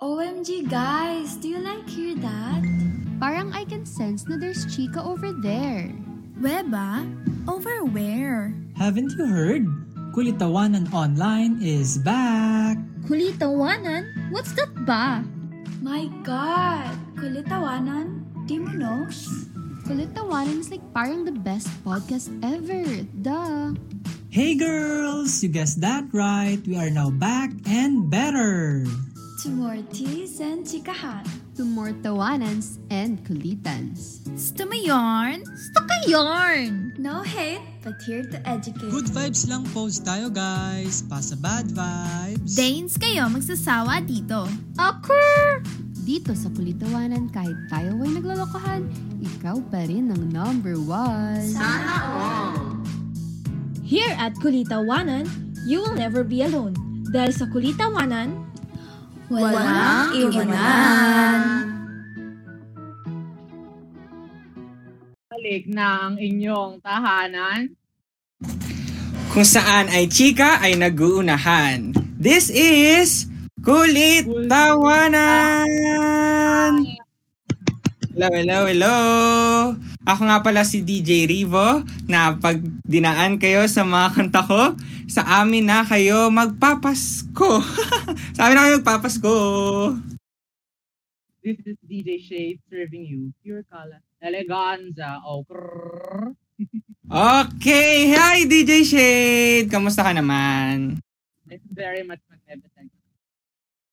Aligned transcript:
OMG 0.00 0.64
guys, 0.64 1.36
do 1.36 1.52
you 1.52 1.60
like 1.60 1.84
hear 1.84 2.16
that? 2.24 2.64
Parang 3.20 3.52
I 3.52 3.68
can 3.68 3.84
sense 3.84 4.24
na 4.24 4.40
there's 4.40 4.64
chika 4.64 4.96
over 4.96 5.28
there. 5.28 5.92
Weba? 6.40 7.04
Over 7.44 7.84
where? 7.84 8.56
Haven't 8.80 9.12
you 9.12 9.28
heard? 9.28 9.68
Kulitawanan 10.16 10.88
Online 10.96 11.60
is 11.60 12.00
back! 12.00 12.80
Kulitawanan? 13.12 14.32
What's 14.32 14.56
that 14.56 14.72
ba? 14.88 15.20
My 15.84 16.08
God! 16.24 16.96
Kulitawanan? 17.20 18.24
Di 18.48 18.56
mo 18.56 18.72
know? 18.72 19.04
Kulitawanan 19.84 20.64
is 20.64 20.72
like 20.72 20.84
parang 20.96 21.28
the 21.28 21.36
best 21.36 21.68
podcast 21.84 22.32
ever. 22.40 23.04
Duh. 23.20 23.76
Hey 24.32 24.56
girls! 24.56 25.44
You 25.44 25.52
guessed 25.52 25.84
that 25.84 26.08
right! 26.16 26.56
We 26.64 26.80
are 26.80 26.88
now 26.88 27.12
back 27.12 27.52
and 27.68 28.08
better! 28.08 28.88
To 29.40 29.48
more 29.48 29.80
teas 29.88 30.36
and 30.44 30.68
chikahan. 30.68 31.24
To 31.56 31.64
more 31.64 31.96
tawanans 31.96 32.76
and 32.92 33.16
kulitans. 33.24 34.20
Gusto 34.28 34.68
mo 34.68 34.76
yarn? 34.76 35.40
Gusto 35.40 35.80
ka 35.80 35.96
yarn! 36.04 36.92
No 37.00 37.24
hate, 37.24 37.64
but 37.80 37.96
here 38.04 38.20
to 38.20 38.36
educate. 38.44 38.92
Good 38.92 39.08
vibes 39.08 39.48
lang 39.48 39.64
post 39.72 40.04
tayo 40.04 40.28
guys! 40.28 41.00
Pasa 41.08 41.40
bad 41.40 41.72
vibes! 41.72 42.52
Danes 42.52 43.00
kayo 43.00 43.32
magsasawa 43.32 44.04
dito. 44.04 44.44
Occur! 44.76 45.64
Dito 46.04 46.36
sa 46.36 46.52
kulitawanan 46.52 47.32
kahit 47.32 47.56
tayo 47.72 47.96
ay 47.96 48.20
naglolokohan, 48.20 48.92
ikaw 49.24 49.56
pa 49.72 49.88
rin 49.88 50.12
ang 50.12 50.28
number 50.28 50.76
one. 50.76 51.48
Here 53.88 54.12
at 54.20 54.36
Kulitawanan, 54.44 55.24
you 55.64 55.80
will 55.80 55.96
never 55.96 56.28
be 56.28 56.44
alone. 56.44 56.76
Dahil 57.08 57.32
sa 57.32 57.48
Kulitawanan, 57.48 58.49
Walang 59.30 60.10
iwanan. 60.18 61.40
balik 65.30 65.70
ng 65.70 66.18
inyong 66.18 66.82
tahanan. 66.84 67.72
kung 69.30 69.46
saan 69.46 69.86
ay 69.88 70.10
chika 70.10 70.58
ay 70.58 70.74
naguunahan. 70.74 71.94
This 72.18 72.50
is 72.50 73.30
Kulit 73.62 74.26
Tawanan! 74.50 75.22
Hello, 78.10 78.28
hello, 78.34 78.58
hello! 78.66 78.96
Ako 80.08 80.24
nga 80.24 80.40
pala 80.40 80.64
si 80.64 80.80
DJ 80.80 81.28
Rivo 81.28 81.84
na 82.08 82.32
pag 82.32 82.56
dinaan 82.88 83.36
kayo 83.36 83.68
sa 83.68 83.84
mga 83.84 84.08
kanta 84.16 84.40
ko, 84.48 84.72
sa 85.04 85.44
amin 85.44 85.68
na 85.68 85.84
kayo 85.84 86.32
magpapasko. 86.32 87.60
sa 88.36 88.48
amin 88.48 88.54
na 88.56 88.64
kayo 88.64 88.76
magpapasko. 88.80 89.36
This 91.44 91.60
is 91.68 91.76
DJ 91.84 92.20
Shade 92.20 92.60
serving 92.72 93.04
you 93.04 93.32
pure 93.44 93.64
color. 93.68 94.00
Eleganza. 94.24 95.20
Oh. 95.24 95.44
Okay, 97.10 98.12
hi 98.12 98.44
DJ 98.44 98.84
Shade! 98.84 99.66
Kamusta 99.72 100.04
ka 100.04 100.12
naman? 100.12 101.00
It's 101.48 101.64
very 101.72 102.04
much 102.04 102.20
magnificent. 102.28 102.92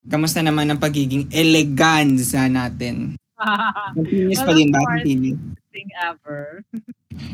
Kamusta 0.08 0.40
naman 0.40 0.72
ang 0.72 0.80
pagiging 0.80 1.28
eleganza 1.32 2.48
natin? 2.48 3.16
Continuous 3.94 4.40
pa 4.42 4.52
din 4.52 4.68
ba? 4.74 4.80
Well. 4.82 4.90
Continue. 4.98 5.36
Thing 5.70 5.90
ever. 6.02 6.66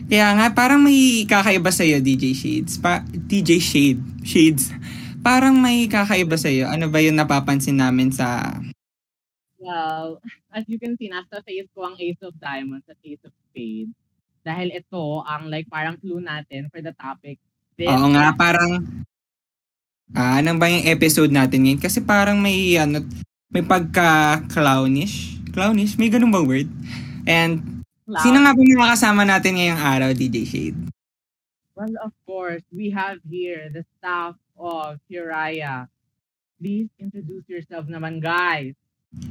Kaya 0.09 0.29
nga, 0.37 0.47
parang 0.53 0.81
may 0.85 1.25
kakaiba 1.25 1.73
sa'yo, 1.73 2.01
DJ 2.01 2.37
Shades. 2.37 2.77
Pa 2.77 3.01
DJ 3.05 3.61
Shade. 3.61 4.01
Shades. 4.25 4.73
Parang 5.25 5.57
may 5.57 5.89
kakaiba 5.89 6.37
sa'yo. 6.37 6.69
Ano 6.69 6.93
ba 6.93 7.01
yung 7.01 7.17
napapansin 7.17 7.81
namin 7.81 8.13
sa... 8.13 8.61
Well, 9.57 10.21
as 10.53 10.69
you 10.69 10.77
can 10.77 10.93
see, 11.01 11.09
nasa 11.09 11.41
face 11.41 11.69
ko 11.73 11.89
ang 11.89 11.97
Ace 11.97 12.21
of 12.21 12.37
Diamonds 12.37 12.85
at 12.85 13.01
Ace 13.01 13.25
of 13.25 13.33
Spades. 13.49 13.97
Dahil 14.45 14.77
ito 14.77 15.25
ang 15.25 15.49
like 15.49 15.65
parang 15.73 15.97
clue 15.97 16.21
natin 16.21 16.69
for 16.69 16.85
the 16.85 16.93
topic. 17.01 17.41
This 17.81 17.89
Oo 17.89 18.13
nga, 18.13 18.37
parang... 18.37 18.85
Ah, 20.13 20.45
ano 20.45 20.61
ba 20.61 20.69
yung 20.69 20.85
episode 20.85 21.33
natin 21.33 21.65
ngayon? 21.65 21.81
Kasi 21.81 22.05
parang 22.05 22.37
may, 22.45 22.77
ano, 22.77 23.01
may 23.55 23.63
pagka-clownish. 23.63 25.39
Clownish? 25.55 25.95
May 25.95 26.11
ganun 26.11 26.35
bang 26.35 26.47
word? 26.51 26.69
And 27.23 27.87
cloud. 28.03 28.23
sino 28.27 28.43
nga 28.43 28.51
ba 28.51 28.61
makakasama 28.61 29.23
natin 29.23 29.55
ngayong 29.55 29.79
araw, 29.79 30.11
DJ 30.11 30.43
Shade? 30.43 30.79
Well, 31.79 31.95
of 32.03 32.11
course, 32.27 32.67
we 32.75 32.91
have 32.91 33.23
here 33.23 33.71
the 33.71 33.87
staff 33.95 34.35
of 34.59 34.99
Hiraya. 35.07 35.87
Please 36.59 36.91
introduce 36.99 37.47
yourself 37.47 37.87
naman, 37.87 38.19
guys. 38.19 38.75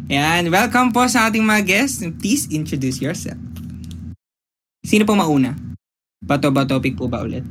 Yan, 0.07 0.47
welcome 0.47 0.95
po 0.95 1.03
sa 1.11 1.27
ating 1.27 1.43
mga 1.43 1.63
guests. 1.67 1.99
Please 2.23 2.47
introduce 2.47 3.03
yourself. 3.03 3.39
Sino 4.87 5.03
po 5.03 5.19
mauna? 5.19 5.51
Bato 6.23 6.47
ba 6.47 6.63
topic 6.63 6.95
po 6.95 7.11
ba 7.11 7.27
ulit? 7.27 7.43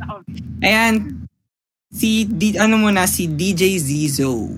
Ayan, 0.64 1.28
si, 1.92 2.24
di, 2.24 2.56
ano 2.56 2.80
muna, 2.80 3.04
si 3.04 3.28
DJ 3.28 3.76
Zizo. 3.76 4.56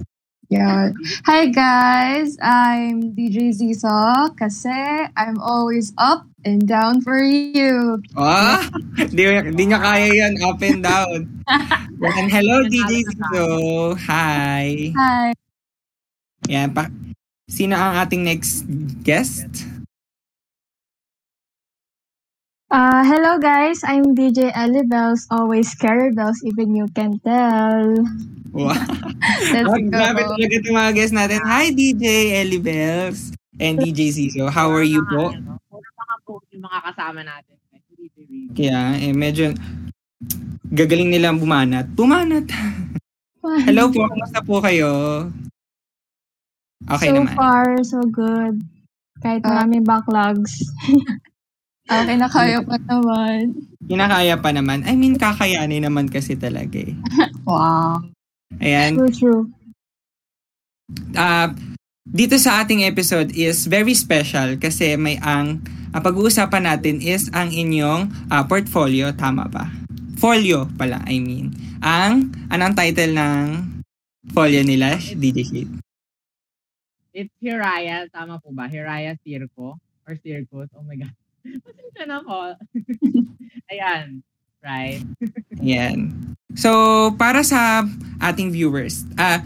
Yeah. 0.49 0.97
Hi 1.29 1.53
guys, 1.53 2.41
I'm 2.41 3.13
DJ 3.13 3.53
Zizo 3.53 4.33
kasi 4.33 4.73
I'm 5.13 5.37
always 5.45 5.93
up 6.01 6.25
and 6.41 6.65
down 6.65 7.05
for 7.05 7.21
you. 7.21 8.01
Oh, 8.17 8.57
di, 9.13 9.29
di 9.29 9.63
niya 9.69 9.77
kaya 9.77 10.09
yan, 10.09 10.41
up 10.41 10.57
and 10.65 10.81
down. 10.81 11.45
Yan, 12.01 12.33
hello 12.33 12.65
DJ 12.65 13.05
Zizo. 13.05 13.47
Hi. 14.09 14.89
Hi. 14.97 15.37
Yan, 16.49 16.73
pa, 16.73 16.89
sino 17.45 17.77
ang 17.77 18.01
ating 18.01 18.25
next 18.25 18.65
guest? 19.05 19.53
Uh, 22.73 23.05
hello 23.05 23.37
guys, 23.37 23.85
I'm 23.85 24.17
DJ 24.17 24.49
Ellie 24.57 24.89
Bells, 24.89 25.29
always 25.29 25.77
carry 25.77 26.09
bells 26.17 26.41
even 26.41 26.73
you 26.73 26.89
can 26.97 27.21
tell. 27.21 27.85
Wow. 28.53 28.73
Let's 29.53 29.69
Oh, 29.69 29.77
grabe 29.79 30.21
go. 30.25 30.29
talaga 30.35 30.55
itong 30.57 30.77
mga 30.77 30.93
guests 30.95 31.15
natin. 31.15 31.39
Hi 31.45 31.69
DJ 31.71 32.05
Ellie 32.41 32.63
Bells 32.63 33.33
and 33.59 33.77
DJ 33.79 34.09
Zizo. 34.11 34.49
How 34.49 34.73
are 34.73 34.87
you 34.87 35.05
po? 35.07 35.33
Puro 35.69 35.85
mga 35.85 36.15
po 36.25 36.33
yung 36.51 36.65
mga 36.65 36.79
kasama 36.91 37.21
natin. 37.23 37.55
Hindi 37.69 38.07
really. 38.17 38.39
Kaya, 38.57 38.81
eh, 38.99 39.13
medyo 39.13 39.53
gagaling 40.71 41.11
nilang 41.11 41.39
bumanat. 41.39 41.87
Bumanat! 41.93 42.49
Hello 43.65 43.89
po, 43.89 44.05
kumusta 44.07 44.41
po 44.43 44.61
kayo? 44.61 44.91
Okay 46.87 47.09
so 47.09 47.17
naman. 47.17 47.35
far, 47.35 47.67
so 47.83 47.99
good. 48.05 48.61
Kahit 49.19 49.43
marami 49.43 49.83
backlogs. 49.83 50.63
okay 51.91 52.17
na 52.17 52.29
kaya 52.29 52.61
pa 52.61 52.77
naman. 52.79 53.57
Kinakaya 53.89 54.37
pa 54.37 54.51
naman. 54.53 54.85
I 54.85 54.95
mean, 54.95 55.17
kakayanin 55.17 55.85
naman 55.85 56.07
kasi 56.07 56.37
talaga 56.37 56.77
eh. 56.77 56.95
Wow. 57.49 58.05
Ayan. 58.57 58.97
True, 58.97 59.13
true. 59.13 59.43
Ah, 61.13 61.53
dito 62.09 62.41
sa 62.41 62.65
ating 62.65 62.89
episode 62.89 63.37
is 63.37 63.69
very 63.69 63.93
special 63.93 64.57
kasi 64.57 64.97
may 64.97 65.21
ang 65.21 65.61
ang 65.93 66.03
pag-uusapan 66.05 66.65
natin 66.65 67.05
is 67.05 67.29
ang 67.37 67.53
inyong 67.53 68.09
ah, 68.33 68.49
portfolio. 68.49 69.13
Tama 69.13 69.45
ba? 69.49 69.69
Folio 70.17 70.67
pala, 70.75 71.05
I 71.07 71.21
mean. 71.21 71.55
Ang, 71.79 72.35
anong 72.51 72.75
title 72.75 73.15
ng 73.15 73.45
folio 74.35 74.67
nila, 74.67 74.99
DJ 74.99 75.39
Shade? 75.47 75.73
It's 77.15 77.33
Hiraya. 77.43 78.07
Tama 78.11 78.43
po 78.43 78.51
ba? 78.51 78.67
Hiraya 78.67 79.15
Circo? 79.23 79.79
Or 80.09 80.15
Circus? 80.19 80.71
Oh 80.75 80.85
my 80.85 80.97
God. 80.97 81.15
Pasensya 81.65 82.05
na 82.09 82.23
po. 82.25 82.55
Ayan. 83.73 84.25
Right? 84.69 85.01
Yan. 85.65 86.13
So, 86.53 86.71
para 87.17 87.41
sa 87.41 87.89
ating 88.21 88.53
viewers, 88.53 89.09
ah 89.17 89.41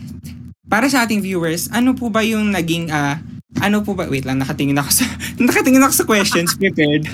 para 0.67 0.91
sa 0.91 1.07
ating 1.07 1.23
viewers, 1.23 1.71
ano 1.71 1.95
po 1.95 2.11
ba 2.11 2.27
yung 2.27 2.51
naging 2.51 2.91
ah 2.91 3.23
ano 3.61 3.85
po 3.85 3.95
ba 3.95 4.09
wait 4.09 4.25
lang 4.27 4.43
nakatingin 4.43 4.81
ako 4.81 4.91
sa 4.91 5.05
nakatingin 5.47 5.85
ako 5.85 5.95
sa 5.95 6.05
questions 6.09 6.59
prepared. 6.59 7.07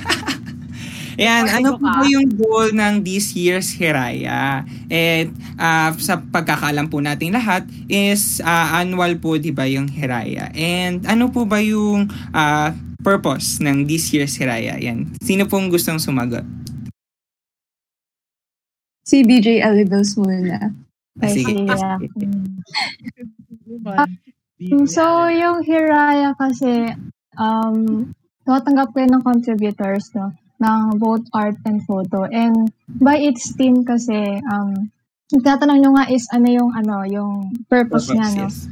Ayan, 1.18 1.50
Okay, 1.50 1.56
ano 1.58 1.82
po 1.82 1.82
ba 1.82 2.06
yung 2.06 2.30
goal 2.30 2.70
ng 2.70 3.02
this 3.02 3.34
year's 3.34 3.74
Hiraya? 3.74 4.62
And 4.86 5.34
ah, 5.58 5.90
sa 5.98 6.22
pagkakaalam 6.22 6.86
po 6.86 7.02
nating 7.02 7.34
lahat 7.34 7.66
is 7.90 8.38
ah, 8.46 8.78
annual 8.78 9.18
po 9.18 9.34
'di 9.34 9.50
ba 9.50 9.66
yung 9.66 9.90
Hiraya? 9.90 10.48
And 10.54 11.02
ano 11.10 11.28
po 11.28 11.42
ba 11.42 11.58
yung 11.58 12.06
ah, 12.30 12.70
purpose 13.02 13.58
ng 13.58 13.84
this 13.90 14.14
year's 14.14 14.38
Hiraya? 14.38 14.78
Yan. 14.78 15.10
Sino 15.18 15.50
pong 15.50 15.74
gustong 15.74 15.98
sumagot? 15.98 16.46
Si 19.08 19.24
Ellie 19.24 19.88
Bells 19.88 20.20
muna. 20.20 20.68
Ah, 21.18 21.32
sige. 21.32 21.64
yeah. 21.64 21.96
sige. 21.96 22.26
Mm, 24.58 24.84
So, 24.84 25.32
yung 25.32 25.64
Hiraya 25.64 26.36
kasi, 26.36 26.92
um, 27.40 28.10
tumatanggap 28.44 28.92
kayo 28.92 29.08
ng 29.08 29.24
contributors, 29.24 30.12
no? 30.12 30.34
ng 30.58 30.98
both 30.98 31.22
art 31.30 31.54
and 31.64 31.80
photo. 31.86 32.26
And 32.26 32.68
by 33.00 33.22
its 33.22 33.54
team 33.54 33.86
kasi, 33.86 34.42
um, 34.44 34.90
yung 35.30 35.42
tatanong 35.46 35.78
nyo 35.80 35.90
nga 35.94 36.10
is 36.10 36.26
ano 36.34 36.50
yung, 36.50 36.70
ano, 36.74 37.06
yung 37.06 37.54
purpose, 37.70 38.10
niya, 38.10 38.28
no? 38.34 38.50
yes. 38.50 38.68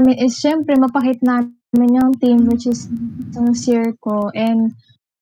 namin 0.00 0.16
is 0.16 0.40
syempre 0.40 0.72
mapakit 0.80 1.20
namin 1.20 1.92
yung 1.92 2.16
team 2.16 2.48
which 2.48 2.64
is 2.64 2.88
yung 3.36 3.52
Circo 3.52 4.32
and 4.32 4.72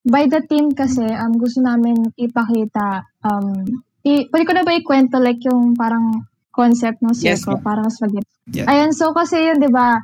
by 0.06 0.30
the 0.30 0.38
team 0.46 0.70
kasi 0.70 1.02
um 1.02 1.34
gusto 1.34 1.58
namin 1.58 1.98
ipakita 2.14 3.02
um 3.26 3.66
i, 4.08 4.28
pwede 4.30 4.44
ko 4.44 4.52
na 4.54 4.64
ba 4.64 4.72
ikwento 4.72 5.16
like 5.18 5.42
yung 5.44 5.74
parang 5.74 6.24
concept 6.50 6.98
ng 7.00 7.12
Yes, 7.14 7.44
Circo 7.44 7.54
ma'am. 7.54 7.62
para 7.62 7.80
mas 7.82 8.00
mag 8.00 8.12
Yeah. 8.48 8.64
Ayan, 8.64 8.90
so 8.90 9.12
kasi 9.12 9.44
yun, 9.44 9.60
di 9.60 9.68
ba, 9.68 10.00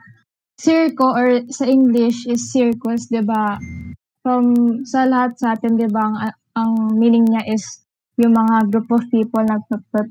Circo 0.55 1.09
or 1.11 1.41
sa 1.49 1.65
English 1.65 2.29
is 2.29 2.53
circus, 2.53 3.09
di 3.09 3.25
ba? 3.25 3.57
From 4.21 4.53
sa 4.85 5.03
lahat 5.05 5.35
sa 5.35 5.57
atin, 5.57 5.75
di 5.75 5.89
ba, 5.89 6.05
ang, 6.05 6.17
ang 6.55 6.71
meaning 6.95 7.25
niya 7.25 7.43
is 7.49 7.65
yung 8.15 8.31
mga 8.33 8.71
group 8.71 8.87
of 8.91 9.03
people 9.09 9.43
na 9.43 9.59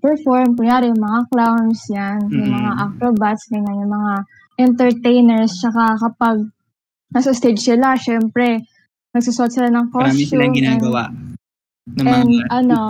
perform 0.02 0.58
kunyari 0.58 0.92
yung 0.92 1.00
mga 1.00 1.22
clowns 1.30 1.80
yan, 1.88 2.20
yung 2.28 2.50
Mm. 2.50 2.56
mga 2.58 2.72
acrobats, 2.82 3.44
ganyan, 3.48 3.80
yung 3.80 3.94
mga 3.94 4.14
entertainers, 4.60 5.52
tsaka 5.56 5.96
kapag 5.98 6.38
nasa 7.10 7.32
stage 7.32 7.62
sila, 7.62 7.96
syempre, 7.96 8.66
nagsusot 9.14 9.48
sila 9.48 9.70
ng 9.70 9.88
costume. 9.88 10.10
Marami 10.10 10.26
silang 10.26 10.52
and- 10.52 10.58
ginagawa. 10.58 11.04
ng 11.86 12.04
And 12.04 12.28
mga, 12.28 12.46
ano, 12.50 12.82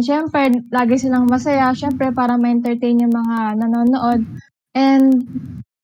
syempre, 0.00 0.64
lagi 0.72 0.96
silang 0.96 1.28
masaya. 1.28 1.74
Syempre, 1.76 2.14
para 2.14 2.40
ma-entertain 2.40 3.04
yung 3.04 3.12
mga 3.12 3.60
nanonood. 3.60 4.24
And, 4.72 5.26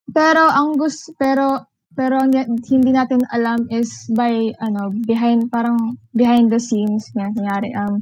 pero 0.08 0.48
ang 0.48 0.80
gusto, 0.80 1.12
pero, 1.20 1.68
pero 1.92 2.22
ang 2.22 2.32
di- 2.32 2.48
hindi 2.72 2.90
natin 2.94 3.20
alam 3.28 3.68
is 3.68 4.08
by, 4.08 4.54
ano, 4.62 4.94
behind, 5.04 5.52
parang 5.52 6.00
behind 6.16 6.48
the 6.48 6.62
scenes. 6.62 7.12
Yan, 7.18 7.36
kunyari, 7.36 7.74
um, 7.76 8.00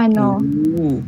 ano, 0.00 0.40
Ooh. 0.40 1.04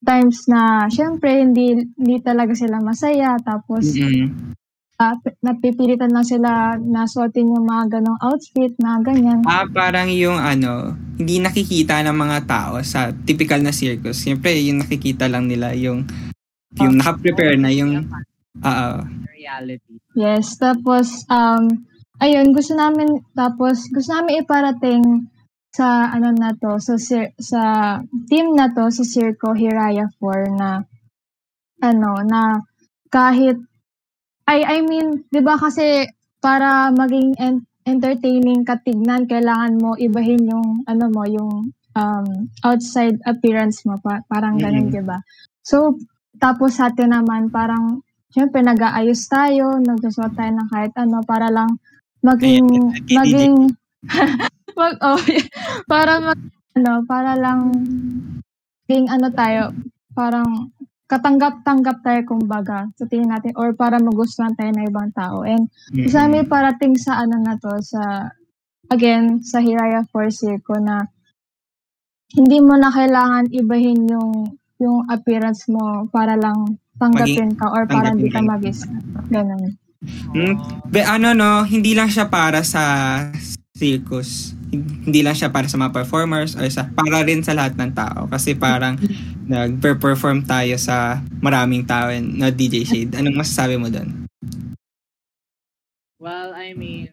times 0.00 0.48
na, 0.48 0.88
syempre, 0.88 1.44
hindi, 1.44 1.84
hindi 2.00 2.16
talaga 2.24 2.56
sila 2.56 2.80
masaya. 2.80 3.36
Tapos, 3.42 3.92
Mm-mm. 3.92 4.56
Ah, 4.98 5.16
p- 5.18 5.34
napipilitan 5.42 6.14
lang 6.14 6.26
sila 6.26 6.78
na 6.78 7.06
suotin 7.06 7.50
yung 7.50 7.66
mga 7.66 7.98
ganong 7.98 8.20
outfit 8.22 8.72
na 8.78 9.02
ganyan. 9.02 9.42
Ah, 9.46 9.66
parang 9.66 10.06
yung 10.10 10.38
ano, 10.38 10.94
hindi 11.18 11.42
nakikita 11.42 12.02
ng 12.06 12.14
mga 12.14 12.38
tao 12.46 12.78
sa 12.86 13.10
typical 13.10 13.62
na 13.62 13.74
circus. 13.74 14.22
Siyempre, 14.22 14.54
yung 14.62 14.82
nakikita 14.82 15.26
lang 15.26 15.50
nila 15.50 15.74
yung 15.74 16.06
yung 16.78 16.98
naka-prepare 16.98 17.54
na 17.58 17.70
yung 17.70 18.06
oo. 18.62 18.90
reality. 19.30 19.94
Yes, 20.18 20.58
tapos 20.58 21.22
um 21.30 21.86
ayun 22.18 22.54
gusto 22.54 22.74
namin 22.74 23.22
tapos 23.34 23.86
gusto 23.90 24.10
namin 24.14 24.42
iparating 24.42 25.30
sa 25.74 26.06
ano 26.10 26.30
na 26.30 26.54
to 26.54 26.78
sa 26.78 26.94
cir- 26.98 27.34
sa 27.38 27.62
team 28.30 28.54
na 28.54 28.70
to 28.70 28.90
sa 28.94 29.02
Circo 29.02 29.54
Hiraya 29.54 30.06
4 30.22 30.54
na 30.54 30.86
ano 31.82 32.22
na 32.22 32.62
kahit 33.10 33.58
I 34.48 34.58
I 34.64 34.76
mean, 34.84 35.24
'di 35.32 35.40
ba 35.40 35.56
kasi 35.56 36.04
para 36.44 36.92
maging 36.92 37.32
en- 37.40 37.64
entertaining 37.88 38.64
katignan 38.64 39.24
kailangan 39.28 39.76
mo 39.80 39.96
ibahin 39.96 40.44
yung 40.48 40.68
ano 40.88 41.04
mo 41.12 41.24
yung 41.28 41.72
um 41.96 42.26
outside 42.64 43.16
appearance 43.24 43.84
mo 43.88 43.96
pa, 44.02 44.20
parang 44.28 44.60
ganun, 44.60 44.88
Mm. 44.88 44.92
'di 44.92 45.02
ba? 45.04 45.18
So 45.64 45.96
tapos 46.40 46.76
sa 46.76 46.90
atin 46.92 47.14
naman 47.16 47.48
parang 47.48 48.02
syempre 48.34 48.60
nag-aayos 48.60 49.24
tayo, 49.30 49.78
nagsusuot 49.78 50.34
tayo 50.34 50.50
ng 50.52 50.68
kahit 50.68 50.92
ano 50.98 51.22
para 51.22 51.48
lang 51.48 51.70
maging 52.24 52.66
Ayan, 52.66 53.14
maging 53.14 53.54
mag 54.78 54.96
oh, 55.00 55.20
para 55.92 56.18
mag, 56.18 56.38
ano, 56.74 56.92
para 57.06 57.38
lang 57.38 57.70
maging 58.84 59.06
ano 59.08 59.28
tayo, 59.32 59.62
parang 60.12 60.73
katanggap-tanggap 61.04 62.00
tayo 62.00 62.20
kumbaga 62.24 62.88
sa 62.96 63.04
tingin 63.04 63.28
natin 63.28 63.52
or 63.60 63.76
para 63.76 64.00
magustuhan 64.00 64.56
tayo 64.56 64.72
ng 64.72 64.88
ibang 64.88 65.12
tao. 65.12 65.44
And 65.44 65.68
Mm-mm. 65.92 66.08
sa 66.08 66.24
amin 66.24 66.48
parating 66.48 66.96
sa 66.96 67.20
ano 67.20 67.36
na 67.44 67.60
to, 67.60 67.76
sa, 67.84 68.32
again, 68.88 69.44
sa 69.44 69.60
Hiraya 69.60 70.08
4 70.08 70.32
Circo 70.32 70.80
na 70.80 71.04
hindi 72.34 72.58
mo 72.58 72.74
na 72.74 72.90
kailangan 72.90 73.52
ibahin 73.52 74.10
yung 74.10 74.58
yung 74.82 75.06
appearance 75.06 75.70
mo 75.70 76.10
para 76.10 76.34
lang 76.34 76.76
tanggapin 76.98 77.54
ka 77.54 77.70
or 77.70 77.86
para 77.86 78.10
hindi 78.10 78.26
ka 78.26 78.42
magis. 78.42 78.82
Ganun. 79.30 79.78
Hmm? 80.34 80.54
Be, 80.90 81.00
ano 81.00 81.32
no, 81.32 81.64
hindi 81.64 81.94
lang 81.94 82.10
siya 82.10 82.28
para 82.28 82.60
sa 82.66 82.82
circus. 83.74 84.54
Hindi 84.70 85.26
lang 85.26 85.34
siya 85.34 85.50
para 85.50 85.66
sa 85.66 85.74
mga 85.74 85.90
performers 85.90 86.54
or 86.54 86.62
sa 86.70 86.86
para 86.86 87.26
rin 87.26 87.42
sa 87.42 87.58
lahat 87.58 87.74
ng 87.74 87.90
tao 87.90 88.30
kasi 88.30 88.54
parang 88.54 88.94
nag-perform 89.50 90.46
tayo 90.46 90.78
sa 90.78 91.18
maraming 91.42 91.82
tao 91.82 92.14
na 92.14 92.54
DJ 92.54 92.86
Shade. 92.86 93.12
Anong 93.18 93.42
masasabi 93.42 93.74
mo 93.74 93.90
doon? 93.90 94.30
Well, 96.22 96.54
I 96.54 96.72
mean, 96.72 97.12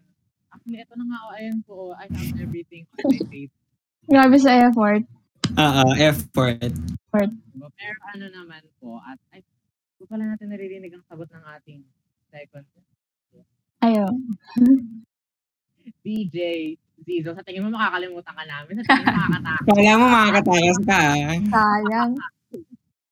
actually, 0.53 0.79
ito 0.79 0.93
na 0.95 1.03
nga, 1.03 1.19
oh, 1.27 1.35
ayan 1.35 1.59
po, 1.65 1.91
oh, 1.91 1.97
I 1.97 2.07
have 2.07 2.37
everything 2.39 2.87
on 2.95 3.11
my 3.11 3.19
face. 3.33 3.51
Grabe 4.07 4.37
sa 4.39 4.53
effort. 4.55 5.03
Oo, 5.57 5.83
effort. 5.99 6.71
Pero 7.11 7.99
ano 8.15 8.25
naman 8.31 8.63
po, 8.79 9.01
at 9.03 9.19
ay, 9.35 9.43
hindi 9.97 10.05
pala 10.07 10.31
natin 10.31 10.53
naririnig 10.53 10.93
ang 10.93 11.03
sagot 11.09 11.27
ng 11.27 11.43
ating 11.59 11.81
second 12.31 12.63
Ayo. 13.81 14.05
DJ 16.01 16.73
Zizo. 17.01 17.33
Sa 17.33 17.41
tingin 17.41 17.65
mo 17.65 17.73
makakalimutan 17.73 18.33
ka 18.33 18.43
namin. 18.45 18.73
Sa 18.81 18.83
tingin 18.85 19.05
mo 19.05 19.17
makakatakot. 19.17 19.73
Kaya 19.73 19.93
mo 19.97 20.05
makakatakas 20.09 20.77
ka. 20.85 21.01
Sayang. 21.49 22.11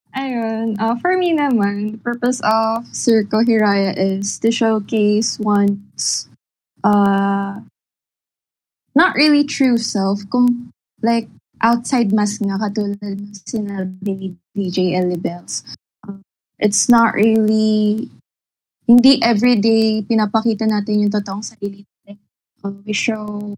Ayun, 0.09 0.73
uh, 0.81 0.97
for 0.97 1.13
me 1.21 1.37
naman, 1.37 1.93
the 1.93 2.01
purpose 2.01 2.41
of 2.41 2.81
Circo 2.89 3.45
Hiraya 3.45 3.93
is 3.93 4.41
to 4.41 4.49
showcase 4.49 5.37
one's 5.37 6.25
uh, 6.81 7.61
not 8.97 9.13
really 9.13 9.45
true 9.45 9.77
self, 9.77 10.17
kung 10.33 10.73
like 11.05 11.29
outside 11.61 12.09
mask 12.09 12.41
nga, 12.41 12.57
katulad 12.57 12.97
ng 13.05 13.37
sinabi 13.37 14.11
ni 14.17 14.27
DJ 14.57 14.97
Ellie 14.97 15.21
Bells. 15.21 15.61
Uh, 16.01 16.17
it's 16.57 16.89
not 16.89 17.13
really, 17.13 18.09
hindi 18.89 19.21
everyday 19.21 20.01
pinapakita 20.01 20.65
natin 20.65 21.05
yung 21.05 21.13
totoong 21.13 21.45
sarili 21.45 21.85
natin. 22.59 22.75
Uh, 22.75 22.83
we 22.85 22.93
show 22.93 23.55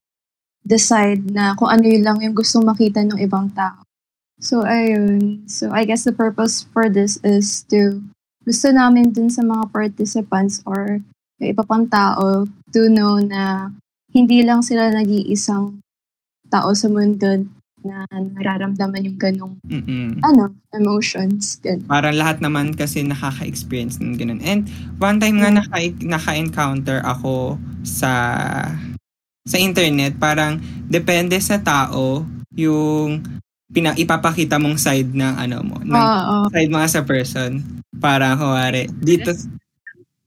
the 0.66 0.78
side 0.78 1.26
na 1.34 1.58
kung 1.58 1.70
ano 1.70 1.86
yun 1.86 2.06
lang 2.06 2.22
yung 2.22 2.38
gustong 2.38 2.66
makita 2.66 3.02
ng 3.02 3.18
ibang 3.18 3.50
tao. 3.58 3.82
So, 4.42 4.66
ayun. 4.66 5.46
So, 5.46 5.70
I 5.70 5.86
guess 5.86 6.06
the 6.06 6.14
purpose 6.14 6.66
for 6.74 6.90
this 6.90 7.22
is 7.22 7.62
to 7.70 8.02
gusto 8.42 8.74
namin 8.74 9.14
dun 9.14 9.30
sa 9.30 9.46
mga 9.46 9.70
participants 9.70 10.66
or 10.66 10.98
yung 11.38 11.50
iba 11.54 11.62
pang 11.62 11.86
tao 11.86 12.50
to 12.74 12.90
know 12.90 13.22
na 13.22 13.70
hindi 14.10 14.42
lang 14.42 14.66
sila 14.66 14.90
nag-iisang 14.90 15.78
tao 16.50 16.74
sa 16.74 16.90
mundo 16.90 17.46
na 17.82 18.06
nararamdaman 18.12 19.10
yung 19.10 19.18
ganong, 19.18 19.56
Mm-mm. 19.66 20.22
ano, 20.22 20.54
emotions. 20.74 21.58
Ganun. 21.62 21.90
Parang 21.90 22.14
lahat 22.14 22.38
naman 22.42 22.78
kasi 22.78 23.02
nakaka-experience 23.02 23.98
ng 23.98 24.18
ganun. 24.18 24.42
And 24.46 24.70
one 25.02 25.18
time 25.18 25.42
nga 25.42 25.50
naka, 25.50 25.90
naka-encounter 26.02 27.02
ako 27.02 27.58
sa 27.82 28.10
sa 29.42 29.58
internet, 29.58 30.16
parang 30.16 30.62
depende 30.86 31.38
sa 31.42 31.58
tao 31.58 32.26
yung 32.54 33.24
pina, 33.72 33.96
ipapakita 33.96 34.60
mong 34.60 34.78
side 34.78 35.16
ng 35.16 35.34
ano 35.40 35.58
mo, 35.64 35.78
ng 35.82 35.96
Oo. 35.96 36.36
side 36.52 36.70
mo 36.70 36.78
as 36.78 36.94
a 36.94 37.02
person. 37.02 37.64
Parang 37.98 38.38
kuwari, 38.38 38.86
dito, 38.92 39.32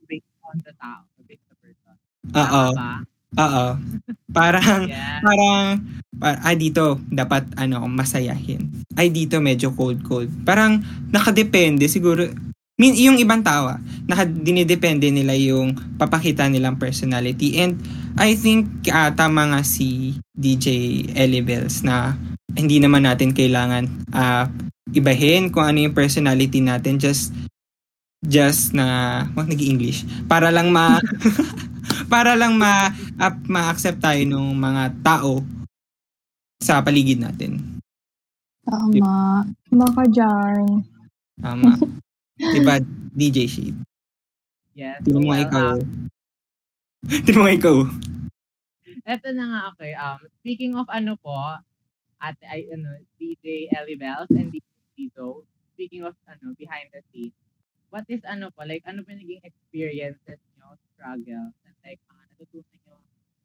Based 0.09 0.26
on 0.42 0.56
the 0.64 0.73
tao. 0.75 1.04
Based 1.25 1.44
on 1.44 1.54
the 1.54 1.59
person. 1.61 1.94
oo, 2.33 2.64
oo. 3.37 3.66
Parang, 4.33 4.80
Yeah. 4.90 5.21
parang, 5.23 5.62
par- 6.16 6.40
ay 6.42 6.56
dito, 6.56 6.99
dapat 7.06 7.44
ano, 7.54 7.85
masayahin. 7.87 8.66
Ay 8.97 9.11
dito, 9.11 9.38
medyo 9.38 9.71
cold-cold. 9.71 10.30
Parang, 10.42 10.80
nakadepende 11.12 11.87
siguro, 11.87 12.26
min, 12.75 12.97
yung 12.97 13.21
ibang 13.21 13.44
tao, 13.44 13.71
ah, 13.71 13.78
naka, 14.09 14.26
dinidepende 14.26 15.12
nila 15.12 15.37
yung 15.37 15.76
papakita 15.94 16.49
nilang 16.49 16.80
personality. 16.80 17.61
And, 17.61 17.78
I 18.14 18.38
think, 18.38 18.87
ah, 18.94 19.11
tama 19.11 19.50
nga 19.50 19.61
si 19.66 20.14
DJ 20.30 20.68
Ellie 21.18 21.42
Bells 21.42 21.83
na 21.83 22.14
hindi 22.54 22.78
naman 22.78 23.02
natin 23.02 23.35
kailangan 23.35 23.85
ah, 24.14 24.47
ibahin 24.94 25.50
kung 25.50 25.66
ano 25.66 25.83
yung 25.83 25.97
personality 25.97 26.62
natin 26.62 27.02
just 27.02 27.35
just 28.25 28.73
na 28.73 29.21
wag 29.37 29.50
nag 29.50 29.61
english 29.61 30.06
para 30.30 30.49
lang 30.49 30.71
ma 30.73 30.97
para 32.12 32.38
lang 32.38 32.56
ma 32.56 32.88
ap- 33.21 33.44
ma-accept 33.44 34.00
tayo 34.00 34.23
ng 34.25 34.54
mga 34.54 34.94
tao 35.02 35.42
sa 36.62 36.80
paligid 36.80 37.21
natin. 37.21 37.61
Tama. 38.64 39.44
Baka 39.68 40.02
dyan. 40.09 40.80
Tama. 41.37 41.76
diba, 42.56 42.80
DJ 43.12 43.44
Shade? 43.44 43.78
Yes. 44.73 45.04
Tingnan 45.04 45.21
mo 45.21 45.30
Well, 45.37 45.44
ikaw. 45.44 45.76
um, 45.76 46.09
Tingnan 47.25 47.37
mo 47.37 47.44
nga 47.44 47.56
ikaw. 47.56 47.76
Eto 49.04 49.28
na 49.37 49.44
nga, 49.44 49.61
okay. 49.75 49.92
Um, 49.92 50.20
speaking 50.40 50.73
of 50.80 50.88
ano 50.88 51.20
po, 51.20 51.37
at 52.25 52.37
ay, 52.49 52.64
ano, 52.73 52.88
DJ 53.20 53.68
Ellie 53.76 54.00
Bells 54.00 54.32
and 54.32 54.49
DJ 54.49 54.64
Tizo, 54.96 55.44
speaking 55.76 56.08
of 56.08 56.16
ano, 56.25 56.56
behind 56.56 56.88
the 56.96 57.04
scenes, 57.12 57.37
what 57.92 58.08
is 58.08 58.25
ano 58.25 58.49
po, 58.56 58.64
like, 58.64 58.80
ano 58.88 59.04
pa 59.04 59.12
naging 59.12 59.44
experiences 59.44 60.40
nyo 60.56 60.73
struggles 60.96 61.52
and 61.68 61.76
like 61.84 62.00
mga 62.08 62.25
natutunan 62.32 62.78
nyo 62.88 62.96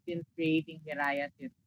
since 0.08 0.24
creating 0.40 0.80
Hiraya 0.88 1.28
Circo? 1.36 1.60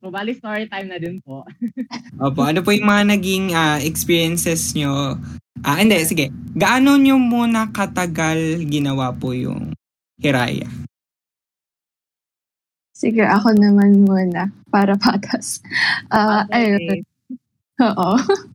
So, 0.00 0.08
bali 0.08 0.32
story 0.38 0.70
time 0.70 0.88
na 0.88 0.96
din 0.96 1.20
po. 1.20 1.44
Opo, 2.24 2.40
ano 2.46 2.64
po 2.64 2.72
yung 2.72 2.88
mga 2.88 3.04
naging 3.18 3.52
ah, 3.52 3.76
experiences 3.82 4.72
nyo? 4.72 5.18
Ah, 5.60 5.76
hindi, 5.76 5.98
sige. 6.06 6.32
Gaano 6.56 6.96
nyo 6.96 7.20
muna 7.20 7.68
katagal 7.68 8.64
ginawa 8.70 9.12
po 9.12 9.36
yung 9.36 9.74
Hiraya? 10.18 10.68
Sige, 12.94 13.26
ako 13.26 13.58
naman 13.58 14.06
muna 14.06 14.54
para 14.70 14.94
patas. 15.02 15.58
Ah, 16.10 16.46
ayun. 16.50 17.02
Oo. 17.82 18.10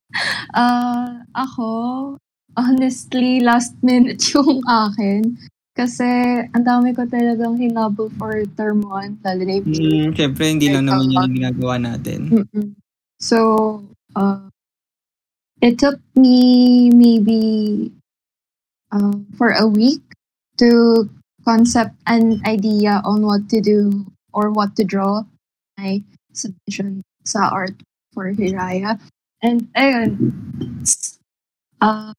Ah, 0.57 1.21
ako, 1.37 2.17
honestly, 2.57 3.37
last 3.45 3.77
minute 3.85 4.17
yung 4.33 4.65
akin. 4.65 5.37
Kasi 5.77 6.41
ang 6.49 6.65
dami 6.65 6.97
ko 6.97 7.05
talagang 7.05 7.61
hinabol 7.61 8.09
for 8.17 8.41
term 8.57 8.81
1, 8.81 9.21
lalo 9.21 9.41
na 9.45 9.53
yung 9.61 9.67
Hmm, 9.69 10.09
Siyempre, 10.17 10.49
hindi 10.49 10.73
lang 10.73 10.89
naman 10.89 11.13
yun 11.13 11.21
yung 11.29 11.37
ginagawa 11.37 11.75
natin. 11.77 12.19
Mm-mm. 12.41 12.73
So, 13.21 13.37
uh, 14.17 14.49
it 15.61 15.77
took 15.77 16.01
me 16.17 16.89
maybe 16.89 17.93
um, 18.89 19.29
for 19.37 19.53
a 19.53 19.69
week 19.69 20.01
to 20.57 21.05
concept 21.49 21.97
an 22.05 22.37
idea 22.45 23.01
on 23.01 23.25
what 23.25 23.49
to 23.49 23.57
do 23.57 24.05
or 24.29 24.53
what 24.53 24.77
to 24.77 24.85
draw 24.85 25.25
my 25.81 26.05
submission 26.29 27.01
sa 27.25 27.49
art 27.49 27.73
for 28.13 28.29
Hiraya. 28.29 29.01
And 29.41 29.65
ayun, 29.73 30.29
uh, 31.81 32.13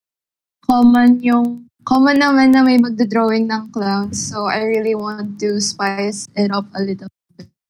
common 0.66 1.22
yung 1.22 1.70
common 1.86 2.18
naman 2.18 2.58
na 2.58 2.66
may 2.66 2.82
magdodrawing 2.82 3.46
ng 3.46 3.70
clowns. 3.70 4.18
So 4.18 4.50
I 4.50 4.66
really 4.66 4.98
want 4.98 5.38
to 5.46 5.62
spice 5.62 6.26
it 6.34 6.50
up 6.50 6.66
a 6.74 6.82
little 6.82 7.06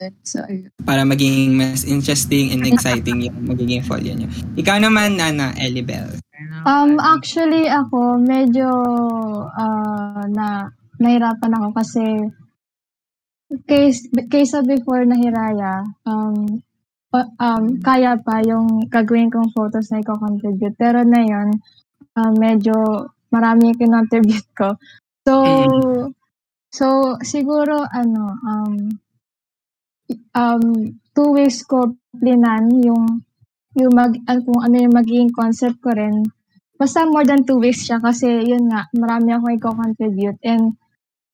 bit. 0.00 0.17
So 0.25 0.40
ayun. 0.49 0.73
Para 0.88 1.05
maging 1.05 1.61
mas 1.61 1.85
interesting 1.85 2.57
and 2.57 2.64
exciting 2.64 3.29
yung 3.29 3.37
magiging 3.45 3.85
folio 3.85 4.17
nyo. 4.17 4.33
Ikaw 4.57 4.81
naman, 4.81 5.21
Nana, 5.21 5.52
Ellie 5.61 5.85
Bell. 5.85 6.09
Um, 6.64 6.97
actually, 6.97 7.69
ako, 7.69 8.17
medyo 8.17 8.64
ah, 9.61 10.25
na 10.25 10.73
nahirapan 11.00 11.57
ako 11.57 11.69
kasi 11.75 12.04
case, 13.66 14.07
kaysa 14.30 14.62
before 14.62 15.02
na 15.02 15.19
Hiraya, 15.19 15.83
um, 16.07 16.62
um, 17.14 17.64
kaya 17.83 18.14
pa 18.23 18.38
yung 18.47 18.87
gagawin 18.87 19.30
kong 19.33 19.50
photos 19.50 19.90
na 19.90 19.99
i-contribute. 19.99 20.78
Pero 20.78 21.02
na 21.02 21.21
yun, 21.26 21.49
ah, 22.14 22.30
medyo 22.30 22.75
marami 23.35 23.75
yung 23.75 23.80
kinontribute 23.80 24.50
ko. 24.54 24.78
So, 25.26 25.35
so 26.71 26.87
siguro, 27.26 27.83
ano, 27.90 28.38
um, 28.47 28.75
um, 30.35 30.64
two 31.14 31.30
weeks 31.35 31.66
ko 31.66 31.95
plinan 32.14 32.71
yung 32.83 33.26
yung 33.78 33.95
mag, 33.95 34.19
kung 34.26 34.61
ano 34.66 34.76
yung 34.83 34.95
magiging 34.95 35.30
concept 35.30 35.78
ko 35.78 35.95
rin. 35.95 36.26
Basta 36.75 37.07
more 37.07 37.23
than 37.23 37.47
two 37.47 37.62
weeks 37.62 37.87
siya 37.87 38.02
kasi 38.02 38.26
yun 38.26 38.66
nga, 38.66 38.90
marami 38.97 39.30
akong 39.30 39.54
i-contribute. 39.54 40.40
And 40.42 40.80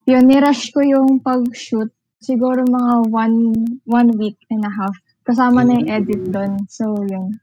yun, 0.06 0.24
nirush 0.30 0.70
ko 0.70 0.80
yung 0.86 1.18
pag-shoot. 1.18 1.90
Siguro 2.22 2.62
mga 2.64 3.10
one, 3.10 3.54
one 3.84 4.10
week 4.16 4.38
and 4.48 4.62
a 4.62 4.72
half. 4.72 4.94
Kasama 5.26 5.66
na 5.66 5.82
yung 5.82 5.90
edit 5.90 6.22
doon. 6.30 6.62
So, 6.70 7.02
yun. 7.02 7.42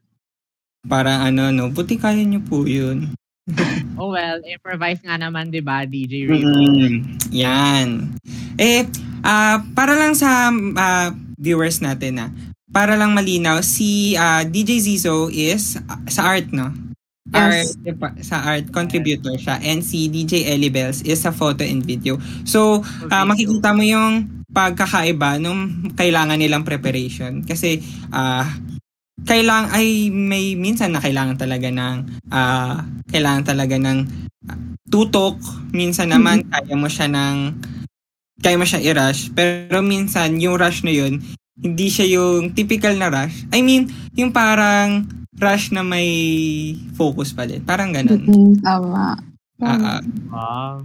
Parang 0.88 1.28
ano, 1.28 1.52
no? 1.52 1.68
Buti 1.72 2.00
kaya 2.00 2.24
nyo 2.24 2.40
po 2.44 2.64
yun. 2.64 3.12
Oh 3.94 4.10
well, 4.10 4.42
improvise 4.42 4.98
nga 5.06 5.22
naman, 5.22 5.54
di 5.54 5.62
ba, 5.62 5.86
DJ 5.86 6.26
Rico? 6.26 6.50
Mm, 6.50 7.22
yan. 7.30 8.10
Eh, 8.58 8.90
ah, 9.22 9.62
para 9.78 9.94
lang 9.94 10.18
sa 10.18 10.50
ah, 10.50 11.14
viewers 11.38 11.78
natin 11.78 12.18
na, 12.18 12.28
para 12.74 12.98
lang 12.98 13.14
malinaw, 13.14 13.62
si 13.62 14.18
ah, 14.18 14.42
DJ 14.42 14.82
Zizo 14.82 15.30
is 15.30 15.78
ah, 15.86 16.02
sa 16.10 16.26
art, 16.26 16.50
no? 16.50 16.74
Art, 17.32 17.64
Yes. 17.64 17.80
depa- 17.80 18.20
sa 18.20 18.44
art 18.44 18.68
contributor 18.68 19.32
siya. 19.40 19.56
And 19.64 19.80
si 19.80 20.12
DJ 20.12 20.44
Ellie 20.46 20.68
Bells 20.68 21.00
is 21.02 21.24
sa 21.24 21.32
photo 21.32 21.64
and 21.64 21.80
video. 21.80 22.20
So, 22.44 22.84
ah, 23.08 23.24
makikita 23.24 23.72
mo 23.72 23.80
yung 23.80 24.44
pagkakaiba 24.52 25.40
nung 25.40 25.88
kailangan 25.96 26.36
nilang 26.36 26.68
preparation. 26.68 27.42
Kasi, 27.42 27.80
ah, 28.12 28.44
kailang 29.24 29.72
ay 29.72 30.12
may 30.12 30.54
minsan 30.54 30.92
na 30.92 31.00
kailangan 31.00 31.40
talaga 31.40 31.72
ng 31.72 31.96
ah, 32.28 32.84
kailangan 33.08 33.44
talaga 33.48 33.80
ng 33.80 34.04
tutok 34.84 35.40
minsan 35.72 36.12
naman 36.12 36.44
kaya 36.46 36.76
mo 36.76 36.86
siya 36.86 37.08
ng 37.08 37.56
kaya 38.44 38.60
mo 38.60 38.68
siya 38.68 38.84
i-rush 38.84 39.32
pero 39.32 39.80
minsan 39.80 40.38
yung 40.38 40.60
rush 40.60 40.84
na 40.84 40.92
yun 40.92 41.24
hindi 41.56 41.88
siya 41.88 42.20
yung 42.20 42.52
typical 42.52 42.94
na 42.94 43.08
rush 43.08 43.48
I 43.50 43.64
mean 43.64 43.88
yung 44.14 44.30
parang 44.30 45.08
rush 45.44 45.70
na 45.70 45.84
may 45.84 46.08
focus 46.94 47.30
pa 47.30 47.44
din 47.44 47.60
parang 47.62 47.92
ganun 47.92 48.24
Mm, 48.24 48.54
tama. 48.60 49.20
Ah, 49.60 50.00
ah. 50.00 50.02
Wow. 50.28 50.76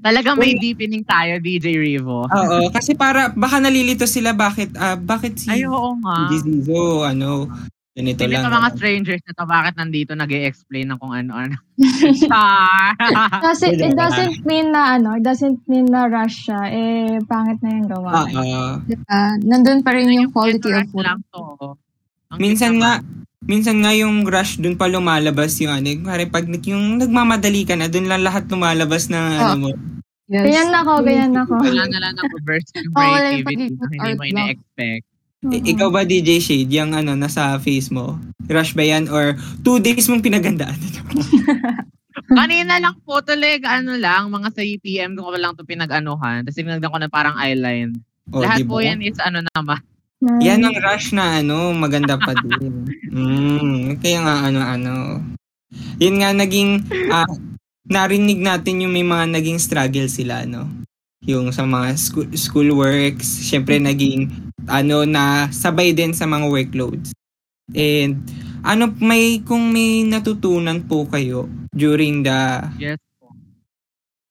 Talagang 0.00 0.34
may 0.34 0.54
deepening 0.56 1.02
tayo, 1.02 1.38
DJ 1.38 1.76
Rivo. 1.76 2.26
oo 2.26 2.58
kasi 2.70 2.94
para 2.94 3.30
baka 3.30 3.58
nalilito 3.58 4.02
sila 4.04 4.30
bakit 4.32 4.74
ah, 4.74 4.94
bakit 4.94 5.36
si 5.36 5.46
Ay, 5.48 5.62
oo 5.62 5.94
nga. 6.00 6.26
DJ 6.26 6.42
Zizo 6.42 7.02
ano 7.02 7.46
ganito 7.92 8.18
Hindi 8.20 8.34
lang 8.34 8.44
to 8.44 8.52
mga 8.52 8.70
strangers 8.74 9.22
na 9.22 9.32
to, 9.32 9.44
bakit 9.46 9.74
nandito 9.74 10.12
nag 10.12 10.28
explain 10.28 10.84
ng 10.86 10.98
kung 11.00 11.14
ano-ano. 11.14 11.56
Char! 12.20 12.92
Kasi 13.40 13.72
it 13.72 13.96
doesn't 13.96 14.44
mean 14.44 14.68
na 14.68 15.00
ano, 15.00 15.16
it 15.16 15.24
doesn't 15.24 15.64
mean 15.64 15.88
na 15.88 16.04
rush 16.04 16.44
siya. 16.44 16.60
Eh, 16.68 17.16
pangit 17.24 17.56
na 17.64 17.72
yung 17.72 17.88
gawa. 17.88 18.10
Ah, 18.12 18.28
ah. 18.28 18.72
Diba? 18.84 19.20
Nandun 19.40 19.80
pa 19.80 19.96
rin 19.96 20.12
yung 20.12 20.28
quality 20.28 20.68
of 20.68 20.84
Rush 20.84 20.92
work. 20.92 21.06
lang 21.08 21.18
to. 21.30 21.72
Ang 22.28 22.38
Minsan 22.38 22.76
nga, 22.76 23.00
minsan 23.46 23.80
nga 23.80 23.94
yung 23.94 24.26
rush 24.26 24.58
dun 24.58 24.74
pa 24.74 24.90
lumalabas 24.90 25.56
yung 25.62 25.72
ano, 25.72 25.88
kare 26.04 26.26
pag 26.26 26.46
yung 26.66 26.98
nagmamadali 26.98 27.62
ka 27.64 27.78
na, 27.78 27.86
dun 27.86 28.10
lang 28.10 28.26
lahat 28.26 28.50
lumalabas 28.50 29.06
na 29.08 29.18
ano 29.40 29.56
mo. 29.56 29.70
Yes. 30.26 30.42
Ganyan 30.42 30.74
ako, 30.74 30.92
ganyan 31.06 31.34
ako. 31.38 31.54
Wala 31.62 31.86
na 31.86 31.98
lang 32.02 32.14
Oo, 32.18 32.98
wala 33.14 33.28
yung 33.30 33.46
creativity 33.46 33.78
na 33.78 33.86
pagiging 33.86 34.02
hindi 34.02 34.18
mo 34.18 34.24
ina-expect. 34.26 35.04
I- 35.46 35.64
ikaw 35.70 35.88
ba 35.94 36.02
DJ 36.02 36.42
Shade, 36.42 36.72
yung 36.74 36.90
ano, 36.98 37.14
nasa 37.14 37.54
face 37.62 37.94
mo? 37.94 38.18
Rush 38.50 38.74
ba 38.74 38.82
yan? 38.82 39.06
Or 39.06 39.38
two 39.62 39.78
days 39.78 40.10
mong 40.10 40.26
pinagandaan? 40.26 40.74
Kanina 42.38 42.82
lang 42.82 42.98
po 43.06 43.22
tulig, 43.22 43.62
ano 43.62 43.94
lang, 43.94 44.32
mga 44.34 44.48
sa 44.50 44.62
UPM 44.66 45.14
ko 45.14 45.30
lang 45.38 45.54
to 45.54 45.62
pinag-anuhan. 45.62 46.42
Tapos 46.42 46.58
tinagdan 46.58 46.90
ko 46.90 46.98
na 46.98 47.06
parang 47.12 47.38
eyeline. 47.38 47.94
O, 48.34 48.42
Lahat 48.42 48.66
po 48.66 48.82
yan 48.82 48.98
is 49.06 49.20
ano 49.22 49.46
naman. 49.54 49.78
Yan 50.24 50.64
ang 50.64 50.76
rush 50.80 51.12
na 51.12 51.44
ano, 51.44 51.76
maganda 51.76 52.16
pa 52.16 52.32
din. 52.40 52.88
Mm, 53.12 54.00
kaya 54.00 54.18
nga 54.24 54.34
ano-ano. 54.48 55.20
Yun 56.00 56.16
nga 56.24 56.30
naging, 56.32 56.88
ah, 57.12 57.28
narinig 57.84 58.40
natin 58.40 58.82
yung 58.86 58.92
may 58.96 59.04
mga 59.04 59.28
naging 59.28 59.60
struggle 59.60 60.08
sila, 60.08 60.48
no? 60.48 60.66
Yung 61.26 61.52
sa 61.52 61.68
mga 61.68 61.96
school, 62.00 62.28
school 62.32 62.68
works, 62.72 63.44
syempre 63.44 63.76
naging, 63.76 64.32
ano, 64.66 65.04
na 65.04 65.52
sabay 65.52 65.92
din 65.92 66.16
sa 66.16 66.24
mga 66.24 66.48
workloads. 66.48 67.12
And, 67.76 68.24
ano, 68.64 68.94
may, 68.98 69.44
kung 69.44 69.68
may 69.70 70.02
natutunan 70.06 70.86
po 70.88 71.04
kayo 71.06 71.50
during 71.76 72.24
the 72.24 72.66
Yes. 72.80 73.05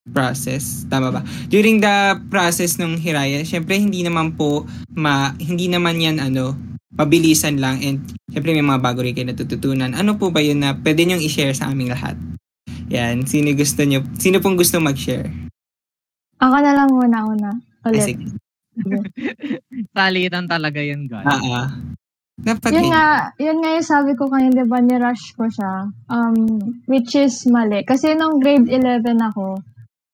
Process. 0.10 0.86
Tama 0.86 1.10
ba? 1.10 1.22
During 1.50 1.82
the 1.82 2.22
process 2.30 2.78
ng 2.78 3.02
Hiraya, 3.02 3.42
syempre 3.42 3.78
hindi 3.82 4.06
naman 4.06 4.38
po 4.38 4.66
ma 4.94 5.34
hindi 5.42 5.66
naman 5.66 5.98
yan 5.98 6.22
ano 6.22 6.54
mabilisan 6.96 7.60
lang 7.60 7.84
and 7.84 8.00
syempre 8.32 8.56
may 8.56 8.64
mga 8.64 8.82
bago 8.82 9.04
rin 9.04 9.12
kayo 9.12 9.28
natututunan. 9.28 9.92
Ano 9.98 10.16
po 10.16 10.32
ba 10.32 10.40
yun 10.40 10.64
na 10.64 10.78
pwede 10.78 11.04
niyong 11.04 11.24
i-share 11.26 11.52
sa 11.52 11.68
aming 11.74 11.92
lahat? 11.92 12.16
Yan, 12.88 13.26
sino 13.26 13.52
gusto 13.52 13.82
niyo? 13.84 14.06
Sino 14.16 14.40
pong 14.40 14.56
gusto 14.56 14.78
mag-share? 14.78 15.28
Ako 16.38 16.56
na 16.62 16.72
lang 16.78 16.90
muna, 16.94 17.18
una. 17.26 17.52
Ay, 17.82 17.98
Ulit. 17.98 18.06
sige. 18.06 18.26
Salitan 19.96 20.46
talaga 20.46 20.80
yun, 20.84 21.10
guys. 21.10 21.26
Ah, 21.26 21.42
ah. 21.42 21.68
Dapat 22.36 22.76
Yun 22.76 22.92
nga, 22.92 23.32
yun 23.40 23.58
nga 23.64 23.70
yung 23.80 23.88
sabi 23.88 24.12
ko 24.14 24.28
kanina, 24.28 24.62
di 24.62 24.68
ba, 24.68 24.84
ni-rush 24.84 25.34
ko 25.40 25.48
siya. 25.48 25.88
Um, 26.12 26.36
which 26.86 27.16
is 27.16 27.48
mali. 27.48 27.82
Kasi 27.88 28.14
nung 28.14 28.44
grade 28.44 28.68
11 28.68 29.08
ako, 29.34 29.64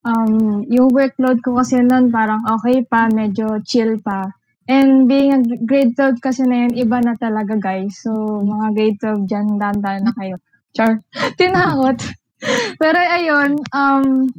um, 0.06 0.62
yung 0.66 0.90
workload 0.90 1.42
ko 1.42 1.58
kasi 1.58 1.80
nun 1.82 2.10
parang 2.10 2.42
okay 2.46 2.82
pa, 2.86 3.10
medyo 3.10 3.58
chill 3.66 3.98
pa. 4.02 4.30
And 4.70 5.10
being 5.10 5.34
a 5.34 5.38
grade 5.66 5.98
12 5.98 6.22
kasi 6.22 6.46
na 6.46 6.66
yun, 6.66 6.78
iba 6.78 7.02
na 7.02 7.18
talaga 7.18 7.58
guys. 7.58 7.98
So, 7.98 8.42
mga 8.46 8.66
grade 8.74 8.98
12 9.02 9.26
dyan, 9.26 9.46
dandan 9.58 10.06
na 10.06 10.12
kayo. 10.14 10.38
Char. 10.70 11.02
Tinakot. 11.38 11.98
Pero 12.82 12.98
ayun, 12.98 13.58
um. 13.74 14.30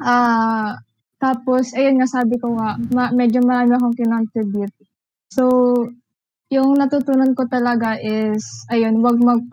Ah, 0.00 0.80
tapos, 1.16 1.72
ayun 1.72 2.00
nga, 2.00 2.08
sabi 2.08 2.36
ko 2.36 2.56
nga, 2.56 2.76
ma- 2.92 3.12
medyo 3.12 3.40
marami 3.44 3.76
akong 3.76 3.96
kinontribute. 3.96 4.76
So, 5.32 5.44
yung 6.52 6.76
natutunan 6.76 7.32
ko 7.36 7.48
talaga 7.48 7.96
is, 8.00 8.64
ayun, 8.72 9.00
wag 9.00 9.20
mag 9.20 9.44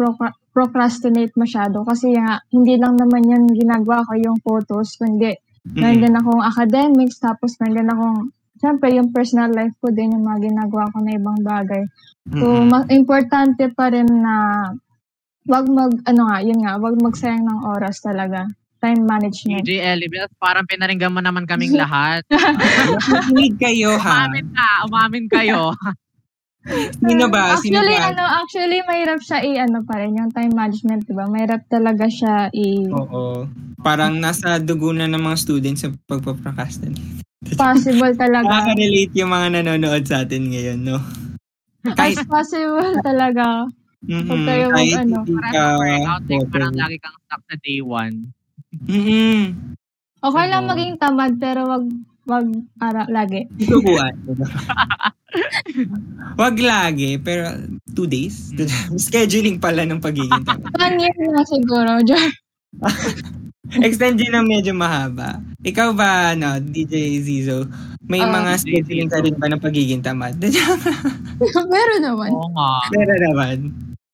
procrastinate 0.54 1.34
masyado 1.36 1.82
kasi 1.84 2.14
nga 2.14 2.40
hindi 2.54 2.78
lang 2.78 2.96
naman 2.96 3.26
yan 3.26 3.44
ginagawa 3.50 4.06
ko 4.06 4.14
yung 4.16 4.38
photos 4.46 4.96
kundi 5.02 5.34
nandun 5.66 6.20
akong 6.20 6.44
academics 6.46 7.18
tapos 7.18 7.58
nandun 7.58 7.90
akong 7.90 8.20
syempre 8.64 8.96
yung 8.96 9.12
personal 9.12 9.52
life 9.52 9.76
ko 9.84 9.92
din 9.92 10.16
yung 10.16 10.24
mga 10.24 10.48
ginagawa 10.48 10.88
ko 10.96 10.98
na 11.04 11.12
ibang 11.20 11.40
bagay. 11.44 11.84
So, 12.32 12.48
Mm-mm. 12.48 12.72
ma- 12.72 12.88
importante 12.88 13.68
pa 13.76 13.92
rin 13.92 14.08
na 14.08 14.36
wag 15.44 15.68
mag, 15.68 15.92
ano 16.08 16.22
nga, 16.32 16.38
yun 16.40 16.60
nga, 16.64 16.80
wag 16.80 16.96
magsayang 16.96 17.44
ng 17.44 17.62
oras 17.68 18.00
talaga. 18.00 18.48
Time 18.80 19.04
management. 19.04 19.64
DJ 19.64 19.80
Elibel, 19.84 20.28
parang 20.40 20.68
pinaringgan 20.68 21.12
mo 21.12 21.20
naman 21.20 21.44
kaming 21.48 21.76
lahat. 21.76 22.24
Makinig 23.12 23.56
kayo 23.60 23.96
ha. 23.96 24.28
umamin 24.28 24.48
ka, 24.52 24.70
umamin 24.88 25.26
kayo. 25.28 25.72
Sino 26.64 27.28
ba? 27.28 27.60
Sino 27.60 27.84
Actually, 27.84 27.96
ba? 28.00 28.08
ano, 28.16 28.24
actually, 28.40 28.80
mahirap 28.88 29.20
siya 29.20 29.40
i, 29.44 29.52
ano 29.60 29.84
pa 29.84 30.00
rin, 30.00 30.16
yung 30.16 30.32
time 30.32 30.56
management, 30.56 31.04
di 31.04 31.14
ba? 31.14 31.28
Mahirap 31.28 31.68
talaga 31.68 32.08
siya 32.08 32.48
i, 32.56 32.88
Oo. 32.88 33.48
Parang 33.84 34.16
nasa 34.16 34.64
dugo 34.64 34.96
na 34.96 35.12
ng 35.12 35.20
mga 35.20 35.38
students 35.38 35.84
sa 35.84 35.92
pagpaprocrastinate. 36.08 37.20
possible 37.60 38.16
talaga. 38.16 38.48
Nakaka-relate 38.48 39.14
yung 39.20 39.32
mga 39.36 39.48
nanonood 39.60 40.04
sa 40.08 40.24
atin 40.24 40.48
ngayon, 40.48 40.80
no? 40.88 41.04
As 41.84 42.16
possible 42.24 42.96
talaga. 43.04 43.68
Mm-mm. 44.08 44.28
Huwag 44.28 44.44
kayo 44.48 44.66
mag, 44.72 44.76
Kahit 44.80 45.00
ano. 45.04 45.18
hindi 45.24 45.34
Parang 45.36 45.52
ka 45.52 45.64
workout, 45.80 46.24
like, 46.28 46.48
parang 46.52 46.76
lagi 46.80 46.98
kang 47.04 47.18
stuck 47.28 47.42
sa 47.44 47.56
day 47.60 47.80
one. 47.84 48.16
Mm-mm. 48.88 49.42
Okay 50.24 50.46
lang 50.48 50.64
Oo. 50.64 50.70
maging 50.72 50.96
tamad, 50.96 51.36
pero 51.36 51.68
wag, 51.68 51.84
wag, 52.24 52.48
ara, 52.80 53.04
lagi. 53.12 53.52
Subuan. 53.68 54.16
Wag 56.34 56.56
lagi, 56.58 57.18
pero 57.18 57.54
two 57.88 58.06
days. 58.06 58.50
Scheduling 58.96 59.58
pala 59.58 59.84
ng 59.84 60.00
pagiging 60.00 60.44
tamad. 60.48 60.74
One 60.74 60.98
year 60.98 61.18
na 61.30 61.44
siguro, 61.44 61.92
Jar. 62.02 62.30
Extend 63.80 64.20
yun 64.20 64.36
ng 64.36 64.48
medyo 64.48 64.72
mahaba. 64.72 65.40
Ikaw 65.62 65.90
ba, 65.94 66.36
ano, 66.36 66.60
DJ 66.60 66.94
Zizo, 67.18 67.66
may 68.04 68.20
Ah, 68.20 68.30
mga 68.30 68.52
DJ 68.54 68.62
scheduling 68.62 69.10
ka 69.10 69.18
rin 69.20 69.36
ba 69.36 69.48
ng 69.48 69.62
pagiging 69.62 70.04
tamad? 70.04 70.36
Meron 71.74 72.02
naman. 72.04 72.30
Oo 72.30 72.50
nga. 72.52 72.72
Meron 72.92 73.22
naman. 73.24 73.58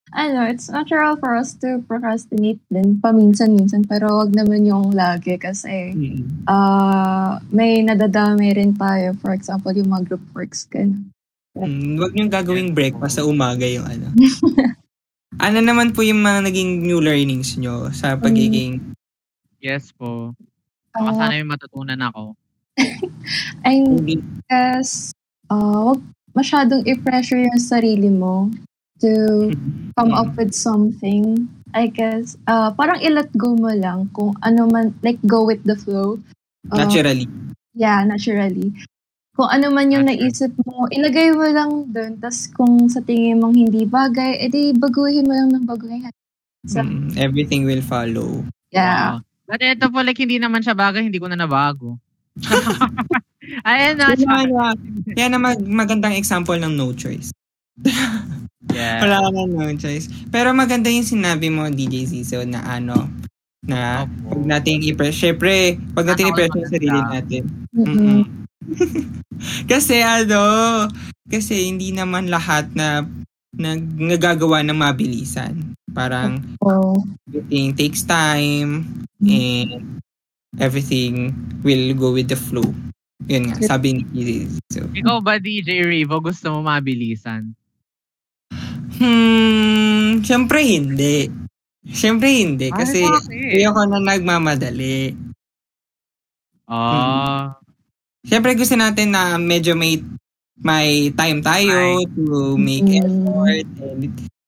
Ano, 0.10 0.42
it's 0.44 0.66
natural 0.68 1.18
for 1.18 1.38
us 1.38 1.54
to 1.56 1.86
procrastinate 1.86 2.58
din 2.68 2.98
paminsan-minsan 2.98 3.86
pero 3.86 4.10
wag 4.18 4.34
naman 4.34 4.66
yung 4.66 4.90
lagi 4.90 5.38
kasi 5.38 5.94
Mm. 5.94 6.50
ah 6.50 7.38
may 7.54 7.86
nadadami 7.86 8.50
rin 8.50 8.74
tayo. 8.74 9.14
For 9.22 9.38
example, 9.38 9.70
yung 9.70 9.94
mga 9.94 10.10
group 10.10 10.26
works 10.34 10.66
ganun. 10.66 11.14
Mm, 11.66 12.00
Huwag 12.00 12.14
niyong 12.16 12.32
gagawing 12.32 12.72
breakfast 12.72 13.20
sa 13.20 13.28
umaga 13.28 13.68
yung 13.68 13.86
ano. 13.86 14.08
ano 15.46 15.58
naman 15.60 15.92
po 15.92 16.04
yung 16.04 16.24
mga 16.24 16.48
naging 16.48 16.84
new 16.84 17.00
learnings 17.04 17.56
nyo 17.60 17.92
sa 17.92 18.16
pagiging... 18.16 18.80
Yes 19.60 19.92
po. 19.92 20.32
Baka 20.96 21.10
Ah, 21.12 21.16
sana 21.16 21.36
may 21.36 21.44
matutunan 21.44 22.00
ako. 22.00 22.34
I 23.68 23.84
guess, 24.48 25.12
uh, 25.52 25.92
wag 25.92 26.00
masyadong 26.32 26.88
i-pressure 26.88 27.44
yung 27.44 27.60
sarili 27.60 28.08
mo 28.08 28.48
to 29.04 29.52
come 30.00 30.16
up 30.16 30.32
with 30.40 30.56
something. 30.56 31.48
I 31.76 31.92
guess, 31.92 32.40
uh, 32.50 32.72
parang 32.74 33.04
i-let 33.04 33.30
go 33.38 33.54
mo 33.54 33.70
lang 33.70 34.10
kung 34.16 34.34
ano 34.42 34.66
man, 34.72 34.96
like 35.04 35.20
go 35.28 35.44
with 35.46 35.62
the 35.68 35.76
flow. 35.76 36.18
Uh, 36.72 36.82
Naturally. 36.88 37.30
Yeah, 37.78 38.02
naturally. 38.08 38.74
Kung 39.40 39.48
ano 39.48 39.72
man 39.72 39.88
yung 39.88 40.04
naisip 40.04 40.52
mo, 40.60 40.84
ilagay 40.92 41.32
mo 41.32 41.48
lang 41.48 41.88
doon. 41.88 42.20
Tapos 42.20 42.52
kung 42.52 42.92
sa 42.92 43.00
tingin 43.00 43.40
mong 43.40 43.56
hindi 43.56 43.88
bagay, 43.88 44.36
edi 44.38 44.76
baguhin 44.76 45.24
mo 45.24 45.32
lang 45.32 45.48
ng 45.50 45.64
baguhin. 45.64 46.12
Sa, 46.68 46.84
Mm, 46.84 47.16
everything 47.16 47.64
will 47.64 47.80
follow. 47.80 48.44
yeah. 48.70 49.16
Oo. 49.16 49.24
But 49.48 49.64
ito 49.64 49.88
po, 49.88 50.04
like, 50.04 50.20
hindi 50.20 50.38
naman 50.38 50.60
siya 50.60 50.76
bagay, 50.76 51.02
hindi 51.02 51.18
ko 51.18 51.26
na 51.26 51.40
nabago. 51.40 51.96
Ayan 53.64 53.96
na. 53.96 54.12
Yan 54.12 54.20
naman, 54.20 54.48
ah, 54.54 54.76
yan 55.16 55.30
na 55.32 55.40
mag- 55.40 55.64
magandang 55.66 56.14
example 56.14 56.54
ng 56.56 56.76
no 56.76 56.92
choice. 56.92 57.32
Yeah. 58.70 59.02
Wala 59.02 59.18
ka 59.26 59.30
na 59.34 59.42
no 59.50 59.74
choice. 59.74 60.06
Pero 60.30 60.54
maganda 60.54 60.94
yung 60.94 61.02
sinabi 61.02 61.50
mo, 61.50 61.66
DJ 61.66 62.06
Zizo, 62.06 62.46
na 62.46 62.62
ano, 62.62 63.10
na 63.66 64.06
Opo. 64.06 64.30
pag 64.30 64.42
nating 64.46 64.86
i-press, 64.86 65.18
syempre, 65.18 65.74
pag 65.98 66.06
nating 66.06 66.30
Ano, 66.30 66.34
i-press 66.38 66.52
yung 66.52 66.62
maganda. 66.62 66.76
sarili 66.78 67.00
natin. 67.02 67.42
Mm-mm. 67.74 68.22
Kasi 69.72 70.04
ano, 70.04 70.42
kasi 71.30 71.70
hindi 71.70 71.94
naman 71.96 72.28
lahat 72.28 72.74
na 72.76 73.06
nag 73.56 73.82
nagagawa 73.98 74.62
ng 74.66 74.78
mabilisan. 74.78 75.74
Parang 75.94 76.44
Oh. 76.62 77.00
everything 77.30 77.74
takes 77.74 78.06
time 78.06 78.86
and 79.24 80.02
everything 80.60 81.34
will 81.64 81.94
go 81.96 82.14
with 82.14 82.30
the 82.30 82.38
flow. 82.38 82.66
Yun 83.30 83.52
nga, 83.52 83.76
sabi 83.76 84.02
ni. 84.02 84.48
So, 84.72 84.86
Ikaw 84.90 85.22
ba, 85.22 85.38
DJ 85.38 85.86
Revo, 85.86 86.24
gusto 86.24 86.50
mo 86.56 86.66
mabilisan? 86.66 87.54
hmm, 89.00 90.24
syempre 90.26 90.60
hindi. 90.66 91.30
Syempre 91.90 92.28
hindi. 92.32 92.70
Kasi 92.70 93.06
Ay, 93.06 93.64
ayoko 93.64 93.86
na 93.88 94.00
nagmamadali. 94.04 95.16
Oh. 96.70 97.59
Syempre 98.22 98.52
gusto 98.54 98.74
natin 98.74 99.12
na 99.12 99.36
medyo 99.36 99.74
may 99.74 100.04
may 100.60 101.08
time 101.12 101.40
tayo 101.40 101.72
to 102.10 102.26
make 102.56 102.84
Mm. 102.84 103.00
effort. 103.00 103.68
And, 103.80 104.02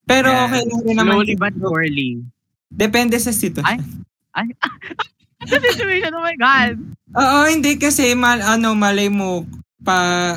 pero 0.03 0.27
Yeah. 0.27 0.43
okay 0.45 0.61
lang 0.65 0.81
rin 0.81 0.95
naman. 0.97 1.13
Slowly 1.15 1.35
but 1.35 1.53
surely. 1.55 2.09
Depende 2.67 3.15
sa 3.15 3.31
sitwasyon. 3.31 3.79
Ay, 4.33 4.47
Ano 5.41 5.55
situation? 5.71 6.11
Oh 6.11 6.21
my 6.21 6.35
God. 6.35 6.75
Oo, 7.11 7.39
hindi 7.45 7.75
kasi 7.75 8.11
mal, 8.13 8.39
ano, 8.39 8.71
malay 8.71 9.07
mo 9.07 9.43
pa 9.77 10.35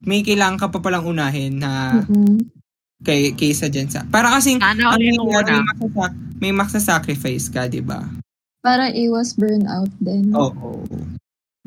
may 0.00 0.22
kailangan 0.22 0.56
ka 0.56 0.66
pa 0.68 0.80
palang 0.80 1.04
unahin 1.04 1.58
na 1.58 2.00
Mm-mm. 2.00 2.40
kay 3.00 3.30
kaysa 3.32 3.66
dyan 3.66 3.86
sa. 3.86 4.02
Para 4.04 4.32
kasing 4.32 4.58
Sana 4.58 4.96
ano 4.96 5.02
muna. 5.20 5.44
may, 5.44 5.62
masasak, 5.66 6.12
may 6.40 6.52
maksasacrifice 6.52 7.46
ka, 7.48 7.66
di 7.66 7.78
ba? 7.78 8.00
Para 8.60 8.88
iwas 8.88 9.34
burnout 9.34 9.92
din. 9.98 10.32
Oo. 10.32 10.80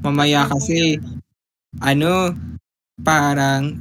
Mamaya 0.03 0.45
kasi, 0.51 0.99
ano, 1.79 2.35
parang 2.99 3.79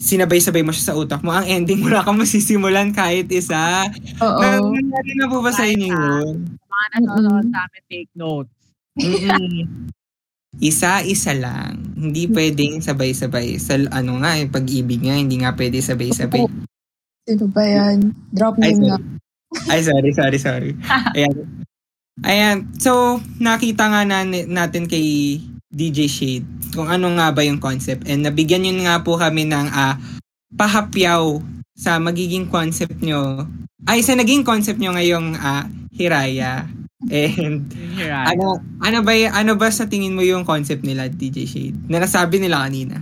sinabay-sabay 0.00 0.64
mo 0.64 0.72
siya 0.72 0.94
sa 0.94 0.96
utak 0.96 1.20
mo. 1.20 1.34
Ang 1.34 1.60
ending, 1.60 1.84
wala 1.84 2.00
kang 2.00 2.16
masisimulan 2.16 2.94
kahit 2.96 3.28
isa. 3.28 3.84
Oo. 4.24 4.40
Na, 4.40 4.56
nangyari 4.62 5.12
na 5.18 5.26
po 5.28 5.44
ba 5.44 5.52
sa 5.52 5.68
inyo 5.68 5.86
yun? 5.92 6.56
Mga 6.56 6.86
nanonood 6.96 7.46
sa 7.52 7.58
amin, 7.68 7.82
take 7.90 8.12
notes. 8.16 8.54
Isa-isa 10.58 11.36
lang. 11.36 11.94
Hindi 11.94 12.26
pwedeng 12.32 12.80
sabay-sabay. 12.80 13.60
Sa 13.60 13.76
ano 13.92 14.18
nga, 14.24 14.40
eh, 14.40 14.48
pag-ibig 14.48 15.04
nga, 15.04 15.14
hindi 15.14 15.44
nga 15.44 15.52
pwede 15.52 15.78
sabay-sabay. 15.84 16.48
Sino 17.28 17.44
ba 17.52 17.62
yan? 17.62 18.16
Drop 18.32 18.56
Ay, 18.58 18.72
name 18.74 18.90
nga. 18.90 18.98
Ay, 19.68 19.84
sorry, 19.84 20.10
sorry, 20.16 20.38
sorry. 20.40 20.70
Ayan. 21.16 21.36
Ayan. 22.20 22.68
So, 22.76 23.22
nakita 23.38 23.88
nga 23.88 24.02
na, 24.04 24.26
natin 24.26 24.90
kay 24.90 25.38
DJ 25.70 26.10
Shade 26.10 26.48
kung 26.74 26.90
ano 26.90 27.14
nga 27.14 27.30
ba 27.30 27.46
yung 27.46 27.62
concept. 27.62 28.06
And 28.10 28.26
nabigyan 28.26 28.66
yun 28.66 28.82
nga 28.82 29.02
po 29.02 29.16
kami 29.16 29.46
ng 29.46 29.68
ah, 29.70 29.96
pahapyaw 30.54 31.38
sa 31.78 32.02
magiging 32.02 32.50
concept 32.50 32.98
nyo. 33.00 33.46
Ay, 33.86 34.02
sa 34.02 34.18
naging 34.18 34.42
concept 34.42 34.82
nyo 34.82 34.92
ngayong 34.94 35.38
ah, 35.38 35.64
Hiraya. 35.94 36.66
And 37.08 37.64
I 37.96 38.36
ano 38.36 38.60
ano 38.84 38.98
ba 39.00 39.12
ano 39.32 39.56
ba 39.56 39.72
sa 39.72 39.88
tingin 39.88 40.12
mo 40.12 40.20
yung 40.20 40.44
concept 40.44 40.84
nila 40.84 41.08
DJ 41.08 41.48
Shade? 41.48 41.78
Na 41.88 41.96
nasabi 42.02 42.36
nila 42.36 42.60
kanina. 42.60 43.00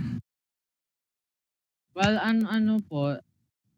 Well, 1.99 2.15
ano, 2.15 2.47
ano 2.47 2.79
po, 2.79 3.19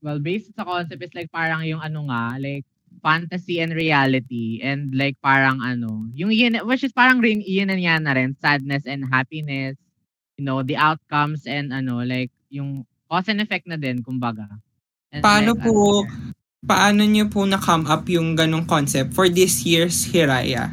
well, 0.05 0.21
based 0.21 0.53
sa 0.53 0.61
concept 0.61 1.01
is 1.01 1.15
like 1.17 1.33
parang 1.33 1.65
yung 1.65 1.81
ano 1.81 2.05
nga, 2.05 2.37
like 2.37 2.69
fantasy 3.01 3.59
and 3.59 3.73
reality 3.73 4.61
and 4.61 4.93
like 4.93 5.17
parang 5.19 5.59
ano, 5.59 6.07
yung 6.13 6.31
yin, 6.31 6.57
which 6.63 6.85
is 6.85 6.93
parang 6.93 7.19
rin 7.19 7.41
yin 7.41 7.69
and 7.69 7.81
yan 7.81 8.05
na 8.05 8.13
rin, 8.13 8.37
sadness 8.37 8.85
and 8.85 9.05
happiness, 9.09 9.75
you 10.37 10.45
know, 10.45 10.61
the 10.61 10.77
outcomes 10.77 11.45
and 11.49 11.73
ano, 11.73 12.01
like 12.05 12.31
yung 12.53 12.85
cause 13.09 13.27
and 13.27 13.41
effect 13.41 13.67
na 13.67 13.75
din, 13.75 13.99
kumbaga. 14.05 14.47
And 15.11 15.25
Paano 15.25 15.57
like, 15.57 15.65
po 15.65 16.05
ano, 16.05 16.31
paano 16.61 17.01
niyo 17.03 17.25
po 17.27 17.43
na-come 17.43 17.89
up 17.89 18.05
yung 18.07 18.37
ganong 18.37 18.69
concept 18.69 19.17
for 19.17 19.27
this 19.27 19.65
year's 19.65 20.07
Hiraya? 20.07 20.69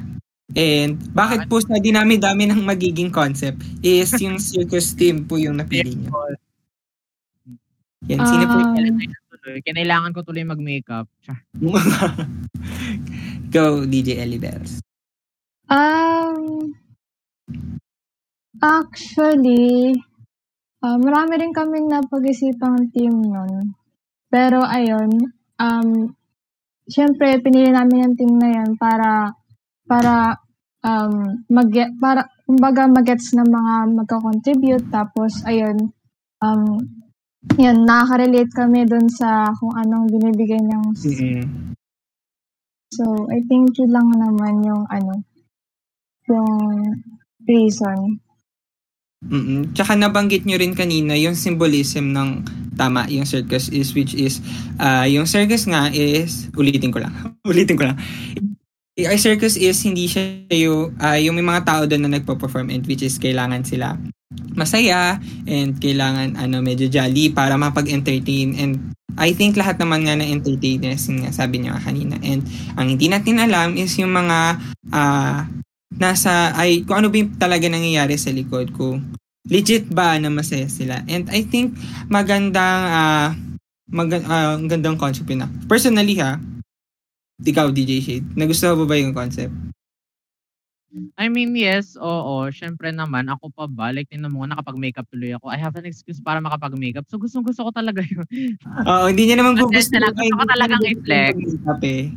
And 0.57 0.97
bakit 1.12 1.45
po 1.49 1.61
sa 1.61 1.77
dinami-dami 1.77 2.49
ng 2.49 2.64
magiging 2.64 3.12
concept 3.12 3.61
is 3.85 4.12
yung 4.17 4.41
circus 4.41 4.97
team 4.97 5.29
po 5.29 5.37
yung 5.37 5.61
napili 5.61 5.93
niyo? 5.93 6.09
Yan, 8.09 8.25
sino 8.25 8.45
po 8.49 8.57
yung 8.57 8.73
Um, 8.79 9.28
tuloy. 9.49 9.65
Kinailangan 9.65 10.13
ko 10.13 10.21
tuloy 10.21 10.45
mag-makeup. 10.45 11.09
Go, 13.49 13.65
DJ 13.91 14.21
Ellie 14.21 14.37
Bells. 14.37 14.85
Um, 15.69 16.73
actually, 18.61 19.97
ah, 20.85 21.01
marami 21.01 21.41
rin 21.41 21.53
kaming 21.57 21.89
napag-isipang 21.89 22.93
team 22.93 23.25
nun. 23.25 23.73
Pero 24.29 24.61
ayun, 24.61 25.33
um, 25.57 25.89
syempre, 26.85 27.41
pinili 27.41 27.73
namin 27.73 28.13
yung 28.13 28.17
team 28.17 28.33
na 28.37 28.49
yan 28.53 28.77
para, 28.77 29.33
para, 29.89 30.37
um, 30.85 31.45
mag 31.49 31.73
para, 31.97 32.29
kumbaga, 32.45 32.85
magets 32.89 33.33
ng 33.33 33.49
mga 33.49 33.75
magka-contribute. 33.97 34.85
Tapos, 34.93 35.41
ayun, 35.49 35.93
um, 36.45 36.77
yun, 37.59 37.87
nakaka-relate 37.87 38.51
kami 38.51 38.83
dun 38.87 39.07
sa 39.07 39.51
kung 39.59 39.74
anong 39.79 40.11
binibigay 40.11 40.59
niyang 40.59 40.90
Mm-mm. 40.90 41.74
So, 42.88 43.05
I 43.29 43.44
think 43.46 43.77
yun 43.77 43.92
lang 43.92 44.09
naman 44.16 44.64
yung 44.64 44.83
ano, 44.88 45.22
yung 46.27 46.53
reason. 47.44 48.18
Mm-mm. 49.29 49.74
Tsaka 49.74 49.98
nabanggit 49.98 50.46
nyo 50.46 50.57
rin 50.57 50.79
kanina 50.79 51.18
yung 51.18 51.35
symbolism 51.35 52.14
ng 52.14 52.46
tama, 52.79 53.11
yung 53.11 53.27
circus 53.27 53.66
is 53.74 53.90
which 53.92 54.14
is 54.14 54.38
ah 54.79 55.03
yung 55.11 55.27
circus 55.27 55.66
nga 55.66 55.90
is 55.90 56.46
ulitin 56.55 56.94
ko 56.94 57.03
lang. 57.03 57.12
ulitin 57.51 57.74
ko 57.74 57.90
lang. 57.90 57.98
Yung 58.99 59.15
circus 59.15 59.55
is 59.55 59.79
hindi 59.87 60.11
siya 60.11 60.43
yung 60.51 60.99
ah, 60.99 61.15
yung 61.15 61.39
may 61.39 61.47
mga 61.47 61.63
tao 61.63 61.83
doon 61.87 62.11
na 62.11 62.19
nagpo-perform 62.19 62.75
and 62.75 62.83
which 62.91 63.07
is 63.07 63.15
kailangan 63.23 63.63
sila 63.63 63.95
masaya 64.59 65.23
and 65.47 65.79
kailangan 65.79 66.35
ano 66.35 66.59
medyo 66.61 66.91
jolly 66.91 67.31
para 67.31 67.55
mapag-entertain. 67.55 68.59
And 68.59 68.93
I 69.15 69.33
think 69.33 69.55
lahat 69.55 69.79
naman 69.79 70.05
nga 70.05 70.19
ng 70.19 70.27
entertainers 70.27 71.07
nga 71.07 71.31
sabi 71.31 71.63
niyo 71.63 71.79
nga 71.79 71.87
kanina. 71.87 72.19
And 72.27 72.43
ang 72.75 72.91
hindi 72.91 73.07
natin 73.07 73.39
alam 73.39 73.79
is 73.79 73.95
yung 74.03 74.11
mga 74.11 74.59
ah 74.91 75.47
nasa 75.95 76.53
ay 76.59 76.83
kung 76.83 77.01
ano 77.01 77.09
ba 77.09 77.23
yung 77.23 77.39
talaga 77.39 77.71
nangyayari 77.71 78.19
sa 78.21 78.35
likod 78.35 78.75
ko 78.77 78.99
legit 79.49 79.89
ba 79.89 80.19
na 80.21 80.29
masaya 80.29 80.69
sila. 80.69 81.07
And 81.09 81.31
I 81.33 81.47
think 81.47 81.79
magandang 82.11 82.83
ah 82.91 83.33
mag, 83.89 84.11
gandang 84.69 85.01
concept 85.01 85.31
yun 85.31 85.47
na. 85.47 85.49
Personally 85.71 86.19
ha 86.21 86.37
ikaw 87.46 87.70
DJ 87.70 88.03
Shade 88.03 88.27
nagustuhan 88.35 88.74
mo 88.74 88.85
ba 88.88 88.98
yung 88.98 89.14
concept 89.14 89.55
I 91.20 91.29
mean, 91.29 91.53
yes, 91.53 92.01
oo. 92.01 92.48
Syempre 92.48 92.88
naman, 92.96 93.29
ako 93.29 93.53
pa 93.53 93.68
ba? 93.68 93.92
Like, 93.92 94.09
tingnan 94.09 94.33
mo, 94.33 94.48
nakapag-makeup 94.48 95.05
tuloy 95.12 95.37
ako. 95.37 95.53
I 95.53 95.61
have 95.61 95.77
an 95.77 95.85
excuse 95.85 96.16
para 96.16 96.40
makapag-makeup. 96.40 97.05
So, 97.12 97.20
gustong 97.20 97.44
gusto 97.44 97.68
ko 97.68 97.70
talaga 97.77 98.01
yun. 98.01 98.24
Oo, 98.88 99.12
hindi 99.12 99.29
niya 99.29 99.37
naman 99.37 99.61
Kasi 99.68 99.92
gusto. 99.92 100.01
ko 100.33 100.44
talagang 100.48 100.81
i-flex. 100.88 101.37
Eh. 101.85 102.09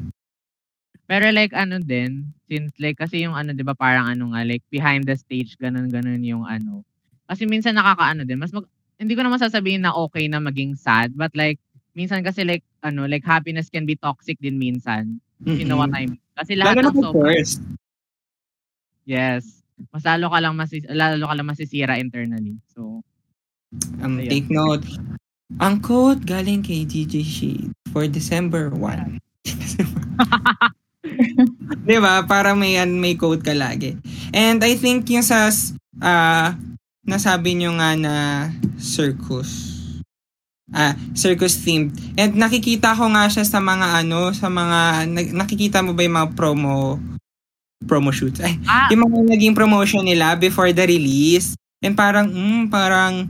Pero 1.04 1.28
like, 1.36 1.52
ano 1.52 1.84
din, 1.84 2.32
since 2.48 2.72
like, 2.80 2.96
kasi 2.96 3.28
yung 3.28 3.36
ano, 3.36 3.52
di 3.52 3.60
ba, 3.68 3.76
parang 3.76 4.08
ano 4.08 4.32
nga, 4.32 4.48
like, 4.48 4.64
behind 4.72 5.04
the 5.04 5.20
stage, 5.20 5.60
ganun-ganun 5.60 6.24
yung 6.24 6.48
ano. 6.48 6.88
Kasi 7.28 7.44
minsan 7.44 7.76
nakakaano 7.76 8.24
din, 8.24 8.40
mas 8.40 8.56
mag, 8.56 8.64
hindi 8.96 9.20
ko 9.20 9.28
naman 9.28 9.42
sasabihin 9.44 9.84
na 9.84 9.92
okay 9.92 10.32
na 10.32 10.40
maging 10.40 10.80
sad, 10.80 11.12
but 11.12 11.36
like, 11.36 11.60
minsan 11.94 12.22
kasi 12.22 12.44
like, 12.44 12.64
ano, 12.82 13.06
like, 13.06 13.24
happiness 13.24 13.70
can 13.70 13.86
be 13.86 13.96
toxic 13.96 14.38
din 14.40 14.58
minsan. 14.58 15.20
You 15.42 15.66
know 15.66 15.78
what 15.78 15.90
I 15.92 16.06
mean? 16.06 16.22
Kasi 16.38 16.54
lahat 16.54 16.80
Lalo 16.80 16.90
ng 16.90 16.96
sobrang- 17.02 17.26
first. 17.34 17.60
Yes. 19.06 19.66
Mas 19.90 20.06
lalo 20.06 20.30
ka 20.30 20.38
lang 20.38 20.54
masis 20.54 20.86
lalo 20.86 21.26
ka 21.26 21.34
lang 21.34 21.50
masisira 21.50 21.98
internally. 21.98 22.58
So, 22.70 23.02
Um, 24.04 24.20
Ayan. 24.20 24.28
take 24.28 24.52
note. 24.52 24.84
Ang 25.64 25.80
quote 25.80 26.28
galing 26.28 26.60
kay 26.60 26.84
DJ 26.84 27.24
Shade 27.24 27.72
for 27.96 28.04
December 28.04 28.68
1. 28.76 29.16
Di 31.88 31.98
ba? 32.04 32.20
Para 32.28 32.52
may, 32.52 32.76
may 32.86 33.16
quote 33.16 33.40
ka 33.40 33.56
lagi. 33.56 33.96
And 34.36 34.60
I 34.60 34.76
think 34.76 35.08
yung 35.08 35.24
sa 35.24 35.48
ah 36.04 36.52
nasabi 37.08 37.56
nyo 37.56 37.80
nga 37.80 37.96
na 37.96 38.14
circus. 38.76 39.71
Ah, 40.72 40.96
circus 41.12 41.60
themed. 41.60 41.92
And 42.16 42.40
nakikita 42.40 42.96
ko 42.96 43.12
nga 43.12 43.28
siya 43.28 43.44
sa 43.44 43.60
mga 43.60 44.08
ano, 44.08 44.32
sa 44.32 44.48
mga, 44.48 45.04
nakikita 45.36 45.84
mo 45.84 45.92
ba 45.92 46.02
yung 46.08 46.16
mga 46.16 46.32
promo, 46.32 46.96
promo 47.84 48.10
shoots? 48.16 48.40
Ay, 48.40 48.56
ah, 48.64 48.88
yung 48.88 49.04
mga 49.04 49.36
naging 49.36 49.56
promotion 49.56 50.08
nila 50.08 50.40
before 50.40 50.72
the 50.72 50.88
release. 50.88 51.60
And 51.84 51.92
parang, 51.92 52.32
mm, 52.32 52.72
parang, 52.72 53.28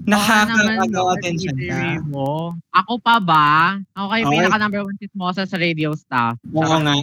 nakaka-agaw 0.00 1.16
attention 1.16 1.56
ka. 1.56 2.04
Mo. 2.04 2.52
Ako 2.72 3.00
pa 3.00 3.16
ba? 3.16 3.80
Ako 3.96 4.06
kayo 4.12 4.24
Oo. 4.28 4.32
pinaka 4.32 4.56
number 4.60 4.80
one 4.84 4.96
chismosa 5.00 5.48
sa 5.48 5.56
radio 5.56 5.96
staff. 5.96 6.36
Oo 6.52 6.76
nga. 6.84 6.96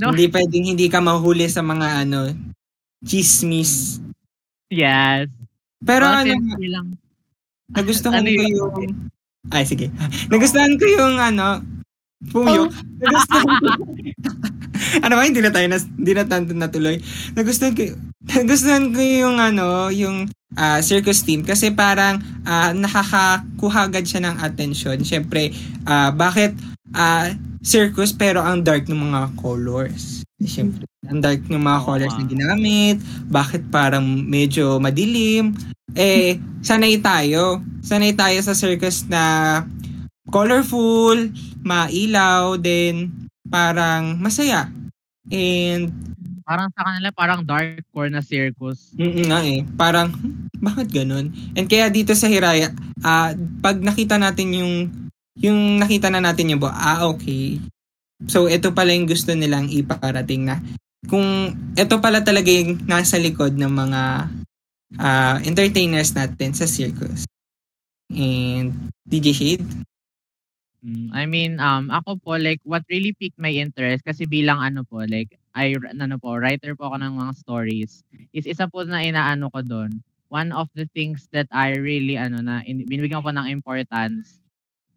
No. 0.00 0.14
Hindi 0.14 0.32
pwedeng 0.32 0.64
hindi 0.64 0.86
ka 0.88 1.00
mahuli 1.04 1.44
sa 1.50 1.60
mga 1.60 2.06
ano, 2.06 2.32
chismis. 3.04 4.00
Yes. 4.72 5.28
Pero 5.82 6.08
Well, 6.08 6.24
ano, 6.24 6.56
bilang, 6.56 6.88
nagustuhan 7.76 8.22
ano 8.24 8.28
ko 8.28 8.42
yun? 8.42 8.54
yung... 8.56 8.74
Ay, 9.50 9.64
sige. 9.66 9.90
Nagustuhan 10.30 10.78
ko 10.78 10.84
yung 10.86 11.16
ano, 11.18 11.60
puyo. 12.30 12.70
Nagustuhan 13.00 13.46
ko. 13.58 13.66
ano 15.04 15.12
ba, 15.16 15.22
hindi 15.26 15.42
na 15.42 15.50
tayo, 15.50 15.66
nas, 15.66 15.84
hindi 15.86 16.12
na 16.14 16.24
tayo 16.28 16.46
natuloy. 16.52 16.96
Nagustuhan 17.34 17.74
ko, 17.74 17.82
nagustuhan 18.28 18.94
ko 18.94 19.00
yung 19.00 19.36
ano, 19.42 19.88
yung 19.90 20.30
ah, 20.56 20.80
circus 20.84 21.24
team 21.24 21.42
kasi 21.42 21.72
parang 21.72 22.20
ah, 22.44 22.70
nakakakuha 22.76 23.88
agad 23.88 24.04
siya 24.04 24.30
ng 24.30 24.36
attention. 24.42 25.00
Siyempre, 25.02 25.50
ah, 25.88 26.12
bakit 26.12 26.54
ah, 26.94 27.32
circus 27.62 28.10
pero 28.12 28.42
ang 28.42 28.62
dark 28.62 28.88
ng 28.88 28.98
mga 28.98 29.20
colors? 29.38 30.22
Siyempre, 30.42 30.84
ang 31.06 31.22
dark 31.22 31.46
ng 31.46 31.62
mga 31.62 31.80
colors 31.86 32.14
na 32.18 32.26
ginamit. 32.26 32.96
Bakit 33.30 33.70
parang 33.70 34.04
medyo 34.26 34.82
madilim? 34.82 35.54
Eh, 35.94 36.40
sanay 36.64 36.98
tayo. 36.98 37.62
Sanay 37.84 38.16
tayo 38.16 38.38
sa 38.42 38.56
circus 38.56 39.06
na 39.06 39.62
colorful, 40.32 41.30
mailaw, 41.62 42.56
then 42.58 43.10
parang 43.46 44.18
masaya. 44.18 44.66
And 45.30 45.92
parang 46.42 46.68
sa 46.74 46.82
kanila, 46.82 47.08
parang 47.14 47.40
dark 47.46 47.86
core 47.94 48.10
na 48.10 48.24
circus. 48.24 48.90
Mm 48.98 49.24
nga 49.30 49.40
eh. 49.46 49.60
Parang, 49.78 50.10
"Hmm, 50.10 50.50
bakit 50.58 50.90
ganun? 50.90 51.30
And 51.54 51.70
kaya 51.70 51.86
dito 51.92 52.16
sa 52.18 52.26
Hiraya, 52.26 52.74
ah 53.06 53.30
pag 53.62 53.78
nakita 53.78 54.18
natin 54.18 54.48
yung, 54.58 54.74
yung 55.40 55.80
nakita 55.80 56.12
na 56.12 56.20
natin 56.20 56.52
yung, 56.52 56.62
ah, 56.68 57.08
okay. 57.08 57.56
So, 58.28 58.46
ito 58.46 58.70
pala 58.76 58.92
yung 58.92 59.08
gusto 59.08 59.32
nilang 59.32 59.72
iparating 59.72 60.46
na. 60.46 60.60
Kung 61.08 61.50
ito 61.74 61.96
pala 61.98 62.22
talaga 62.22 62.52
yung 62.52 62.84
nasa 62.86 63.18
likod 63.18 63.56
ng 63.56 63.72
mga 63.72 64.02
ah, 65.00 65.36
entertainers 65.42 66.12
natin 66.12 66.52
sa 66.52 66.68
circus. 66.68 67.24
And, 68.12 68.92
DJ 69.08 69.32
Shade? 69.32 69.64
Mm, 70.82 71.08
I 71.14 71.24
mean, 71.24 71.52
um, 71.62 71.88
ako 71.88 72.20
po, 72.20 72.30
like, 72.36 72.60
what 72.66 72.84
really 72.90 73.14
piqued 73.16 73.38
my 73.38 73.54
interest, 73.54 74.04
kasi 74.04 74.26
bilang 74.26 74.60
ano 74.60 74.82
po, 74.84 75.06
like, 75.06 75.38
I, 75.54 75.78
ano 75.78 76.18
po, 76.18 76.36
writer 76.36 76.74
po 76.74 76.90
ako 76.90 77.00
ng 77.00 77.14
mga 77.22 77.32
stories, 77.38 78.02
is 78.34 78.44
isa 78.44 78.66
po 78.66 78.82
na 78.82 79.00
inaano 79.00 79.48
ko 79.48 79.62
doon. 79.62 80.02
One 80.28 80.50
of 80.50 80.68
the 80.74 80.88
things 80.90 81.28
that 81.32 81.46
I 81.54 81.78
really, 81.78 82.18
ano, 82.18 82.42
na, 82.42 82.66
in, 82.66 82.82
binibigyan 82.84 83.22
ko 83.22 83.30
po 83.30 83.32
ng 83.32 83.48
importance 83.48 84.41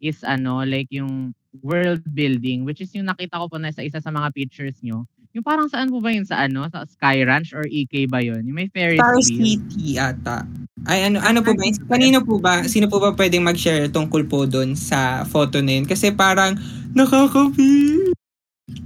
is, 0.06 0.22
ano, 0.22 0.62
like, 0.62 0.88
yung 0.90 1.34
world 1.62 2.04
building, 2.12 2.62
which 2.64 2.80
is 2.80 2.92
yung 2.92 3.08
nakita 3.08 3.40
ko 3.40 3.48
po 3.48 3.56
na 3.56 3.72
sa 3.72 3.80
isa 3.80 3.98
sa 3.98 4.12
mga 4.12 4.28
pictures 4.32 4.76
nyo. 4.84 5.04
Yung 5.32 5.44
parang 5.44 5.68
saan 5.68 5.92
po 5.92 6.00
ba 6.00 6.08
yun? 6.08 6.24
Sa 6.24 6.48
ano? 6.48 6.64
Sa 6.72 6.88
Sky 6.88 7.20
Ranch 7.24 7.52
or 7.52 7.68
EK 7.68 8.08
ba 8.08 8.24
yun? 8.24 8.40
Yung 8.48 8.56
may 8.56 8.72
Ferris 8.72 8.96
Star 8.96 9.20
wheel. 9.20 9.60
City 9.60 10.00
ata. 10.00 10.48
Ay, 10.88 11.04
ano, 11.04 11.20
ano 11.20 11.44
po 11.44 11.52
ba? 11.52 11.68
Kanino 11.92 12.24
po 12.24 12.40
ba? 12.40 12.64
Sino 12.64 12.88
po 12.88 12.96
ba 12.96 13.12
pwedeng 13.12 13.44
mag-share 13.44 13.92
tungkol 13.92 14.24
po 14.24 14.48
doon 14.48 14.72
sa 14.72 15.28
photo 15.28 15.60
na 15.60 15.76
yun? 15.76 15.84
Kasi 15.84 16.08
parang 16.12 16.56
nakaka-feel. 16.96 18.16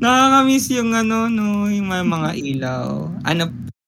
Nakaka-miss 0.02 0.74
yung 0.74 0.90
ano, 0.90 1.30
no, 1.30 1.70
yung 1.70 1.87
mga, 1.87 2.04
mga 2.04 2.30
ilaw. 2.54 2.87
Ano, 3.22 3.42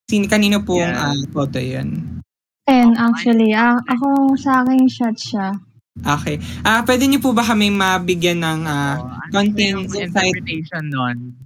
sin, 0.07 0.31
kanino 0.31 0.63
po 0.63 0.79
Yeah. 0.79 1.11
ang 1.11 1.27
photo 1.35 1.59
yun? 1.59 2.23
And 2.71 2.95
actually, 2.95 3.59
ah, 3.59 3.75
ako 3.91 4.39
sa 4.39 4.63
aking 4.63 4.87
shot 4.87 5.19
siya. 5.19 5.59
Okay. 6.01 6.41
Ah, 6.65 6.81
pwede 6.89 7.05
niyo 7.05 7.21
po 7.21 7.37
ba 7.37 7.45
kami 7.45 7.69
mabigyan 7.69 8.41
ng 8.41 8.61
ah, 8.65 8.97
ano 8.97 9.29
po 9.29 9.37
content 9.37 9.93
interpretation 9.93 10.85
nun? 10.89 11.37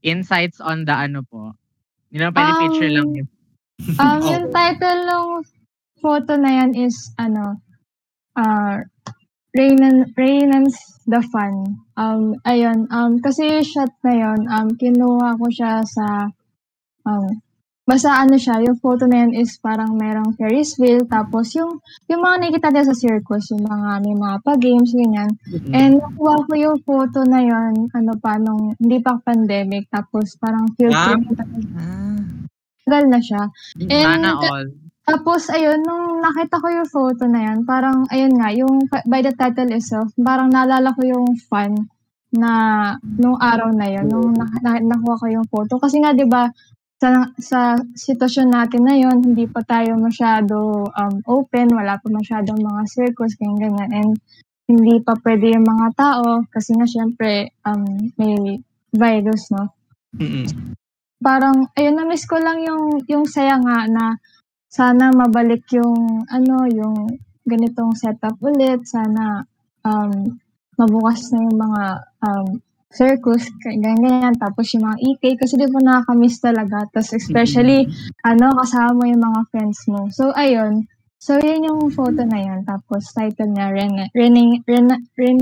Insights 0.00 0.64
on 0.64 0.88
the 0.88 0.96
ano 0.96 1.20
po? 1.28 1.52
Hindi 2.08 2.24
naman 2.24 2.34
pwede 2.40 2.52
Um, 2.56 2.60
picture 2.64 2.90
lang 2.90 3.08
yun. 3.12 3.28
Um, 4.00 4.20
Oo. 4.24 4.28
yung 4.32 4.46
title 4.48 5.00
ng 5.04 5.26
photo 6.00 6.32
na 6.40 6.50
yan 6.64 6.72
is, 6.72 6.96
ano, 7.20 7.60
uh, 8.40 8.80
Rainan, 9.52 10.08
Rainan's 10.16 10.78
the 11.04 11.20
Fun. 11.28 11.84
Um, 12.00 12.40
ayun, 12.48 12.88
um, 12.88 13.20
kasi 13.20 13.60
shot 13.60 13.92
na 14.08 14.14
yun, 14.16 14.40
um, 14.48 14.68
kinuha 14.72 15.36
ko 15.36 15.46
siya 15.52 15.84
sa, 15.84 16.32
um, 17.04 17.28
basta 17.90 18.14
ano 18.14 18.38
siya, 18.38 18.62
yung 18.62 18.78
photo 18.78 19.10
na 19.10 19.26
yan 19.26 19.34
is 19.34 19.58
parang 19.58 19.98
merong 19.98 20.38
Ferris 20.38 20.78
wheel, 20.78 21.02
tapos 21.10 21.50
yung, 21.58 21.82
yung 22.06 22.22
mga 22.22 22.36
nakikita 22.38 22.68
din 22.70 22.86
sa 22.86 22.94
circus, 22.94 23.50
yung 23.50 23.66
mga, 23.66 23.98
may 24.06 24.14
mga 24.14 24.36
pa-games, 24.46 24.90
ganyan. 24.94 25.30
Mm-mm. 25.50 25.74
And 25.74 25.98
nakuha 25.98 26.34
ko 26.46 26.52
yung 26.54 26.78
photo 26.86 27.26
na 27.26 27.42
yon 27.42 27.90
ano 27.90 28.12
pa, 28.22 28.38
nung 28.38 28.78
hindi 28.78 29.02
pa 29.02 29.18
pandemic, 29.18 29.90
tapos 29.90 30.38
parang 30.38 30.70
field 30.78 30.94
Ah. 30.94 31.18
trip, 31.18 31.34
Ah. 31.74 32.22
tagal 32.86 33.04
na 33.10 33.18
siya. 33.18 33.42
And, 33.82 34.22
Sana 34.22 34.38
all. 34.38 34.66
tapos, 35.02 35.50
ayun, 35.50 35.82
nung 35.82 36.22
nakita 36.22 36.62
ko 36.62 36.66
yung 36.70 36.86
photo 36.86 37.26
na 37.26 37.50
yan, 37.50 37.66
parang, 37.66 38.06
ayun 38.14 38.38
nga, 38.38 38.54
yung 38.54 38.86
by 39.10 39.18
the 39.18 39.34
title 39.34 39.74
itself, 39.74 40.14
parang 40.22 40.54
naalala 40.54 40.94
ko 40.94 41.02
yung 41.02 41.26
fun 41.50 41.74
na 42.30 42.50
nung 43.18 43.34
araw 43.42 43.74
na 43.74 43.90
yun, 43.90 44.06
nung 44.06 44.30
na, 44.30 44.46
na, 44.62 44.78
nakuha 44.78 45.18
ko 45.18 45.26
yung 45.26 45.46
photo. 45.50 45.82
Kasi 45.82 45.98
nga, 45.98 46.14
di 46.14 46.22
ba, 46.30 46.46
sa, 47.00 47.32
sa 47.40 47.60
sitwasyon 47.96 48.48
natin 48.52 48.84
na 48.84 48.94
yun, 49.00 49.24
hindi 49.24 49.48
pa 49.48 49.64
tayo 49.64 49.96
masyado 49.96 50.84
um, 50.84 51.16
open, 51.24 51.72
wala 51.72 51.96
pa 51.96 52.08
masyadong 52.12 52.60
mga 52.60 52.82
circles, 52.92 53.32
ganyan, 53.40 53.72
ganyan. 53.72 53.90
And 53.90 54.12
hindi 54.68 55.00
pa 55.00 55.16
pwede 55.24 55.56
yung 55.56 55.64
mga 55.64 55.88
tao 55.96 56.44
kasi 56.52 56.76
nga 56.76 56.84
syempre 56.84 57.56
um, 57.64 58.12
may 58.20 58.60
virus, 58.92 59.48
no? 59.48 59.72
Mm-mm. 60.12 60.76
Parang, 61.20 61.72
ayun, 61.76 61.96
na-miss 61.96 62.28
ko 62.28 62.36
lang 62.36 62.64
yung, 62.64 63.00
yung 63.08 63.24
saya 63.24 63.56
nga 63.60 63.88
na 63.88 64.20
sana 64.68 65.08
mabalik 65.12 65.64
yung, 65.72 66.24
ano, 66.28 66.68
yung 66.68 67.16
ganitong 67.48 67.96
setup 67.96 68.36
ulit. 68.44 68.84
Sana 68.88 69.44
um, 69.84 70.36
mabukas 70.76 71.32
na 71.32 71.44
yung 71.44 71.58
mga 71.60 71.84
um, 72.24 72.48
circles, 72.90 73.46
ganyan, 73.62 73.96
ganyan. 74.02 74.34
Tapos 74.36 74.70
yung 74.74 74.84
mga 74.86 74.98
EK, 74.98 75.22
kasi 75.38 75.54
di 75.54 75.66
ba 75.70 75.80
nakakamiss 75.80 76.42
talaga. 76.42 76.84
Tapos 76.90 77.14
especially, 77.14 77.86
ano, 78.26 78.54
kasama 78.58 78.90
mo 78.98 79.04
yung 79.06 79.22
mga 79.22 79.40
friends 79.54 79.80
mo. 79.86 80.10
So, 80.10 80.34
ayun. 80.34 80.86
So, 81.20 81.36
yun 81.38 81.68
yung 81.68 81.92
photo 81.92 82.24
na 82.26 82.40
yun. 82.40 82.60
Tapos, 82.64 83.12
title 83.12 83.52
niya, 83.52 83.70
Ren, 83.70 83.92
Ren, 84.16 84.34
Ren, 84.64 84.88
Ren, 85.14 85.38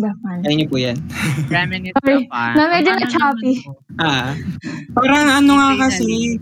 Gapan. 0.00 0.38
Ayun 0.46 0.68
po 0.70 0.76
yan. 0.80 0.96
Sorry, 1.50 2.24
ka 2.24 2.30
pa. 2.30 2.44
na 2.56 2.62
medyo 2.72 2.90
Ang 2.94 3.00
na-choppy. 3.04 3.52
ano. 3.66 3.72
Ah, 4.00 4.32
parang 4.96 5.28
ano 5.28 5.50
nga 5.58 5.70
kasi, 5.90 6.38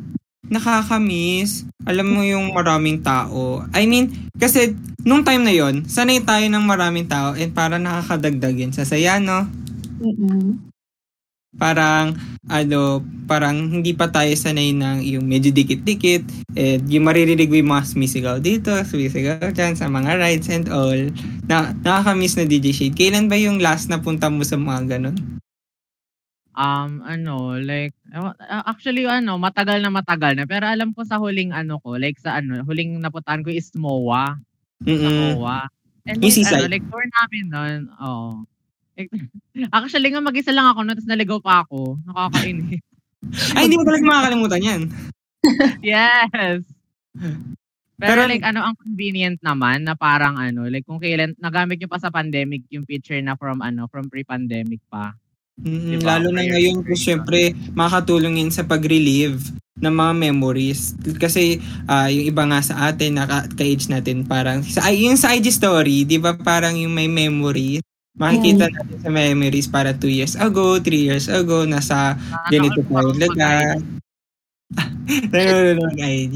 nakakamiss. 0.46 1.66
Alam 1.88 2.06
mo 2.12 2.20
yung 2.22 2.52
maraming 2.52 3.00
tao. 3.02 3.64
I 3.72 3.88
mean, 3.88 4.12
kasi 4.37 4.76
nung 5.02 5.24
time 5.24 5.42
na 5.44 5.54
yon 5.54 5.88
sanay 5.88 6.20
tayo 6.22 6.44
ng 6.46 6.64
maraming 6.64 7.08
tao 7.08 7.32
and 7.34 7.52
parang 7.56 7.82
nakakadagdag 7.84 8.56
yun 8.56 8.72
sa 8.72 8.84
saya, 8.84 9.16
no? 9.18 9.48
Mm-mm. 9.98 10.70
Parang, 11.56 12.12
ano, 12.52 13.00
parang 13.24 13.80
hindi 13.80 13.96
pa 13.96 14.06
tayo 14.12 14.30
sanay 14.37 14.76
ng 14.76 15.00
yung 15.00 15.24
medyo 15.24 15.48
dikit-dikit. 15.48 16.22
And 16.54 16.84
yung 16.87 17.08
maririnig 17.08 17.48
mo 17.48 17.56
yung 17.56 17.72
mga 17.72 17.88
sumisigaw 17.88 18.37
dito, 18.38 18.70
sumisigaw 18.70 19.50
dyan 19.56 19.72
sa 19.74 19.88
mga 19.88 20.20
rides 20.20 20.52
and 20.52 20.68
all. 20.68 21.00
Na, 21.48 21.72
nakakamiss 21.82 22.37
na 22.37 22.44
DJ 22.44 22.70
Shade. 22.76 22.94
Kailan 23.00 23.32
ba 23.32 23.40
yung 23.40 23.58
last 23.64 23.88
na 23.88 23.96
punta 23.98 24.28
mo 24.28 24.44
sa 24.44 24.61
mga 24.61 25.00
ganun? 25.00 25.16
Um, 26.52 27.00
ano, 27.06 27.56
like, 27.56 27.96
uh, 28.12 28.34
actually, 28.68 29.08
ano, 29.08 29.40
matagal 29.40 29.80
na 29.80 29.88
matagal 29.88 30.37
na. 30.37 30.44
Pero 30.44 30.68
alam 30.68 30.92
ko 30.92 31.06
sa 31.06 31.16
huling, 31.16 31.56
ano 31.56 31.80
ko, 31.80 31.96
like 31.96 32.20
sa, 32.20 32.38
ano, 32.38 32.61
huling 32.66 33.00
napuntahan 33.00 33.40
ko 33.40 33.48
is 33.48 33.72
MOA. 33.72 34.37
Sa 34.84 34.90
Mm-mm. 34.90 35.38
MOA. 35.38 35.64
And 36.04 36.18
Yung 36.20 36.28
like, 36.28 36.37
seaside. 36.37 36.61
ano, 36.61 36.70
like, 36.70 36.87
tour 36.92 37.04
namin 37.08 37.44
nun, 37.48 37.80
oh. 37.98 38.44
Actually 39.76 40.11
nga, 40.11 40.22
mag-isa 40.22 40.50
lang 40.50 40.66
ako 40.70 40.80
nun, 40.82 40.94
tapos 40.98 41.11
naligaw 41.11 41.38
pa 41.38 41.54
ako. 41.66 41.98
Nakakainis. 42.06 42.82
Ay, 43.56 43.66
hindi 43.66 43.76
mo 43.78 43.84
talaga 43.87 44.04
makakalimutan 44.06 44.62
yan. 44.62 44.80
yes! 45.94 46.61
Pero, 47.98 48.22
Pero- 48.22 48.30
like, 48.30 48.46
ano, 48.46 48.62
ang 48.62 48.76
convenient 48.78 49.42
naman 49.42 49.82
na 49.82 49.98
parang, 49.98 50.38
ano, 50.38 50.70
like, 50.70 50.87
kung 50.87 51.02
kailan, 51.02 51.34
nagamit 51.42 51.82
nyo 51.82 51.90
pa 51.90 51.98
sa 51.98 52.14
pandemic 52.14 52.62
yung 52.70 52.87
picture 52.87 53.18
na 53.18 53.34
from, 53.34 53.58
ano, 53.58 53.90
from 53.90 54.06
pre-pandemic 54.06 54.78
pa. 54.87 55.18
Mm, 55.58 55.98
Diba? 55.98 56.06
Lalo 56.06 56.30
na 56.30 56.46
ngayon, 56.46 56.87
prayer 56.87 56.94
syempre, 57.02 57.40
makakatulong 57.74 58.38
yun 58.38 58.54
sa 58.54 58.62
pag-relieve 58.62 59.42
ng 59.82 59.94
mga 59.94 60.12
memories. 60.14 60.94
Kasi 61.18 61.58
ah, 61.90 62.06
yung 62.06 62.30
iba 62.30 62.46
nga 62.46 62.62
sa 62.62 62.74
atin, 62.90 63.18
naka, 63.18 63.50
ka-age 63.50 63.90
natin, 63.90 64.22
parang, 64.22 64.62
sa, 64.62 64.87
ay, 64.87 65.02
yung 65.02 65.18
sa 65.18 65.34
IG 65.34 65.50
story, 65.50 66.06
di 66.06 66.22
ba 66.22 66.38
parang 66.38 66.78
yung 66.78 66.94
may 66.94 67.11
memories, 67.11 67.82
makikita 68.18 68.66
natin 68.66 68.98
sa 68.98 69.09
memories 69.09 69.66
para 69.66 69.90
2 69.90 70.11
years 70.12 70.35
ago, 70.35 70.76
3 70.76 71.09
years 71.09 71.26
ago, 71.26 71.62
nasa 71.64 72.18
ganito 72.48 72.83
tayo 72.83 73.11
laga. 73.14 73.78
Nanonood 75.33 75.78
ng 75.88 75.98
IG. 75.98 76.35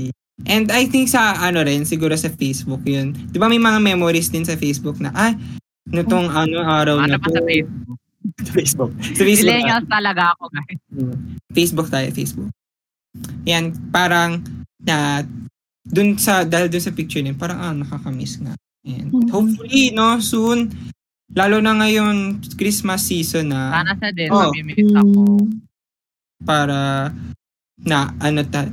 And 0.48 0.72
I 0.72 0.88
think 0.88 1.06
sa 1.06 1.36
ano 1.38 1.60
rin, 1.60 1.84
siguro 1.84 2.16
sa 2.16 2.32
Facebook 2.32 2.82
yun. 2.82 3.12
Di 3.28 3.36
ba 3.36 3.46
may 3.46 3.60
mga 3.60 3.78
memories 3.78 4.32
din 4.32 4.42
sa 4.42 4.56
Facebook 4.56 4.98
na, 4.98 5.12
ah, 5.12 5.34
nitong 5.86 6.26
ano 6.26 6.62
araw 6.62 6.98
Ano 6.98 7.14
na 7.14 7.18
pa 7.18 7.28
to. 7.28 7.36
sa 7.36 7.42
Facebook? 7.44 7.98
Sa 8.38 8.54
Facebook. 8.54 8.90
Sa 8.94 9.18
Facebook. 9.18 9.42
Millennials 9.42 9.86
talaga 9.90 10.30
ako, 10.32 10.44
guys. 10.48 10.78
Facebook 11.50 11.88
tayo, 11.90 12.06
Facebook. 12.14 12.50
Yan, 13.44 13.74
parang 13.90 14.38
na 14.78 15.26
dun 15.82 16.14
sa 16.16 16.46
dahil 16.46 16.70
dun 16.70 16.80
sa 16.80 16.94
picture 16.94 17.18
niya, 17.18 17.34
parang 17.34 17.58
ah, 17.58 17.74
nakakamiss 17.74 18.38
nga. 18.38 18.54
And 18.86 19.10
Mhm. 19.10 19.26
hopefully, 19.28 19.90
no, 19.90 20.16
soon 20.18 20.70
lalo 21.32 21.58
na 21.58 21.72
ngayon 21.74 22.38
Christmas 22.54 23.02
season 23.02 23.48
na 23.48 23.72
Sana 23.74 23.92
sa 23.96 24.08
din, 24.10 24.28
Oh. 24.28 24.50
mamimiss 24.50 24.92
ako. 24.92 25.20
para 26.42 27.08
na 27.80 28.12
ano 28.18 28.42
ta 28.42 28.66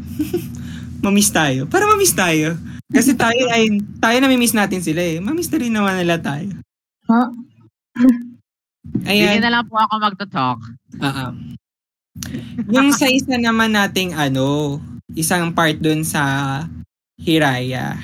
mamiss 1.06 1.32
tayo. 1.32 1.64
Para 1.66 1.88
mamiss 1.88 2.12
tayo. 2.12 2.60
Kasi 2.90 3.14
tayo 3.14 3.48
ay 3.48 3.70
tayo 3.98 4.18
namimiss 4.20 4.52
natin 4.52 4.82
sila 4.82 5.00
eh. 5.00 5.18
Mamiss 5.18 5.48
na 5.48 5.58
rin 5.58 5.72
naman 5.72 5.96
nila 5.96 6.18
tayo. 6.18 6.50
Ha? 7.08 7.22
Hindi 9.00 9.08
Ayan. 9.08 9.40
na 9.40 9.52
lang 9.52 9.66
po 9.66 9.78
ako 9.78 9.94
magto-talk. 9.98 10.60
Ah, 11.00 11.08
ah. 11.08 11.32
Yung 12.68 12.92
sa 12.92 13.08
isa 13.08 13.38
naman 13.38 13.72
nating 13.72 14.12
ano, 14.12 14.78
isang 15.14 15.54
part 15.54 15.78
dun 15.78 16.02
sa 16.02 16.66
Hiraya. 17.16 17.96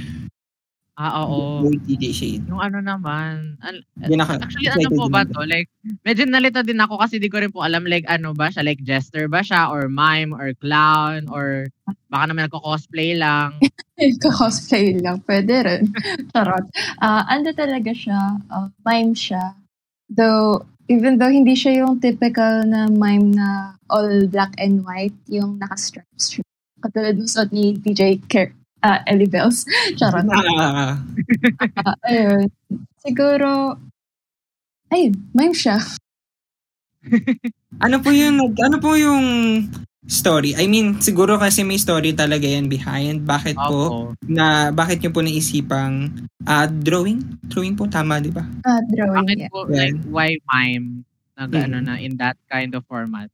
Ah, 0.96 1.28
oo. 1.28 1.68
DJ 1.84 2.16
Shade. 2.16 2.48
Yung 2.48 2.64
ano 2.64 2.80
naman. 2.80 3.60
al- 3.60 3.84
ako- 4.00 4.40
actually, 4.40 4.72
ano 4.72 4.88
po 4.96 5.12
ba 5.12 5.28
to? 5.28 5.44
Like, 5.44 5.68
medyo 6.08 6.24
nalito 6.24 6.64
din 6.64 6.80
ako 6.80 7.04
kasi 7.04 7.20
di 7.20 7.28
ko 7.28 7.44
rin 7.44 7.52
po 7.52 7.68
alam 7.68 7.84
like 7.84 8.08
ano 8.08 8.32
ba 8.32 8.48
siya. 8.48 8.64
Like, 8.64 8.80
jester 8.80 9.28
ba 9.28 9.44
siya? 9.44 9.68
Or 9.76 9.92
mime? 9.92 10.32
Or 10.32 10.56
clown? 10.56 11.28
Or 11.28 11.68
baka 12.08 12.32
naman 12.32 12.48
nagko-cosplay 12.48 13.20
lang. 13.20 13.60
Cosplay 14.24 14.96
lang, 15.04 15.20
pwede 15.28 15.54
rin. 15.68 15.84
Charot. 16.32 16.64
Ah, 17.04 17.28
ano 17.28 17.52
talaga 17.52 17.92
siya, 17.92 18.40
ah, 18.48 18.72
mime 18.88 19.12
siya. 19.12 19.52
Though, 20.08 20.64
even 20.88 21.20
though 21.20 21.32
hindi 21.32 21.60
siya 21.60 21.84
yung 21.84 22.00
typical 22.00 22.64
na 22.64 22.88
mime 22.88 23.36
na 23.36 23.76
all 23.92 24.32
black 24.32 24.56
and 24.64 24.88
white, 24.88 25.16
yung 25.28 25.60
naka-stripes 25.60 26.40
siya. 26.40 26.44
Katulad 26.80 27.20
ng 27.20 27.28
suot 27.28 27.50
ni 27.52 27.76
DJ 27.76 28.22
Ker, 28.32 28.56
ah, 28.86 29.02
Ellie 29.10 29.26
Bells. 29.28 29.66
Charot. 29.98 30.30
Ah, 30.30 31.02
Ah, 31.82 31.96
ayun. 32.06 32.46
Siguro, 33.02 33.82
ayun, 34.90 35.14
mime 35.34 35.54
siya. 35.54 35.82
ano 37.78 37.98
po 38.00 38.10
yung 38.10 38.38
ano 38.58 38.78
po 38.80 38.94
yung 38.94 39.26
story? 40.06 40.54
I 40.54 40.66
mean, 40.66 40.98
siguro 41.00 41.38
kasi 41.38 41.62
may 41.62 41.78
story 41.78 42.14
talaga 42.14 42.46
yan 42.46 42.66
behind. 42.66 43.26
Bakit 43.26 43.58
po 43.58 43.78
Opo. 43.86 44.00
na 44.24 44.70
bakit 44.70 45.02
niyo 45.02 45.10
po 45.10 45.22
naisipang 45.22 46.10
ah, 46.46 46.66
drawing? 46.66 47.22
Drawing 47.44 47.74
po 47.74 47.86
tama, 47.86 48.22
di 48.22 48.30
ba? 48.30 48.46
Ah, 48.66 48.82
drawing, 48.86 49.26
Bakit 49.26 49.38
yeah. 49.40 49.50
po, 49.50 49.60
Yeah. 49.66 49.78
like, 49.84 49.98
why 50.10 50.30
mime? 50.48 51.06
Nag, 51.36 51.52
Mm. 51.52 51.64
ano 51.68 51.78
na, 51.84 51.96
in 52.00 52.16
that 52.16 52.40
kind 52.48 52.72
of 52.74 52.88
format. 52.88 53.28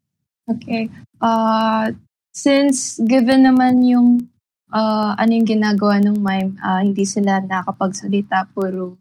Okay. 0.50 0.90
Uh, 1.22 1.94
since 2.34 2.98
given 3.06 3.46
naman 3.46 3.86
yung 3.86 4.26
uh, 4.72 5.14
ano 5.16 5.32
yung 5.32 5.48
ginagawa 5.48 6.00
ng 6.02 6.18
mime, 6.20 6.58
uh, 6.64 6.82
hindi 6.82 7.04
sila 7.04 7.44
nakapagsalita, 7.44 8.50
puro 8.56 8.98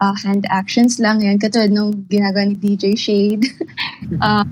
uh, 0.00 0.16
hand 0.24 0.46
actions 0.48 0.98
lang 0.98 1.20
yan. 1.20 1.38
Katulad 1.38 1.70
nung 1.70 2.06
ginagawa 2.08 2.48
ni 2.48 2.56
DJ 2.56 2.96
Shade. 2.96 3.46
uh, 4.22 4.46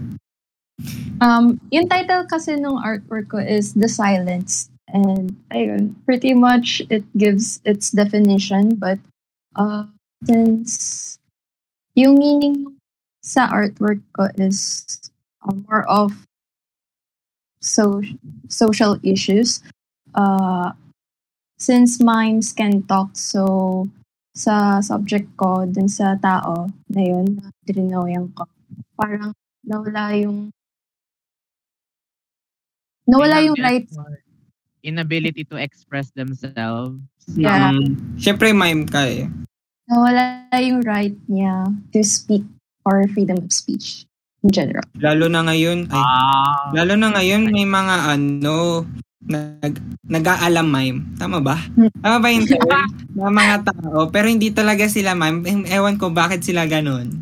um, 1.24 1.56
yung 1.72 1.88
title 1.88 2.26
kasi 2.28 2.58
nung 2.58 2.78
artwork 2.78 3.32
ko 3.32 3.38
is 3.40 3.74
The 3.74 3.88
Silence. 3.88 4.70
And 4.88 5.36
ayun, 5.52 5.96
pretty 6.08 6.32
much 6.32 6.80
it 6.88 7.04
gives 7.16 7.60
its 7.64 7.92
definition. 7.92 8.76
But 8.76 8.98
uh, 9.56 9.84
since 10.24 11.18
yung 11.92 12.16
meaning 12.16 12.78
sa 13.20 13.48
artwork 13.52 14.00
ko 14.16 14.32
is 14.40 14.86
uh, 15.44 15.52
more 15.68 15.84
of 15.88 16.14
so 17.60 18.00
social 18.48 18.96
issues. 19.02 19.60
Uh, 20.14 20.72
since 21.58 22.00
minds 22.00 22.52
can 22.52 22.82
talk, 22.86 23.12
so 23.18 23.86
sa 24.38 24.78
subject 24.78 25.26
ko, 25.34 25.66
dun 25.66 25.90
sa 25.90 26.14
tao 26.22 26.70
na 26.94 27.02
yun, 27.02 27.26
na 27.42 27.50
drinoyan 27.66 28.30
ko, 28.38 28.46
parang 28.94 29.34
nawala 29.66 30.14
yung 30.14 30.54
nawala 33.08 33.42
yung 33.42 33.58
right 33.58 33.88
Inability 34.86 35.42
to 35.42 35.58
express 35.58 36.14
themselves. 36.14 37.02
Yeah. 37.34 37.74
Mm, 37.74 38.16
Siyempre, 38.16 38.54
mime 38.54 38.86
ka 38.86 39.02
eh. 39.10 39.26
nawala 39.88 40.46
yung 40.54 40.84
right 40.84 41.16
niya 41.26 41.66
to 41.96 42.04
speak 42.04 42.44
or 42.84 43.08
freedom 43.16 43.40
of 43.42 43.50
speech 43.50 44.04
in 44.44 44.52
general. 44.52 44.84
Lalo 45.00 45.26
na 45.26 45.42
ngayon, 45.48 45.88
ay, 45.90 45.98
Ah. 45.98 46.70
lalo 46.76 46.94
na 46.94 47.10
ngayon 47.16 47.48
may 47.50 47.64
mga 47.64 47.94
ano, 48.14 48.84
nag, 49.20 49.74
nag-aalam 50.06 50.66
mime. 50.66 50.98
Tama 51.18 51.42
ba? 51.42 51.58
Tama 51.98 52.16
ba 52.18 52.28
yun? 52.30 52.46
term? 52.46 52.62
Mga 53.12 53.30
mga 53.34 53.56
tao, 53.66 53.98
pero 54.08 54.30
hindi 54.30 54.48
talaga 54.50 54.86
sila 54.86 55.12
mime. 55.12 55.66
Ewan 55.66 55.98
ko 55.98 56.08
bakit 56.08 56.42
sila 56.42 56.64
ganun. 56.64 57.20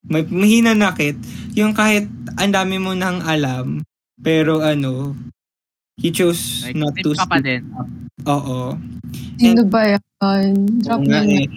may 0.00 0.24
mahinanakit, 0.24 1.12
yung 1.52 1.76
kahit 1.76 2.08
ang 2.40 2.56
dami 2.56 2.80
mo 2.80 2.96
nang 2.96 3.20
alam, 3.20 3.84
pero 4.16 4.64
ano, 4.64 5.12
he 6.00 6.08
chose 6.08 6.64
Like, 6.64 6.80
not 6.80 6.96
to 6.96 7.12
speak 7.12 7.44
din. 7.44 7.68
up. 7.76 7.84
Oo. 8.24 8.80
Sino 9.36 9.60
ba 9.68 9.92
yan? 9.92 10.56
Drop 10.80 11.04
nga 11.04 11.20
na. 11.20 11.36
eh. 11.36 11.48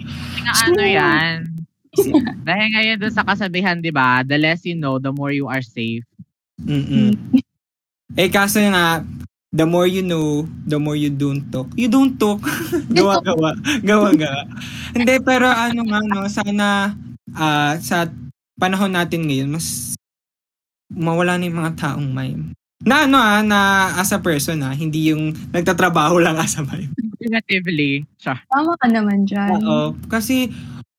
Ano 0.68 0.82
yan. 0.84 1.48
Dahil 2.48 2.66
ngayon 2.76 2.96
doon 3.00 3.14
sa 3.16 3.24
kasabihan, 3.24 3.80
di 3.80 3.88
ba, 3.88 4.20
the 4.20 4.36
less 4.36 4.60
you 4.68 4.76
know, 4.76 5.00
the 5.00 5.08
more 5.08 5.32
you 5.32 5.48
are 5.48 5.64
safe. 5.64 6.04
Mm-mm. 6.60 7.16
eh 8.14 8.30
kaso 8.30 8.62
nga, 8.62 9.02
the 9.54 9.62
more 9.62 9.86
you 9.86 10.02
know, 10.02 10.42
the 10.66 10.78
more 10.78 10.98
you 10.98 11.14
don't 11.14 11.46
talk. 11.54 11.70
You 11.78 11.86
don't 11.86 12.18
talk. 12.18 12.42
Gawa-gawa. 12.96 13.54
Gawa-gawa. 13.86 14.42
Hindi, 14.90 15.14
pero 15.22 15.46
ano 15.46 15.86
nga, 15.86 16.00
no, 16.02 16.26
sana 16.26 16.98
ah, 17.38 17.78
sa 17.78 18.10
panahon 18.58 18.94
natin 18.94 19.30
ngayon, 19.30 19.54
mas 19.54 19.94
mawala 20.90 21.38
na 21.38 21.46
yung 21.46 21.58
mga 21.62 21.74
taong 21.78 22.10
mime. 22.10 22.54
Na 22.84 23.06
ano 23.06 23.16
ah, 23.16 23.40
na 23.40 23.58
as 23.96 24.10
a 24.10 24.18
person 24.18 24.60
ah, 24.66 24.74
hindi 24.74 25.14
yung 25.14 25.30
nagtatrabaho 25.54 26.18
lang 26.18 26.34
as 26.38 26.58
a 26.58 26.62
mime. 26.66 26.90
Negatively. 27.22 28.04
Siya. 28.20 28.36
Tama 28.50 28.74
ka 28.76 28.86
naman 28.90 29.24
dyan. 29.24 29.62
Oo. 29.64 29.96
Kasi 30.10 30.50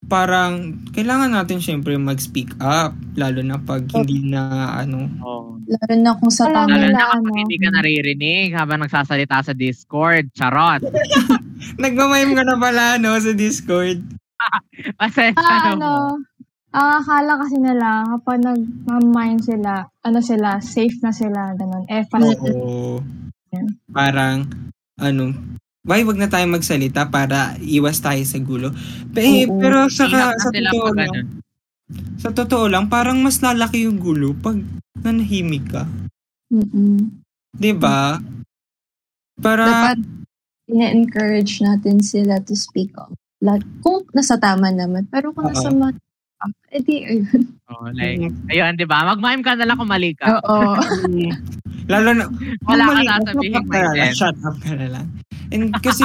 parang 0.05 0.77
kailangan 0.93 1.33
natin 1.33 1.57
syempre 1.61 1.97
mag-speak 1.97 2.53
up. 2.61 2.93
Lalo 3.17 3.41
na 3.41 3.57
pag 3.57 3.85
hindi 3.89 4.29
na 4.29 4.73
ano. 4.77 5.09
Oh. 5.21 5.57
Lalo 5.65 5.93
na 5.97 6.11
kung 6.17 6.29
sa 6.33 6.45
tama 6.49 6.77
Lalo 6.77 6.93
na 6.93 7.05
ano. 7.17 7.29
hindi 7.33 7.57
ka 7.57 7.69
naririnig 7.73 8.53
habang 8.53 8.85
nagsasalita 8.85 9.41
sa 9.41 9.53
Discord. 9.53 10.29
Charot. 10.37 10.85
Nagmamime 11.81 12.37
ka 12.37 12.43
na 12.45 12.55
pala 12.57 13.01
no 13.01 13.17
sa 13.17 13.33
Discord. 13.33 13.99
Kasi 15.01 15.33
Ah, 15.35 15.73
ano, 15.73 15.73
ano, 15.73 15.91
ang 16.75 16.89
akala 16.99 17.39
kasi 17.39 17.55
nila, 17.55 18.03
kapag 18.03 18.43
nag-mime 18.43 19.39
sila, 19.39 19.87
ano 20.03 20.19
sila, 20.19 20.59
safe 20.59 20.99
na 20.99 21.15
sila, 21.15 21.55
ganun. 21.55 21.87
Eh. 21.87 22.03
Oo. 22.11 22.99
Parang, 23.95 24.43
ano, 24.99 25.31
why 25.85 26.01
wag 26.01 26.17
na 26.17 26.29
tayo 26.29 26.45
magsalita 26.49 27.07
para 27.13 27.55
iwas 27.61 28.01
tayo 28.01 28.21
sa 28.25 28.41
gulo. 28.41 28.73
Pe, 29.13 29.45
Oo. 29.45 29.61
pero 29.61 29.85
sa, 29.87 30.09
na 30.09 30.33
sa 30.35 30.49
sila 30.49 30.69
totoo 30.73 30.89
lang, 30.91 31.09
ganun. 31.13 31.27
sa 32.17 32.29
totoo 32.33 32.65
lang, 32.65 32.85
parang 32.89 33.21
mas 33.21 33.39
lalaki 33.39 33.85
yung 33.85 34.01
gulo 34.01 34.33
pag 34.33 34.57
nanahimik 35.05 35.65
ka. 35.69 35.85
Mm-mm. 36.49 37.21
'Di 37.55 37.71
ba? 37.77 38.17
Para, 39.37 39.63
Dapat 39.67 39.97
ina-encourage 40.65 41.61
natin 41.61 42.01
sila 42.01 42.41
to 42.41 42.57
speak 42.57 42.89
up. 42.97 43.13
Like, 43.43 43.61
kung 43.85 44.01
nasa 44.17 44.39
tama 44.41 44.73
naman. 44.73 45.05
Pero 45.13 45.29
kung 45.35 45.45
nasa 45.45 45.69
mali, 45.69 45.99
ah, 46.41 46.49
edi 46.73 47.05
ayun. 47.05 47.43
Oh, 47.69 47.89
like, 47.93 48.33
ayun, 48.49 48.73
di 48.73 48.85
ba? 48.87 49.05
Mag-mime 49.05 49.45
ka 49.45 49.53
na 49.53 49.69
lang 49.69 49.77
kung 49.77 49.91
mali 49.91 50.17
ka. 50.17 50.41
Oo. 50.41 50.73
lalo 51.91 52.09
na, 52.17 52.25
Wala 52.65 52.83
kung 52.89 52.97
ka 53.05 53.15
sasabihin, 53.29 54.13
shut 54.17 54.37
up 54.41 54.57
ka 54.57 54.73
na 54.73 54.87
lang, 54.89 55.05
And 55.55 55.71
kasi, 55.79 56.03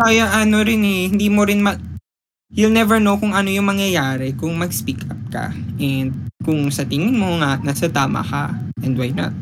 kaya 0.00 0.24
ano 0.32 0.64
rin 0.64 0.80
eh, 0.80 1.12
hindi 1.12 1.28
mo 1.28 1.44
rin 1.44 1.60
ma- 1.60 1.76
you'll 2.48 2.72
never 2.72 2.96
know 2.96 3.20
kung 3.20 3.36
ano 3.36 3.52
yung 3.52 3.68
mangyayari 3.68 4.32
kung 4.34 4.56
mag-speak 4.56 5.04
up 5.12 5.20
ka. 5.28 5.52
And 5.76 6.32
kung 6.40 6.72
sa 6.72 6.88
tingin 6.88 7.20
mo 7.20 7.36
nga, 7.38 7.60
nasa 7.60 7.92
tama 7.92 8.24
ka. 8.24 8.56
And 8.80 8.96
why 8.96 9.12
not? 9.12 9.36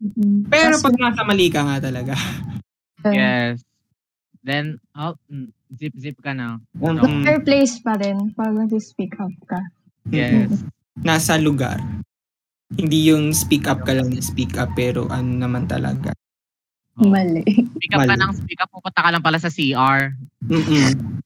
Mm-mm. 0.00 0.48
Pero 0.48 0.80
Tas- 0.80 0.84
pag 0.88 0.96
nasa 0.96 1.20
mali 1.28 1.52
ka 1.52 1.60
nga 1.60 1.76
talaga. 1.78 2.16
Yes. 3.04 3.60
Then, 4.40 4.80
oh, 4.96 5.12
mm, 5.28 5.52
zip-zip 5.76 6.16
ka 6.24 6.32
na. 6.32 6.56
Um. 6.80 7.24
Fair 7.24 7.44
place 7.44 7.76
pa 7.84 8.00
rin 8.00 8.32
pag 8.32 8.56
mag-speak 8.56 9.12
up 9.20 9.32
ka. 9.44 9.60
Yes. 10.08 10.64
nasa 11.00 11.40
lugar. 11.40 11.80
Hindi 12.76 13.10
yung 13.10 13.32
speak 13.32 13.66
up 13.66 13.82
ka 13.88 13.96
lang 13.96 14.12
na 14.14 14.22
speak 14.22 14.54
up 14.60 14.72
pero 14.76 15.08
ano 15.10 15.32
naman 15.32 15.66
talaga. 15.66 16.12
Mali. 16.98 17.44
Speak 17.46 17.92
up 17.94 18.04
ka 18.04 18.14
Mali. 18.16 18.22
ng 18.24 18.32
speak 18.34 18.60
up, 18.60 18.70
pupunta 18.72 19.00
ka 19.00 19.10
lang 19.14 19.22
pala 19.22 19.38
sa 19.38 19.52
CR. 19.52 20.14
Mm-mm. 20.48 20.90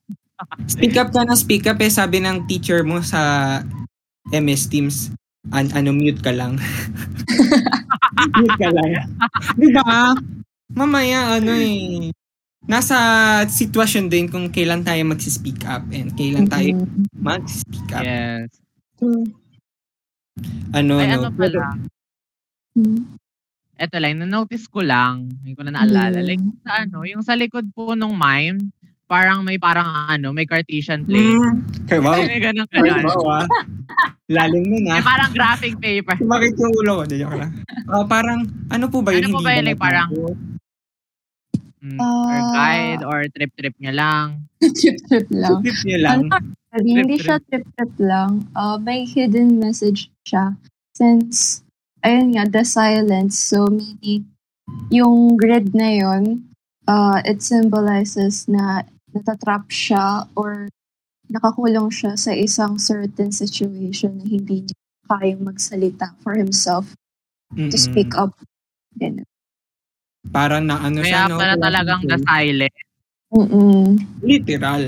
Speak 0.67 0.99
up 0.99 1.15
ka 1.15 1.25
na 1.25 1.39
speak 1.39 1.65
up 1.65 1.79
eh 1.81 1.89
sabi 1.89 2.21
ng 2.21 2.45
teacher 2.51 2.83
mo 2.83 3.01
sa 3.01 3.63
MS 4.29 4.67
Teams 4.69 4.97
an 5.55 5.71
ano 5.73 5.95
mute 5.95 6.21
ka 6.21 6.35
lang. 6.35 6.59
mute 8.43 8.59
ka 8.59 8.69
lang. 8.75 9.09
Di 9.57 9.69
ba? 9.73 10.13
Mamaya 10.75 11.39
ano 11.39 11.55
eh 11.55 12.11
nasa 12.65 12.97
sitwasyon 13.45 14.09
din 14.09 14.27
kung 14.29 14.49
kailan 14.49 14.83
tayo 14.83 15.05
magsi-speak 15.05 15.69
up 15.69 15.85
and 15.93 16.17
kailan 16.17 16.49
tayo 16.49 16.83
Mm-mm. 16.83 17.09
mag-speak 17.21 17.89
up. 17.93 18.05
Yes. 18.05 18.49
Ano, 20.75 20.99
Ay, 20.99 21.09
no? 21.15 21.29
ano 21.29 21.31
pala. 21.31 21.79
Mm. 22.75 23.01
Eto 23.75 23.99
lang, 23.99 24.23
na-notice 24.23 24.67
ko 24.67 24.81
lang, 24.81 25.27
hindi 25.43 25.53
ko 25.53 25.67
na 25.67 25.75
naalala. 25.75 26.23
Mm. 26.23 26.27
Like, 26.27 26.45
sa 26.63 26.73
ano, 26.83 26.99
yung 27.03 27.23
sa 27.23 27.35
likod 27.35 27.67
po 27.71 27.93
nung 27.93 28.15
mime, 28.15 28.71
parang 29.05 29.43
may 29.43 29.59
parang 29.59 29.85
ano, 30.09 30.31
may 30.31 30.47
Cartesian 30.47 31.03
plate. 31.03 31.43
Mm. 31.43 31.55
Kay 31.85 31.99
wow. 31.99 32.15
May 32.17 32.41
ganun 32.41 32.67
Kay 32.67 32.81
ganun. 32.81 33.05
wow 33.05 33.43
ah. 33.43 33.47
Lalim 34.27 34.65
nun 34.65 34.87
ah. 34.89 34.97
May 34.97 35.05
parang 35.05 35.31
graphic 35.33 35.75
paper. 35.77 36.17
Bakit 36.17 36.55
yung 36.57 36.75
ulo 36.77 36.93
ko? 36.99 37.05
Joke 37.05 37.35
lang. 37.35 37.51
Ah, 37.87 38.07
parang, 38.07 38.47
ano 38.71 38.87
po 38.87 39.03
ba 39.03 39.11
yun? 39.11 39.27
Ano 39.27 39.37
po 39.37 39.43
ba 39.43 39.53
yun? 39.53 39.67
Like, 39.67 39.77
parang-? 39.77 40.11
Mm, 41.85 41.99
or 42.01 42.33
Ah. 42.33 42.49
guide, 42.55 43.03
or 43.05 43.19
trip-trip 43.29 43.75
nyo 43.77 43.93
lang. 44.01 44.27
Trip-trip 44.57 45.29
lang. 45.29 45.61
Tip 45.61 45.79
niyo 45.85 45.99
lang. 46.01 46.19
Actually, 46.33 46.93
hindi 46.95 47.17
siya 47.19 47.37
trip-trip 47.45 47.93
lang. 47.99 48.49
Uh, 48.57 48.79
may 48.79 49.05
hidden 49.05 49.59
message 49.59 50.09
siya. 50.25 50.57
Since, 50.95 51.64
ayun 52.05 52.37
nga, 52.37 52.45
the 52.47 52.63
silence. 52.63 53.41
So, 53.41 53.67
meaning, 53.73 54.29
yung 54.93 55.41
grid 55.41 55.73
na 55.73 55.91
yun, 55.91 56.55
uh, 56.87 57.25
it 57.25 57.41
symbolizes 57.41 58.45
na 58.47 58.85
natatrap 59.17 59.73
siya 59.73 60.29
or 60.37 60.69
nakakulong 61.33 61.89
siya 61.89 62.21
sa 62.21 62.37
isang 62.37 62.77
certain 62.77 63.33
situation 63.33 64.21
na 64.21 64.27
hindi 64.29 64.69
niya 64.69 64.77
kayang 65.09 65.43
magsalita 65.45 66.13
for 66.21 66.37
himself 66.37 66.93
to 67.57 67.61
Mm-mm. 67.61 67.73
speak 67.73 68.13
up. 68.17 68.37
Ganun. 69.01 69.25
Parang 70.33 70.65
na 70.65 70.81
ano 70.81 71.05
siya, 71.05 71.29
Kaya 71.29 71.33
no? 71.33 71.37
pala 71.41 71.55
talagang 71.61 72.01
the 72.09 72.19
silent. 72.25 72.77
Mm-mm. 73.35 73.85
Literal. 74.25 74.83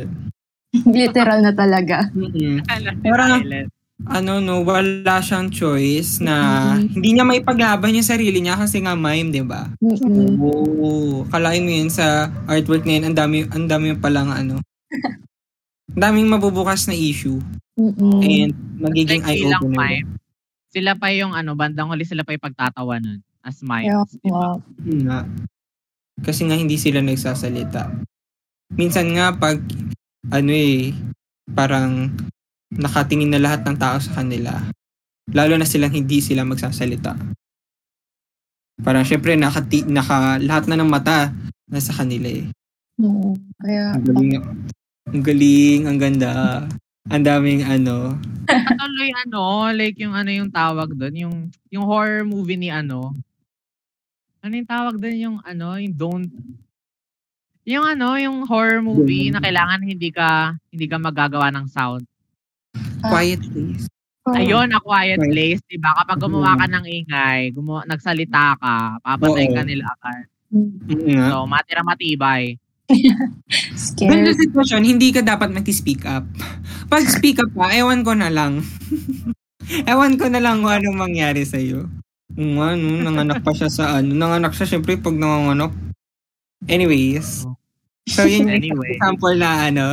Literal 1.00 1.38
na 1.44 1.52
talaga. 1.52 2.08
Mm-mm. 2.12 2.64
Parang-. 3.04 3.75
Ano, 4.04 4.44
no, 4.44 4.60
wala 4.60 5.24
siyang 5.24 5.48
choice 5.48 6.20
na 6.20 6.36
Mhm. 6.76 6.92
hindi 6.92 7.08
niya 7.10 7.24
maipaglaban 7.24 7.96
yung 7.96 8.04
sarili 8.04 8.44
niya 8.44 8.60
kasi 8.60 8.84
nga 8.84 8.92
mime, 8.92 9.32
di 9.32 9.40
ba? 9.40 9.72
Mm-mm. 9.80 10.36
Oo. 10.36 11.24
Kalain 11.26 11.64
mo 11.64 11.72
yun 11.72 11.88
sa 11.88 12.28
artwork 12.44 12.84
na 12.84 13.00
yun, 13.00 13.04
ang 13.08 13.16
dami, 13.16 13.48
ang 13.48 13.64
dami 13.64 13.96
palang 13.96 14.28
ano. 14.28 14.60
ang 15.88 16.00
daming 16.02 16.28
mabubukas 16.28 16.84
na 16.84 16.92
issue. 16.92 17.40
Mm-mm. 17.74 18.20
And 18.20 18.52
magiging 18.76 19.24
Like, 19.24 19.40
eye-opener. 19.40 19.80
mime, 19.80 20.08
sila 20.68 20.92
pa 20.92 21.08
yung 21.08 21.32
ano, 21.32 21.56
bandang 21.56 21.88
huli 21.88 22.04
sila 22.04 22.20
pa 22.20 22.36
yung 22.36 22.44
pagtatawanan 22.44 23.24
as 23.40 23.64
Kaya, 23.64 23.96
mimes. 23.96 24.12
di 24.14 24.28
ba? 24.28 24.36
wow. 24.52 24.56
Yun 24.84 25.00
nga. 25.08 25.20
Kasi 26.20 26.44
nga 26.44 26.56
hindi 26.56 26.76
sila 26.76 27.00
nagsasalita. 27.00 27.96
Minsan 28.70 29.16
nga 29.16 29.32
pag 29.32 29.56
ano 30.28 30.52
eh 30.52 30.92
parang 31.48 32.12
nakatingin 32.76 33.32
na 33.32 33.42
lahat 33.42 33.64
ng 33.64 33.76
tao 33.76 33.96
sa 33.98 34.22
kanila. 34.22 34.52
Lalo 35.32 35.58
na 35.58 35.66
silang 35.66 35.92
hindi 35.92 36.22
sila 36.22 36.46
magsasalita. 36.46 37.16
Parang 38.80 39.02
syempre 39.02 39.34
nakati, 39.34 39.88
naka 39.88 40.36
lahat 40.38 40.68
na 40.68 40.76
ng 40.78 40.90
mata 40.90 41.32
nasa 41.66 41.96
kanila 41.96 42.28
eh. 42.28 42.46
Oo. 43.02 43.34
Kaya, 43.60 43.96
Ang 43.96 44.04
galing, 44.04 44.32
ang 45.08 45.22
galing, 45.24 45.80
ang 45.88 45.98
ganda. 45.98 46.32
Ang 47.06 47.22
daming 47.22 47.62
ano. 47.62 48.18
Patuloy 48.46 49.10
ano, 49.26 49.70
like 49.74 49.98
yung 49.98 50.14
ano 50.14 50.30
yung 50.30 50.50
tawag 50.50 50.90
doon, 50.94 51.14
yung 51.14 51.36
yung 51.70 51.84
horror 51.86 52.26
movie 52.26 52.58
ni 52.58 52.70
ano. 52.70 53.14
Ano 54.42 54.52
yung 54.54 54.68
tawag 54.68 54.98
doon 54.98 55.18
yung 55.18 55.38
ano, 55.42 55.78
yung 55.78 55.94
don't 55.94 56.30
yung 57.66 57.82
ano, 57.82 58.14
yung 58.14 58.46
horror 58.46 58.78
movie 58.78 59.30
na 59.34 59.42
kailangan 59.42 59.82
hindi 59.82 60.14
ka 60.14 60.54
hindi 60.70 60.86
ka 60.86 60.98
magagawa 61.02 61.50
ng 61.50 61.66
sound. 61.66 62.06
Quiet 63.02 63.40
please. 63.46 63.86
Ayun, 64.26 64.74
a 64.74 64.80
quiet 64.82 65.22
Right. 65.22 65.30
place, 65.30 65.60
'di 65.64 65.78
ba? 65.78 65.94
Kapag 65.94 66.18
gumawa 66.18 66.58
ka 66.58 66.66
ng 66.66 66.82
ingay, 66.82 67.54
gumawa, 67.54 67.86
nagsalita 67.86 68.58
ka, 68.58 68.74
papatay 68.98 69.46
Oo. 69.46 69.54
ka 69.54 69.62
nila 69.62 69.86
agad. 69.86 70.26
Mm, 70.50 71.14
nga. 71.14 71.26
So, 71.30 71.46
matira 71.46 71.82
matibay. 71.82 72.58
Ganun 72.86 73.30
scared. 73.78 74.26
sa 74.26 74.40
sitwasyon, 74.40 74.82
hindi 74.82 75.10
ka 75.10 75.22
dapat 75.22 75.50
mag-speak 75.50 76.02
up. 76.06 76.26
Pag 76.86 77.06
speak 77.06 77.38
up 77.38 77.50
ka, 77.50 77.70
ewan 77.70 78.02
ko 78.02 78.14
na 78.14 78.26
lang. 78.26 78.62
ewan 79.90 80.14
ko 80.14 80.26
na 80.26 80.38
lang 80.38 80.58
kung 80.58 80.70
anong 80.72 80.98
mangyari 81.00 81.42
sa'yo. 81.42 81.86
Kung 82.30 82.58
ano, 82.58 82.86
nanganak 83.00 83.42
pa 83.42 83.50
siya 83.50 83.70
sa 83.70 83.98
ano. 83.98 84.10
Nanganak 84.10 84.54
siya, 84.54 84.66
syempre, 84.68 84.98
pag 84.98 85.14
nanganganak. 85.14 85.70
Anyways. 86.66 87.46
So, 88.06 88.22
yun 88.22 88.46
yung 88.46 88.54
Anyway. 88.54 88.98
example 88.98 89.34
na 89.34 89.66
ano, 89.66 89.86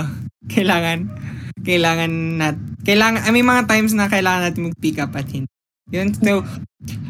kailangan, 0.47 1.09
kailangan 1.63 2.11
nat 2.37 2.57
kailangan, 2.83 3.23
may 3.31 3.43
mga 3.43 3.63
times 3.65 3.95
na 3.95 4.11
kailangan 4.11 4.51
natin 4.51 4.67
mag-pick 4.69 4.99
up 4.99 5.15
at 5.15 5.27
hindi. 5.31 5.47
Yun, 5.91 6.11
so, 6.15 6.43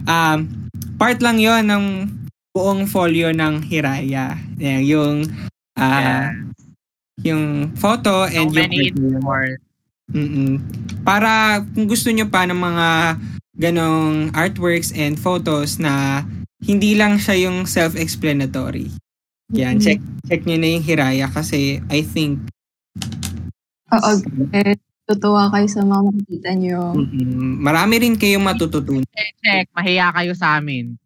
um, 0.05 0.39
part 1.01 1.17
lang 1.21 1.41
yon 1.41 1.65
ng 1.65 1.85
buong 2.53 2.85
folio 2.85 3.33
ng 3.33 3.65
Hiraya. 3.65 4.37
Yung, 4.61 5.25
ah, 5.77 6.29
yung 7.25 7.73
photo 7.73 8.29
and 8.29 8.53
So 8.53 8.61
yung 8.61 8.69
many 8.69 8.93
more. 9.21 9.57
Mm-mm. 10.13 10.61
Para 11.01 11.63
kung 11.73 11.89
gusto 11.89 12.13
nyo 12.13 12.29
pa 12.29 12.45
ng 12.45 12.57
mga 12.57 12.87
ganong 13.57 14.29
artworks 14.33 14.93
and 14.93 15.17
photos 15.17 15.81
na 15.81 16.25
hindi 16.61 16.93
lang 16.93 17.17
siya 17.17 17.49
yung 17.49 17.65
self-explanatory. 17.65 18.89
Yan, 19.53 19.77
check 19.77 20.01
check 20.25 20.45
nyo 20.49 20.57
na 20.57 20.69
yung 20.73 20.85
Hiraya 20.85 21.29
kasi 21.29 21.81
I 21.89 22.01
think 22.01 22.41
Oo, 23.93 24.11
eh, 24.57 24.73
tutuwa 25.05 25.51
kayo 25.53 25.67
sa 25.69 25.81
mga 25.85 26.01
makikita 26.09 26.51
nyo. 26.57 26.81
mm, 26.97 27.61
marami 27.61 27.93
rin 28.01 28.15
kayong 28.17 28.43
matututunan. 28.43 29.05
Check, 29.13 29.33
check. 29.43 29.65
Mahiya 29.75 30.09
kayo 30.15 30.33
sa 30.33 30.57
amin. 30.57 30.97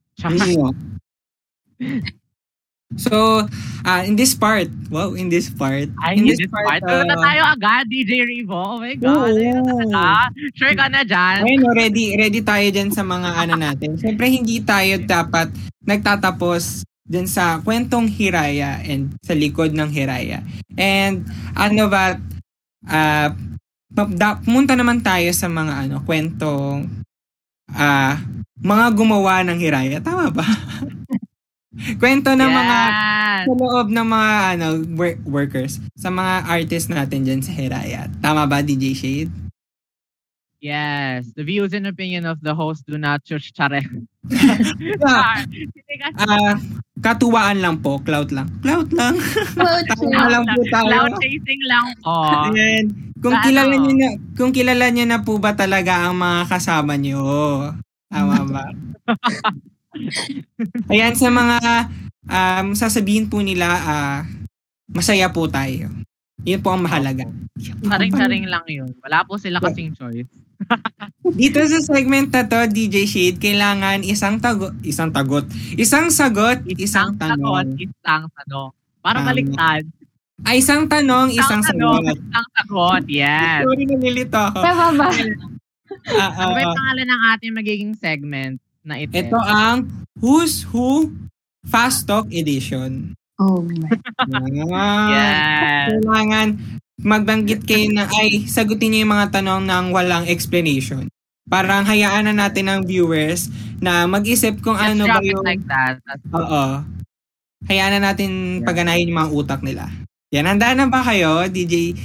So, 2.96 3.44
uh, 3.84 4.02
in 4.08 4.16
this 4.16 4.32
part, 4.32 4.72
wow, 4.88 5.12
in 5.12 5.28
this 5.28 5.52
part, 5.52 5.92
Ay, 6.00 6.16
in 6.16 6.24
this 6.24 6.40
part. 6.48 6.80
uh, 6.80 6.88
Tulo 6.88 7.04
na 7.04 7.20
tayo 7.20 7.42
agad, 7.52 7.84
DJ 7.92 8.24
Revo. 8.24 8.56
Oh 8.56 8.80
my 8.80 8.96
God. 8.96 9.36
Talaga. 9.36 10.32
Sure 10.56 10.72
ka 10.72 10.88
na 10.88 11.04
dyan? 11.04 11.44
Ayun, 11.44 11.60
no, 11.68 11.76
ready, 11.76 12.16
ready 12.16 12.40
tayo 12.40 12.64
dyan 12.72 12.90
sa 12.96 13.04
mga 13.04 13.30
ano 13.44 13.54
natin. 13.60 14.00
Siyempre, 14.00 14.32
hindi 14.32 14.64
tayo 14.64 15.04
dapat 15.04 15.52
nagtatapos 15.84 16.88
dyan 17.04 17.28
sa 17.28 17.60
kwentong 17.60 18.08
Hiraya 18.08 18.80
and 18.88 19.12
sa 19.20 19.36
likod 19.36 19.76
ng 19.76 19.92
Hiraya. 19.92 20.40
And 20.80 21.28
ano 21.60 21.92
ba, 21.92 22.16
uh, 22.88 23.30
pumunta 24.44 24.74
naman 24.76 25.00
tayo 25.00 25.30
sa 25.32 25.48
mga 25.48 25.88
ano, 25.88 25.96
kwentong 26.04 26.88
ah 27.72 28.18
mga 28.58 28.86
gumawa 28.96 29.46
ng 29.46 29.60
Hiraya. 29.60 30.02
Tama 30.02 30.34
ba? 30.34 30.46
Kwento 32.02 32.34
ng 32.34 32.50
mga 32.50 32.78
Yes. 33.38 33.46
sa 33.46 33.54
loob 33.54 33.88
ng 33.94 34.08
mga 34.10 34.32
ano 34.58 34.68
work- 34.98 35.22
workers, 35.30 35.78
sa 35.94 36.10
mga 36.10 36.50
artists 36.50 36.90
natin 36.90 37.22
dyan 37.22 37.42
sa 37.46 37.54
Hiraya. 37.54 38.10
Tama 38.18 38.50
ba, 38.50 38.66
DJ 38.66 38.98
Shade? 38.98 39.32
Yes. 40.58 41.30
The 41.38 41.46
views 41.46 41.70
and 41.78 41.86
opinion 41.86 42.26
of 42.26 42.42
the 42.42 42.58
host 42.58 42.82
do 42.90 42.98
not 42.98 43.22
chuch 43.22 43.54
chare. 43.54 43.86
Ah, 45.04 45.44
ah, 46.20 46.54
katuwaan 47.00 47.64
lang 47.64 47.80
po, 47.80 48.02
clout 48.04 48.34
lang. 48.34 48.48
Clout 48.60 48.90
lang. 48.92 49.16
Tama 49.92 50.24
lang 50.28 50.46
po 50.46 50.60
tayo. 50.68 50.92
Cloud 50.92 51.14
chasing 51.22 51.64
lang 51.68 51.86
po. 52.02 52.16
Ayan. 52.52 52.86
Kung 53.18 53.34
Sa 53.34 53.44
kilala 53.50 53.76
niyo 53.76 53.94
na, 53.98 54.10
kung 54.38 54.52
kilala 54.54 54.86
niyo 54.94 55.06
na 55.10 55.20
po 55.26 55.42
ba 55.42 55.58
talaga 55.58 56.06
ang 56.06 56.22
mga 56.22 56.42
kasama 56.52 56.94
niyo? 57.00 57.22
Tama 58.12 58.46
ba? 58.54 58.66
Ayan, 60.94 61.14
sa 61.18 61.30
mga 61.34 61.58
um, 62.30 62.68
sasabihin 62.78 63.26
po 63.26 63.42
nila, 63.42 63.68
ah, 63.82 64.20
masaya 64.86 65.32
po 65.34 65.50
tayo. 65.50 65.90
Yun 66.46 66.62
po 66.62 66.70
ang 66.72 66.86
mahalaga. 66.86 67.26
Charing-charing 67.58 68.46
lang 68.46 68.64
yun. 68.70 68.94
Wala 69.02 69.26
po 69.26 69.42
sila 69.42 69.58
kasing 69.60 69.98
choice. 69.98 70.30
Dito 71.30 71.60
sa 71.62 71.80
segment 71.86 72.28
na 72.28 72.44
to, 72.44 72.60
DJ 72.68 73.04
Shade, 73.04 73.38
kailangan 73.38 74.02
isang 74.02 74.38
tagot, 74.38 74.74
isang 74.82 75.12
tagot, 75.12 75.46
isang 75.76 76.08
sagot, 76.08 76.64
isang, 76.72 77.14
Sagot, 77.14 77.38
tanong. 77.38 77.68
isang 77.78 78.24
tanong. 78.28 78.70
Para 79.00 79.22
Tama. 79.22 79.28
baliktad. 79.28 79.84
Ay, 80.40 80.60
isang 80.60 80.86
tanong, 80.86 81.30
isang, 81.32 81.62
tanong, 81.62 82.02
sagot. 82.04 82.18
isang 82.18 82.48
sagot. 82.54 83.02
Yes. 83.08 83.62
Sorry, 83.64 83.84
nalilito 83.86 84.38
ako. 84.40 84.60
Tama 84.60 84.86
ba? 84.96 85.08
Ah, 86.10 86.20
ah, 86.20 86.32
Ano 86.38 86.52
ba 86.52 86.60
yung 86.62 86.76
pangalan 86.76 87.08
ng 87.08 87.22
ating 87.34 87.54
magiging 87.54 87.94
segment 87.94 88.56
na 88.82 88.96
ito? 88.98 89.14
Ito 89.14 89.38
ang 89.38 89.88
Who's 90.16 90.62
Who 90.66 91.12
Fast 91.64 92.06
Talk 92.06 92.28
Edition. 92.30 93.14
Oh 93.38 93.62
my. 93.62 93.88
Ah, 94.74 95.10
Yes. 95.10 95.86
Kailangan 95.94 96.48
magbanggit 96.98 97.62
kayo 97.64 97.94
na 97.94 98.10
ay 98.10 98.46
sagutin 98.46 98.90
niyo 98.90 99.06
yung 99.06 99.14
mga 99.14 99.40
tanong 99.40 99.64
ng 99.64 99.86
walang 99.94 100.26
explanation. 100.26 101.06
Parang 101.48 101.88
hayaan 101.88 102.28
na 102.28 102.36
natin 102.36 102.68
ng 102.68 102.82
viewers 102.84 103.48
na 103.80 104.04
mag-isip 104.04 104.60
kung 104.60 104.76
Just 104.76 104.98
ano 104.98 105.04
ba 105.08 105.22
yung... 105.24 105.46
like 105.46 105.64
that. 105.64 106.02
Oo. 106.34 106.84
Hayaan 107.70 107.98
na 107.98 108.12
natin 108.12 108.62
paganahin 108.62 109.08
yung 109.08 109.20
mga 109.22 109.32
utak 109.32 109.62
nila. 109.64 109.88
Yan, 110.36 110.44
handa 110.44 110.76
na 110.76 110.92
ba 110.92 111.00
kayo, 111.02 111.48
DJ 111.48 111.96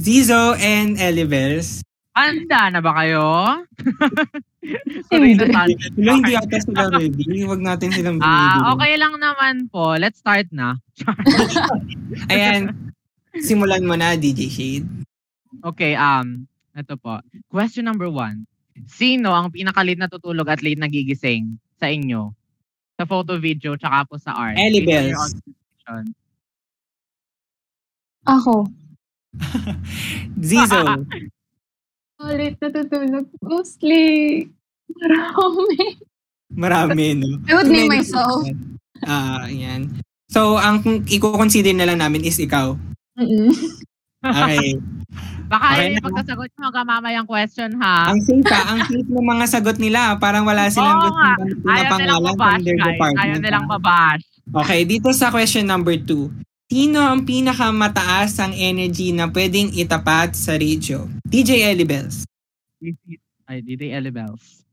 Zizo 0.00 0.56
and 0.56 0.96
Elivers? 0.96 1.84
Handa 2.16 2.72
na 2.72 2.80
ba 2.80 2.96
kayo? 2.96 3.24
Hindi. 5.12 5.42
Wala, 5.42 6.12
hindi 6.14 6.32
ata 6.32 6.56
sila 6.62 6.86
ready. 6.88 7.42
Huwag 7.42 7.60
natin 7.60 7.90
silang 7.90 8.22
Ah, 8.22 8.56
binibigyan. 8.56 8.64
okay 8.70 8.92
lang 8.94 9.14
naman 9.18 9.54
po. 9.68 9.98
Let's 9.98 10.22
start 10.22 10.48
na. 10.54 10.78
Ayan, 12.32 12.70
simulan 13.40 13.86
mo 13.86 13.96
na, 13.96 14.18
DJ 14.18 14.50
Shade. 14.52 14.88
Okay, 15.64 15.96
um, 15.96 16.44
ito 16.76 16.96
po. 17.00 17.20
Question 17.48 17.88
number 17.88 18.08
one. 18.08 18.44
Sino 18.88 19.36
ang 19.36 19.52
pinakalit 19.52 20.00
na 20.00 20.08
tutulog 20.08 20.48
at 20.48 20.64
late 20.64 20.80
nagigising 20.80 21.60
sa 21.76 21.92
inyo? 21.92 22.32
Sa 22.96 23.04
photo, 23.04 23.36
video, 23.36 23.76
tsaka 23.76 24.08
po 24.08 24.16
sa 24.16 24.32
art. 24.32 24.56
Ellie 24.56 24.84
Bells. 24.84 25.36
Ako. 28.28 28.68
Zizo. 30.46 30.80
Ulit 32.22 32.54
natutulog. 32.62 33.26
Mostly, 33.42 34.04
marami. 34.88 35.78
Marami, 36.52 37.04
no? 37.16 37.28
I 37.48 37.52
would 37.56 37.68
name 37.72 37.88
myself. 37.88 38.44
Ah, 39.02 39.48
yan. 39.48 40.00
So, 40.32 40.56
ang 40.56 40.80
i-consider 41.10 41.74
na 41.76 41.84
lang 41.88 42.00
namin 42.00 42.24
is 42.24 42.40
ikaw. 42.40 42.76
Mm-mm. 43.22 43.50
Okay. 44.22 44.66
Baka 45.52 45.66
Okay 45.76 45.88
na. 45.92 46.00
pagkasagot 46.00 46.48
nyo 46.48 46.62
hanggang 46.64 46.88
mamayang 46.88 47.28
question 47.28 47.68
ha. 47.76 48.08
ang 48.08 48.20
safe 48.24 48.46
ha, 48.48 48.72
ang 48.72 48.80
safe 48.88 49.04
ng 49.04 49.26
mga 49.26 49.44
sagot 49.46 49.76
nila. 49.76 50.16
Parang 50.16 50.48
wala 50.48 50.72
silang 50.72 50.96
Oo 50.96 51.04
gusto 51.04 51.20
nga. 51.20 51.32
na 51.36 51.44
Ayaw 51.76 51.90
nilang 51.92 52.22
pangalan 52.24 52.32
from 52.32 52.62
their 52.64 52.78
guys. 52.78 52.86
department. 52.88 53.20
Ayaw 53.20 53.36
nilang 53.36 53.66
ha? 53.66 53.70
mabash. 53.76 54.24
Okay, 54.64 54.80
dito 54.82 55.08
sa 55.12 55.28
question 55.28 55.68
number 55.68 56.00
two. 56.00 56.32
Sino 56.66 57.04
ang 57.04 57.28
pinakamataas 57.28 58.40
ang 58.40 58.56
energy 58.56 59.12
na 59.12 59.28
pwedeng 59.28 59.68
itapat 59.76 60.32
sa 60.32 60.56
radio? 60.56 61.04
DJ 61.22 61.68
Ellie 61.68 61.84
Bells. 61.84 62.24
Ay, 63.44 63.60
DJ 63.60 63.92
Ellie 63.92 64.08
Bells. 64.08 64.64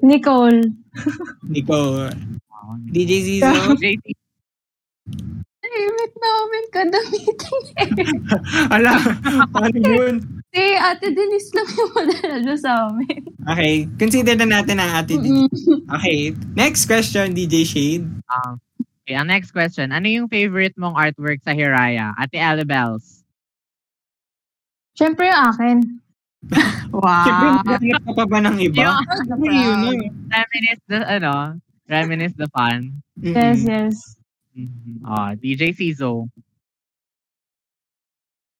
Nicole. 0.00 0.64
Nico. 1.52 2.08
Wow. 2.48 2.80
DJ 2.88 3.10
Zizo. 3.20 3.52
Tahimik 5.70 6.12
namin 6.18 6.64
kada 6.74 6.98
meeting 7.14 7.64
eh. 7.78 7.90
Ala, 8.74 8.98
ano 9.54 9.78
yun? 9.78 10.14
Si 10.50 10.64
Ate 10.74 11.14
Denise 11.14 11.54
lang 11.54 11.68
yung 11.70 11.90
madala 11.94 12.54
sa 12.58 12.70
amin. 12.90 13.22
Okay, 13.54 13.86
consider 13.94 14.34
na 14.34 14.50
natin 14.50 14.82
ang 14.82 14.90
ate. 14.90 15.14
Mm-mm. 15.14 15.46
Okay, 15.94 16.34
next 16.58 16.90
question, 16.90 17.30
DJ 17.30 17.62
Shade. 17.62 18.02
Um, 18.26 18.58
okay, 19.06 19.14
ang 19.14 19.30
next 19.30 19.54
question. 19.54 19.94
Ano 19.94 20.10
yung 20.10 20.26
favorite 20.26 20.74
mong 20.74 20.98
artwork 20.98 21.38
sa 21.46 21.54
Hiraya? 21.54 22.18
Ate 22.18 22.34
Ellie 22.34 22.66
Bells. 22.66 23.22
Siyempre 24.98 25.30
yung 25.30 25.42
akin. 25.54 25.76
Siyempre, 26.50 26.98
Wow. 26.98 27.62
naghanap 27.62 28.02
ka 28.02 28.12
pa 28.18 28.24
ba 28.26 28.38
ng 28.42 28.56
iba? 28.58 28.90
Yung 28.90 29.44
yun 29.46 30.10
reminisce 30.26 30.82
the, 30.90 30.98
ano, 31.06 31.54
reminisce 31.86 32.34
the 32.34 32.50
fun. 32.50 32.98
Yes, 33.22 33.62
yes. 33.62 34.18
Mhm. 34.52 35.00
Ah, 35.02 35.32
DJ 35.32 35.70
Cizo. 35.72 36.26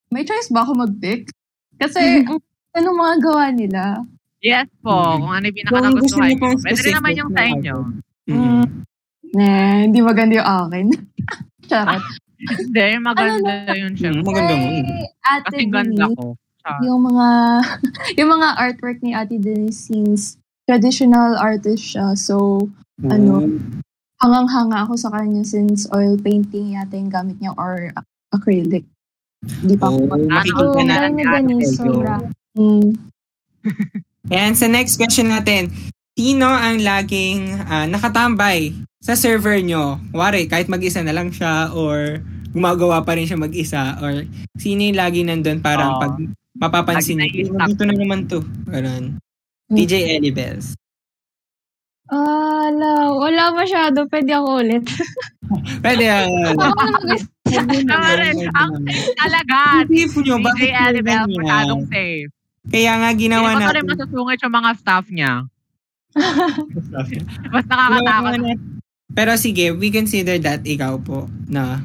May 0.09 0.23
choice 0.23 0.51
ba 0.51 0.63
ako 0.63 0.75
mag-pick? 0.77 1.31
Kasi, 1.77 2.23
ang 2.23 2.39
anong 2.75 2.97
mga 2.99 3.15
gawa 3.21 3.45
nila? 3.49 3.83
Yes 4.41 4.67
po, 4.81 4.91
Mhm. 4.91 5.17
kung 5.21 5.31
ano 5.31 5.45
yung 5.45 5.57
pinaka-nagustuhan 5.57 6.29
nyo. 6.31 6.49
Pwede 6.57 6.81
rin 6.81 6.95
naman 6.97 7.11
yung 7.15 7.31
na 7.31 7.37
sa 7.37 7.43
inyo. 7.47 7.75
Mm. 8.27 8.63
Nah, 9.31 9.73
hindi 9.81 9.99
maganda 10.01 10.33
yung 10.35 10.49
akin. 10.49 10.85
Charot. 11.69 12.03
Hindi, 12.41 12.85
maganda 12.99 13.53
yun 13.71 13.93
siya. 13.93 14.09
Mm, 14.11 14.23
maganda 14.25 14.53
mo. 14.53 14.65
Kay 14.65 14.81
Ate 15.21 15.43
Kasi 15.45 15.61
ganda 15.69 16.05
Denise, 16.09 16.17
ko. 16.17 16.25
Siya. 16.61 16.73
yung 16.83 17.01
mga 17.01 17.27
yung 18.19 18.29
mga 18.29 18.47
artwork 18.57 18.97
ni 19.01 19.11
Ate 19.13 19.37
Denise 19.37 19.79
since 19.87 20.21
traditional 20.65 21.37
artist 21.37 21.85
siya. 21.85 22.17
So, 22.17 22.65
Ano? 23.01 23.45
Hangang-hanga 24.21 24.85
ako 24.85 24.93
sa 24.95 25.09
kanya 25.09 25.41
since 25.41 25.89
oil 25.91 26.15
painting 26.15 26.77
yata 26.77 26.93
yung 26.93 27.09
gamit 27.09 27.41
niya 27.41 27.57
or 27.57 27.89
ac- 27.91 28.09
acrylic. 28.31 28.85
Hindi 29.41 29.75
pa 29.75 29.89
ako 29.89 29.97
Oh, 29.97 30.07
mag- 30.07 30.29
makikita 30.29 30.61
Oo, 30.63 30.85
na 30.85 31.09
ni 31.09 31.23
Denise, 31.25 31.75
sobra. 31.75 32.15
Mm. 32.51 32.99
And 34.27 34.59
sa 34.59 34.67
next 34.67 34.99
question 34.99 35.31
natin, 35.31 35.71
sino 36.11 36.43
ang 36.43 36.83
laging 36.83 37.47
ah, 37.63 37.87
nakatambay 37.87 38.75
sa 38.99 39.15
server 39.15 39.63
nyo? 39.63 40.03
Wari, 40.11 40.51
kahit 40.51 40.67
mag-isa 40.67 40.99
na 40.99 41.15
lang 41.15 41.31
siya 41.31 41.71
or 41.71 42.19
gumagawa 42.51 42.99
pa 43.01 43.15
rin 43.15 43.23
siya 43.23 43.39
mag-isa 43.39 43.95
or 44.03 44.27
sino 44.59 44.83
yung 44.83 44.99
lagi 44.99 45.23
nandun 45.23 45.63
parang 45.63 45.95
Oo. 45.95 46.01
pag 46.03 46.13
mapapansin 46.59 47.23
niyo. 47.23 47.55
Dito 47.55 47.87
na 47.87 47.95
naman 47.95 48.27
to. 48.27 48.43
Ganun. 48.67 49.15
DJ 49.71 50.19
Ellie 50.19 50.35
Bells. 50.35 50.75
Ah, 52.11 52.67
wala. 52.67 52.91
Wala 53.15 53.43
masyado. 53.55 54.03
Pwede 54.05 54.35
ako 54.35 54.59
ulit. 54.59 54.83
Pwede 55.79 56.03
yan. 56.11 56.27
ako. 56.51 56.67
Tama 57.87 58.09
rin. 58.15 58.35
Ang 58.51 58.71
safe 58.83 59.11
talaga. 59.15 59.57
Isip 59.87 60.19
nyo, 60.19 60.35
DJ 60.35 60.43
bakit 60.43 60.71
Annabelle, 60.73 61.23
ganyan? 61.23 61.39
masyadong 61.39 61.83
safe. 61.87 62.29
Kaya 62.61 62.91
nga 62.93 63.09
ginawa 63.15 63.47
Hindi 63.47 63.57
ko 63.57 63.63
natin. 63.63 63.73
rin 63.73 63.85
masusungit 63.89 64.39
yung 64.39 64.55
mga 64.55 64.71
staff 64.75 65.05
niya. 65.09 65.33
Mas 67.53 67.65
nakakatakot. 67.65 68.31
Natin. 68.37 68.57
Pero 69.11 69.31
sige, 69.35 69.65
we 69.71 69.87
consider 69.89 70.35
that 70.37 70.61
ikaw 70.63 70.95
po. 70.97 71.25
Na. 71.47 71.79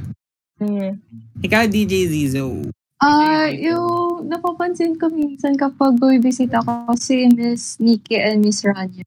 Sige. 0.57 0.99
Ikaw, 1.41 1.67
DJ 1.67 2.07
Zizo. 2.07 2.67
Ah, 2.97 3.47
yung 3.47 4.27
napapansin 4.27 4.97
ko 4.97 5.07
minsan 5.07 5.55
kapag 5.55 5.95
bumibisit 5.97 6.49
ako 6.51 6.97
si 6.97 7.29
Miss 7.29 7.77
Nikki 7.77 8.17
and 8.17 8.41
Miss 8.41 8.63
Rania. 8.63 9.05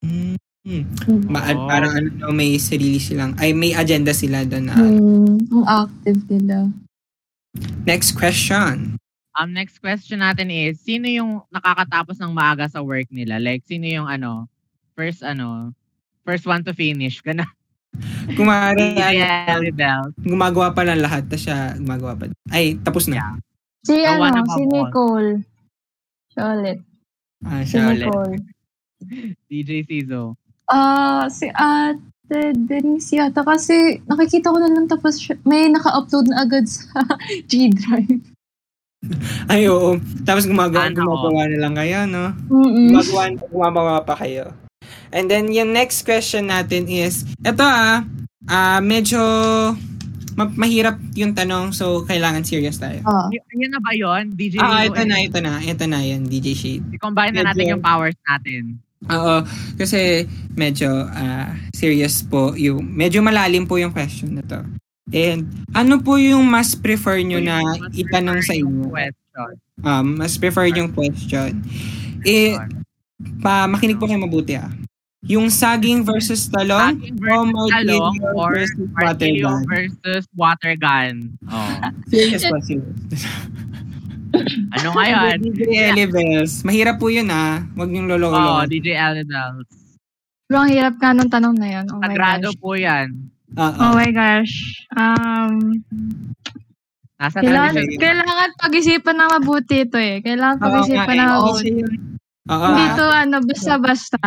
Hmm. 0.00 0.36
Mm. 0.68 0.84
Ma- 1.26 1.48
Oo. 1.48 1.64
Parang 1.64 1.92
ano, 1.92 2.08
no, 2.12 2.30
may 2.30 2.60
sarili 2.60 3.00
silang, 3.00 3.32
ay 3.36 3.56
may 3.56 3.72
agenda 3.72 4.12
sila 4.12 4.44
doon. 4.44 4.64
na 4.64 4.74
Hmm, 4.76 5.40
ang 5.50 5.64
active 5.88 6.20
nila. 6.28 6.68
Next 7.82 8.12
question. 8.12 9.00
Um, 9.32 9.50
next 9.50 9.78
question 9.78 10.20
natin 10.20 10.50
is, 10.50 10.76
sino 10.78 11.06
yung 11.06 11.40
nakakatapos 11.48 12.18
ng 12.18 12.34
maaga 12.34 12.66
sa 12.66 12.82
work 12.82 13.08
nila? 13.08 13.38
Like, 13.38 13.64
sino 13.64 13.86
yung 13.86 14.04
ano, 14.04 14.44
first 14.92 15.22
ano, 15.22 15.72
first 16.22 16.44
one 16.44 16.60
to 16.60 16.74
finish? 16.74 17.22
Gana. 17.22 17.46
Kumari, 18.36 18.92
ano, 18.92 19.24
Annabelle. 19.24 20.12
gumagawa 20.20 20.68
pa 20.70 20.84
lang 20.84 21.00
lahat, 21.00 21.24
tapos 21.24 21.48
siya 21.48 21.58
gumagawa 21.76 22.12
pa. 22.12 22.24
Ay, 22.50 22.76
tapos 22.78 23.08
na. 23.08 23.16
Yeah. 23.16 23.34
Si 23.80 23.94
Gawa 23.96 24.26
ano, 24.28 24.36
na 24.36 24.52
si 24.52 24.62
Nicole. 24.66 25.30
Siya 26.28 26.44
ulit. 26.52 26.78
Ah, 27.40 27.62
Si 27.62 27.72
siya. 27.72 27.88
ulit. 27.88 28.04
Nicole. 28.04 28.36
DJ 29.46 29.84
Cizo. 29.84 30.34
Ah, 30.64 31.26
si 31.26 31.48
Ate 31.48 32.02
Denise 32.54 33.16
yata 33.16 33.40
kasi 33.40 34.02
nakikita 34.04 34.52
ko 34.52 34.58
na 34.58 34.68
lang 34.68 34.84
tapos 34.84 35.16
siya- 35.16 35.40
may 35.42 35.66
naka-upload 35.66 36.28
na 36.28 36.44
agad 36.44 36.64
sa 36.64 37.00
G 37.48 37.70
Drive. 37.70 38.20
Ay, 39.48 39.64
oo. 39.66 39.96
Tapos 40.22 40.44
gumagawa, 40.44 40.90
Ano? 40.90 41.00
gumagawa 41.00 41.46
na 41.46 41.58
lang 41.58 41.74
kayo, 41.74 41.98
no? 42.04 42.34
Mm-mm. 42.50 42.90
Gumagawa, 42.90 43.22
gumagawa 43.46 43.94
pa 44.02 44.14
kayo. 44.16 44.52
And 45.08 45.30
then, 45.30 45.48
yung 45.48 45.72
next 45.72 46.02
question 46.02 46.48
natin 46.48 46.84
is, 46.84 47.24
eto 47.40 47.62
ah, 47.62 48.04
ah 48.44 48.80
medyo 48.82 49.16
ma- 50.34 50.52
mahirap 50.52 50.98
yung 51.14 51.32
tanong, 51.32 51.72
so 51.72 52.04
kailangan 52.04 52.44
serious 52.44 52.76
tayo. 52.76 53.00
Ah. 53.02 53.30
Y- 53.30 53.40
Yan 53.56 53.72
na 53.72 53.80
ba 53.80 53.90
yun? 53.92 54.34
DJ 54.34 54.58
Ah, 54.58 54.84
ito 54.84 55.00
na, 55.02 55.16
ito 55.18 55.38
na. 55.38 55.58
Ito 55.58 55.84
na 55.86 55.98
yan, 55.98 56.26
DJ 56.26 56.46
Shade. 56.52 56.84
I-combine 56.92 57.32
na 57.32 57.48
natin 57.48 57.72
yung 57.72 57.80
powers 57.80 58.18
natin. 58.26 58.82
Oo, 59.08 59.34
kasi 59.80 60.28
medyo 60.52 61.08
ah, 61.08 61.56
serious 61.72 62.20
po 62.20 62.52
yung, 62.54 62.84
medyo 62.84 63.24
malalim 63.24 63.64
po 63.64 63.80
yung 63.80 63.92
question 63.92 64.36
na 64.36 64.44
to. 64.44 64.60
And 65.08 65.48
ano 65.72 66.04
po 66.04 66.20
yung 66.20 66.44
mas 66.44 66.76
prefer 66.76 67.24
nyo 67.24 67.40
na 67.40 67.64
itanong 67.96 68.44
sa 68.44 68.52
inyo? 68.52 68.92
Question. 68.92 69.50
Um, 69.80 70.06
mas 70.20 70.36
prefer 70.36 70.68
yung 70.74 70.92
question. 70.92 71.64
Eh, 72.26 72.52
pa, 73.40 73.64
makinig 73.64 73.96
po 73.96 74.04
kayo 74.04 74.20
mabuti 74.20 74.60
ah. 74.60 74.68
Yung 75.26 75.50
saging 75.50 76.06
versus 76.06 76.46
talong 76.46 76.94
Saging 76.94 77.16
o 77.18 77.42
versus 77.42 77.72
talong 77.74 78.14
martilyo 78.14 78.32
or 78.38 78.50
versus 78.54 78.86
water 78.94 79.32
gun? 79.34 79.62
versus 79.66 80.24
water 80.36 80.72
gun. 80.78 81.14
Oh. 81.50 81.72
Serious 82.12 82.44
serious. 82.44 82.84
Ano 84.78 84.88
ngayon? 84.94 85.36
DJ 85.42 85.92
Elibels. 85.92 86.62
Mahirap 86.62 86.98
po 86.98 87.08
yun 87.08 87.28
ah. 87.30 87.62
Huwag 87.74 87.88
niyong 87.90 88.08
Oh, 88.08 88.12
lolo-lolo. 88.16 88.64
DJ 88.68 88.96
Elidel. 88.96 89.64
Sobrang 90.48 90.68
hirap 90.72 90.94
ka 90.96 91.12
nung 91.12 91.28
tanong 91.28 91.56
na 91.60 91.68
yun. 91.68 91.86
Oh 91.92 92.00
my 92.00 92.08
Sagrado 92.08 92.48
gosh. 92.48 92.60
po 92.60 92.68
yan. 92.72 93.06
Oh 93.56 93.92
my 93.92 94.10
gosh. 94.12 94.54
Um, 94.96 95.84
Nasa 97.18 97.42
kailangan, 97.42 97.74
tradition. 97.74 98.00
kailangan 98.00 98.48
pag-isipan 98.62 99.14
na 99.18 99.26
mabuti 99.28 99.76
ito 99.82 99.98
eh. 99.98 100.22
Kailangan 100.22 100.56
Oo 100.56 100.64
pag-isipan 100.64 101.04
nga 101.04 101.16
na 101.18 101.24
eh. 101.24 101.32
mabuti. 101.34 101.70
Oo. 102.48 102.66
Hindi 102.72 102.84
ah. 102.86 102.94
to 102.96 103.04
ano, 103.10 103.36
basta-basta. 103.44 104.24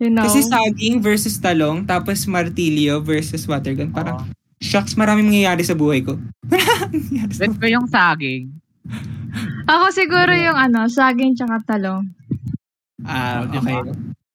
You 0.00 0.10
know? 0.10 0.24
Kasi 0.24 0.48
saging 0.48 1.04
versus 1.04 1.36
talong, 1.36 1.84
tapos 1.84 2.24
martilyo 2.24 3.04
versus 3.04 3.44
water 3.44 3.76
gun. 3.76 3.92
Parang, 3.92 4.26
shucks, 4.58 4.96
maraming 4.96 5.28
mangyayari 5.28 5.60
sa 5.60 5.76
buhay 5.76 6.00
ko. 6.00 6.16
Maraming 6.50 7.04
mangyayari 7.12 7.34
sa 7.36 7.46
ko 7.46 7.66
yung 7.68 7.86
saging. 7.86 8.44
Ako 9.70 9.84
siguro 9.94 10.32
yung 10.34 10.58
ano, 10.58 10.90
saging 10.90 11.38
tsaka 11.38 11.62
talong. 11.62 12.10
Ah, 13.06 13.46
di 13.46 13.54
okay. 13.54 13.78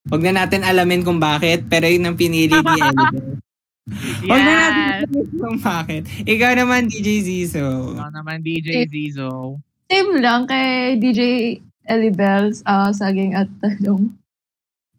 Huwag 0.06 0.22
na 0.22 0.46
natin 0.46 0.64
alamin 0.64 1.04
kung 1.04 1.20
bakit, 1.20 1.68
pero 1.68 1.90
yun 1.92 2.08
ang 2.08 2.16
pinili 2.16 2.56
ni 2.56 2.76
Elibel. 2.80 3.42
Huwag 4.26 4.42
na 4.42 4.54
natin 4.56 4.80
Yes! 4.80 4.96
alamin 5.04 5.28
kung 5.36 5.58
bakit. 5.60 6.04
Ikaw 6.24 6.52
naman, 6.56 6.88
DJ 6.88 7.08
Zizo. 7.26 7.98
Ikaw 8.00 8.12
naman, 8.16 8.40
DJ 8.46 8.88
Zizo. 8.88 9.60
Same 9.92 10.24
lang 10.24 10.48
kay 10.48 10.96
DJ 10.98 11.22
Ellie 11.86 12.16
Bells, 12.16 12.64
ah, 12.66 12.90
saging 12.90 13.36
at 13.38 13.52
talong. 13.62 14.10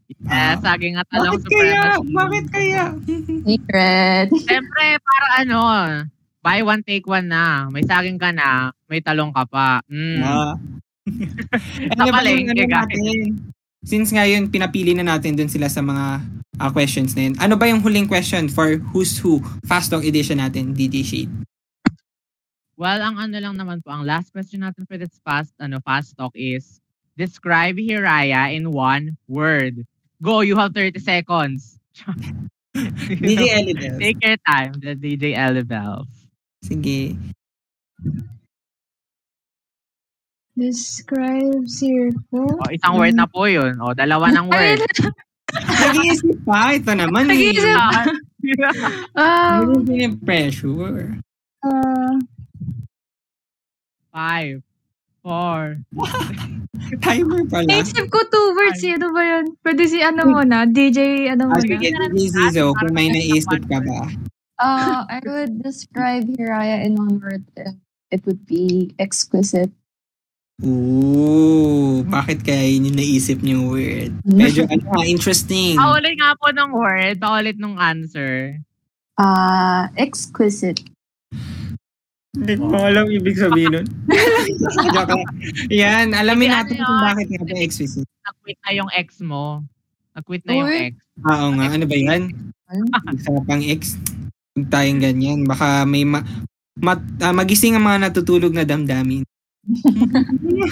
Eh, 0.06 0.54
saging 0.62 0.94
at 0.94 1.06
talong 1.10 1.34
Bakit 1.42 1.50
kaya? 1.50 1.82
Bakit 1.98 2.46
kaya? 2.52 2.84
Secret. 3.42 4.26
Siyempre, 4.30 4.86
para 5.02 5.28
ano, 5.42 5.58
buy 6.46 6.62
one, 6.62 6.86
take 6.86 7.02
one 7.10 7.26
na. 7.26 7.66
May 7.74 7.82
saging 7.82 8.22
ka 8.22 8.30
na, 8.30 8.70
may 8.86 9.02
talong 9.02 9.34
ka 9.34 9.42
pa. 9.50 9.82
Mm. 9.90 10.22
Ah. 10.22 10.54
Sa 10.54 11.90
ano 11.98 12.00
ba 12.06 12.06
yung 12.06 12.14
palengke, 12.22 12.62
ano 12.62 12.70
guys. 12.70 13.34
Since 13.82 14.14
ngayon, 14.14 14.54
pinapili 14.54 14.94
na 14.94 15.02
natin 15.02 15.34
dun 15.34 15.50
sila 15.50 15.66
sa 15.66 15.82
mga 15.82 16.22
ah, 16.62 16.70
questions 16.70 17.18
na 17.18 17.26
yun. 17.26 17.34
Ano 17.42 17.58
ba 17.58 17.66
yung 17.66 17.82
huling 17.82 18.06
question 18.06 18.46
for 18.46 18.78
Who's 18.94 19.18
Who 19.18 19.42
Fast 19.66 19.90
Talk 19.90 20.06
Edition 20.06 20.38
natin, 20.38 20.70
DJ 20.70 21.02
Shade? 21.02 21.34
Well, 22.78 23.02
ang 23.02 23.18
ano 23.18 23.34
lang 23.42 23.58
naman 23.58 23.82
po, 23.82 23.90
ang 23.90 24.06
last 24.06 24.30
question 24.30 24.62
natin 24.62 24.86
for 24.86 25.00
this 25.00 25.18
fast, 25.26 25.50
ano, 25.58 25.80
fast 25.82 26.12
talk 26.14 26.36
is, 26.36 26.78
describe 27.16 27.80
Hiraya 27.80 28.52
in 28.52 28.68
one 28.68 29.16
word. 29.26 29.80
Go, 30.20 30.44
you 30.44 30.60
have 30.60 30.76
30 30.76 31.00
seconds. 31.00 31.80
DJ 32.76 33.64
Elidel. 33.64 33.96
Take 33.96 34.20
your 34.20 34.36
time, 34.44 34.76
the 34.76 34.92
DJ 34.92 35.32
Elibel. 35.32 36.04
Sige. 36.62 37.16
Describe 40.56 41.68
circle. 41.68 42.56
O, 42.56 42.70
isang 42.72 42.96
word 42.96 43.12
na 43.12 43.28
po 43.28 43.44
yun. 43.44 43.76
O, 43.76 43.92
dalawa 43.92 44.32
ng 44.32 44.48
word. 44.48 44.80
Nag-iisip 45.52 46.36
pa. 46.48 46.72
Ito 46.72 46.96
naman. 46.96 47.28
eh. 47.28 47.52
Nag-iisip 47.52 47.76
Um, 49.18 49.52
Meron 49.66 49.82
din 49.82 49.98
yung 50.06 50.16
pressure. 50.22 51.18
uh, 51.60 52.14
Five, 54.08 54.62
four, 55.20 55.82
Timer 57.04 57.42
pala. 57.50 57.66
naisip 57.66 58.06
ko 58.06 58.22
two 58.24 58.46
words. 58.54 58.80
eh. 58.80 58.94
Ano 58.94 59.10
ba 59.10 59.20
yun? 59.20 59.44
Pwede 59.60 59.82
si 59.84 59.98
ano 59.98 60.24
muna, 60.24 60.62
DJ 60.64 61.26
ano 61.28 61.50
Ah, 61.50 61.58
muna. 61.58 61.60
sige, 61.60 61.90
DJ 61.90 62.24
Zizo, 62.30 62.72
kung 62.72 62.94
may 62.94 63.10
naisip 63.10 63.60
ka 63.66 63.82
ba? 63.82 64.08
Uh, 64.56 65.04
I 65.04 65.20
would 65.22 65.60
describe 65.60 66.24
Hiraya 66.26 66.80
in 66.80 66.96
one 66.96 67.20
word. 67.20 67.44
uh, 67.56 67.76
It 68.08 68.24
would 68.24 68.46
be 68.46 68.94
exquisite. 68.96 69.68
Ooh, 70.64 72.00
bakit 72.08 72.40
kaya 72.40 72.64
yun 72.72 72.88
yung 72.88 72.96
naisip 72.96 73.44
niyong 73.44 73.68
word? 73.68 74.16
Medyo 74.24 74.64
ano, 74.72 74.88
ah, 74.94 75.04
interesting. 75.04 75.76
Paulit 75.76 76.16
nga 76.16 76.32
po 76.40 76.48
ng 76.48 76.72
word, 76.72 77.20
paulit 77.20 77.60
ng 77.60 77.76
answer. 77.76 78.56
Ah, 79.20 79.92
exquisite. 79.94 80.80
Hindi 82.32 82.56
ko 82.56 82.72
alam 82.72 83.08
ibig 83.08 83.36
sabihin 83.36 83.80
nun. 83.80 83.86
Yan, 85.72 86.12
alamin 86.12 86.48
Hindi, 86.48 86.56
natin 86.56 86.74
ano 86.76 86.84
kung 86.84 86.96
yun? 86.96 87.04
bakit 87.04 87.26
nga 87.28 87.42
ba 87.42 87.54
explicit. 87.58 88.04
Nag-quit 88.22 88.58
na 88.60 88.70
yung 88.72 88.90
ex 88.92 89.08
mo. 89.20 89.44
Nag-quit 90.14 90.44
na 90.44 90.52
yung 90.54 90.72
ex. 90.72 90.92
Ah, 91.20 91.44
Oo 91.44 91.52
nga, 91.52 91.66
ano 91.68 91.84
ba 91.84 91.96
yan? 91.96 92.22
Isa 93.12 93.28
pang 93.44 93.60
ex. 93.60 93.96
Huwag 94.56 94.72
tayong 94.72 95.00
ganyan. 95.04 95.44
Baka 95.44 95.84
may 95.84 96.08
ma- 96.08 96.24
mat- 96.80 97.20
ah, 97.20 97.36
magising 97.36 97.76
ang 97.76 97.84
mga 97.84 98.08
natutulog 98.08 98.56
na 98.56 98.64
damdamin. 98.64 99.20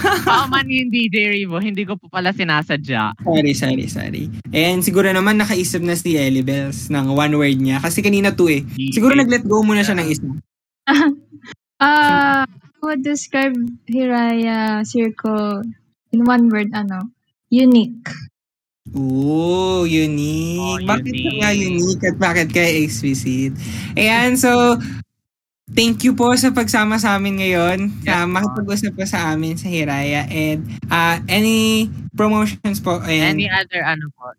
Baka 0.01 0.49
man 0.49 0.65
yung 0.71 0.89
DJ 0.89 1.29
Rivo, 1.37 1.61
hindi 1.61 1.85
ko 1.85 2.01
po 2.01 2.09
pala 2.09 2.33
sinasadya. 2.33 3.13
Sorry, 3.21 3.53
sorry, 3.53 3.87
sorry. 3.93 4.25
And 4.55 4.81
siguro 4.81 5.13
naman 5.13 5.37
nakaisip 5.37 5.85
na 5.85 5.99
si 5.99 6.17
Ellie 6.17 6.47
Bells 6.47 6.89
ng 6.89 7.13
one 7.13 7.35
word 7.37 7.61
niya. 7.61 7.83
Kasi 7.85 8.01
kanina 8.01 8.33
to 8.33 8.49
eh. 8.49 8.65
Siguro 8.95 9.13
nag-let 9.13 9.45
go 9.45 9.61
muna 9.61 9.85
siya 9.85 10.01
ng 10.01 10.09
isa. 10.09 10.25
Uh, 11.85 12.47
I 12.47 12.81
would 12.87 13.03
describe 13.03 13.53
Hiraya 13.91 14.87
Circle 14.87 15.67
in 16.15 16.25
one 16.25 16.49
word, 16.49 16.71
ano, 16.73 17.11
unique. 17.51 18.09
Ooh, 18.95 19.83
unique. 19.83 20.63
Oh, 20.63 20.79
bakit 20.87 21.11
unique. 21.11 21.43
kaya 21.43 21.51
unique 21.51 22.03
at 22.07 22.17
bakit 22.17 22.49
kaya 22.55 22.71
explicit? 22.87 23.51
Ayan, 23.99 24.39
so, 24.39 24.79
thank 25.75 26.07
you 26.07 26.15
po 26.15 26.31
sa 26.39 26.55
pagsama 26.55 26.95
sa 27.03 27.19
amin 27.19 27.43
ngayon. 27.43 27.91
Yes, 28.03 28.07
na 28.07 28.23
makipag-usap 28.31 28.93
po 28.95 29.03
sa 29.03 29.35
amin 29.35 29.59
sa 29.59 29.67
Hiraya. 29.67 30.31
And 30.31 30.63
uh, 30.95 31.19
any 31.27 31.91
promotions 32.15 32.79
po? 32.79 33.03
And, 33.03 33.35
Any 33.35 33.51
other 33.51 33.83
ano 33.83 34.15
po? 34.15 34.31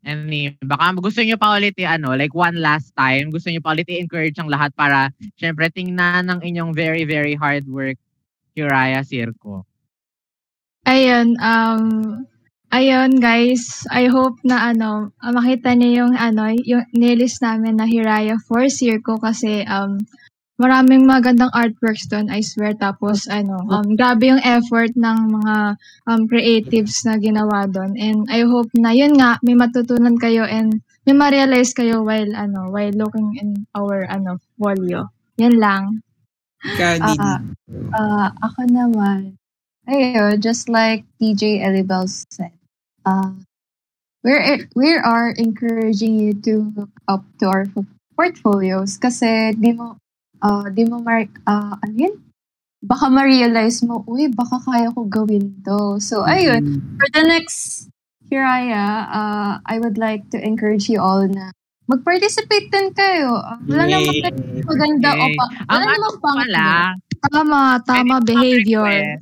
Any, 0.00 0.56
baka 0.64 0.96
gusto 0.96 1.20
niyo 1.20 1.36
pa 1.36 1.54
ulit 1.54 1.76
i- 1.76 1.86
ano, 1.86 2.16
like 2.16 2.32
one 2.32 2.56
last 2.58 2.96
time, 2.96 3.28
gusto 3.28 3.52
niyo 3.52 3.62
pa 3.62 3.76
ulit 3.76 3.86
i-encourage 3.86 4.34
ang 4.40 4.48
lahat 4.48 4.72
para 4.74 5.12
syempre 5.36 5.68
tingnan 5.70 6.24
ng 6.26 6.40
inyong 6.40 6.72
very, 6.72 7.04
very 7.06 7.36
hard 7.36 7.68
work, 7.68 8.00
Hiraya 8.56 9.04
Circo. 9.04 9.68
Ayun, 10.88 11.36
um, 11.36 11.82
ayun 12.70 13.18
guys, 13.18 13.84
I 13.90 14.06
hope 14.06 14.38
na 14.46 14.70
ano, 14.70 15.10
ah, 15.22 15.34
makita 15.34 15.74
niyo 15.74 16.06
yung 16.06 16.14
ano, 16.14 16.54
yung 16.54 16.86
nilist 16.94 17.42
namin 17.42 17.78
na 17.78 17.86
Hiraya 17.86 18.38
for 18.46 18.66
Circo 18.70 19.18
kasi 19.18 19.66
um, 19.66 19.98
maraming 20.60 21.08
magandang 21.08 21.50
artworks 21.56 22.04
doon, 22.06 22.28
I 22.28 22.44
swear. 22.44 22.76
Tapos 22.76 23.26
ano, 23.26 23.64
um, 23.66 23.96
grabe 23.96 24.28
yung 24.28 24.44
effort 24.44 24.92
ng 24.92 25.18
mga 25.40 25.56
um, 26.06 26.20
creatives 26.28 27.00
na 27.08 27.16
ginawa 27.16 27.64
doon. 27.64 27.96
And 27.96 28.28
I 28.28 28.44
hope 28.44 28.70
na 28.76 28.92
yun 28.92 29.16
nga, 29.16 29.40
may 29.40 29.56
matutunan 29.56 30.20
kayo 30.20 30.44
and 30.44 30.84
may 31.08 31.16
ma-realize 31.16 31.72
kayo 31.72 32.04
while 32.04 32.28
ano, 32.36 32.68
while 32.68 32.92
looking 32.92 33.40
in 33.40 33.64
our 33.72 34.04
ano, 34.12 34.36
folio. 34.60 35.08
Yan 35.40 35.56
lang. 35.56 36.04
Ikaw, 36.60 36.92
Didi. 37.00 37.24
Ah, 37.24 37.40
ah, 37.96 38.28
ako 38.44 38.68
naman, 38.68 39.40
ayun, 39.88 40.36
just 40.44 40.68
like 40.68 41.08
DJ 41.16 41.64
Elibel 41.64 42.04
said, 42.04 42.52
uh, 43.06 43.32
we're, 44.24 44.68
we 44.76 44.94
are 44.96 45.30
encouraging 45.36 46.18
you 46.18 46.34
to 46.44 46.72
look 46.76 46.92
up 47.08 47.24
to 47.40 47.48
our 47.48 47.64
fo- 47.72 47.88
portfolios 48.16 49.00
kasi 49.00 49.56
di 49.56 49.72
mo, 49.72 49.96
uh, 50.42 50.68
di 50.68 50.84
mo 50.84 51.00
mark, 51.00 51.28
uh, 51.46 51.76
ano 51.80 51.94
yun? 51.96 52.14
Baka 52.80 53.12
ma-realize 53.12 53.84
mo, 53.84 54.04
uy, 54.08 54.32
baka 54.32 54.56
kaya 54.64 54.88
ko 54.92 55.04
gawin 55.04 55.52
to. 55.64 56.00
So, 56.00 56.24
ayun, 56.24 56.80
for 56.96 57.08
the 57.12 57.28
next 57.28 57.88
Hiraya, 58.30 59.10
uh, 59.10 59.52
I 59.66 59.76
would 59.82 59.98
like 59.98 60.30
to 60.30 60.38
encourage 60.38 60.88
you 60.88 61.02
all 61.02 61.26
na 61.26 61.50
mag-participate 61.90 62.70
din 62.70 62.94
kayo. 62.94 63.36
Uh, 63.36 63.58
wala 63.66 63.84
Yay. 63.84 63.94
namang 63.98 64.16
maganda 64.64 65.10
o 65.12 65.24
pa. 65.34 65.44
Ang 65.66 65.66
Wala 65.66 65.76
ano 65.76 65.90
namang 65.90 66.16
pang 66.22 66.38
pala, 66.38 66.68
Tama, 67.20 67.60
tama 67.84 68.16
pwede 68.22 68.32
behavior. 68.32 69.20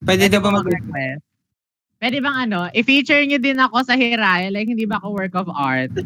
Pwede 0.00 0.24
daw 0.32 0.40
ba 0.40 0.48
mag 0.54 0.64
mag-request? 0.64 1.27
Pwede 1.98 2.22
bang 2.22 2.46
ano, 2.46 2.70
i-feature 2.70 3.26
nyo 3.26 3.42
din 3.42 3.58
ako 3.58 3.82
sa 3.82 3.98
Hiraya, 3.98 4.54
like 4.54 4.70
hindi 4.70 4.86
ba 4.86 5.02
ako 5.02 5.18
work 5.18 5.34
of 5.34 5.50
art? 5.50 5.90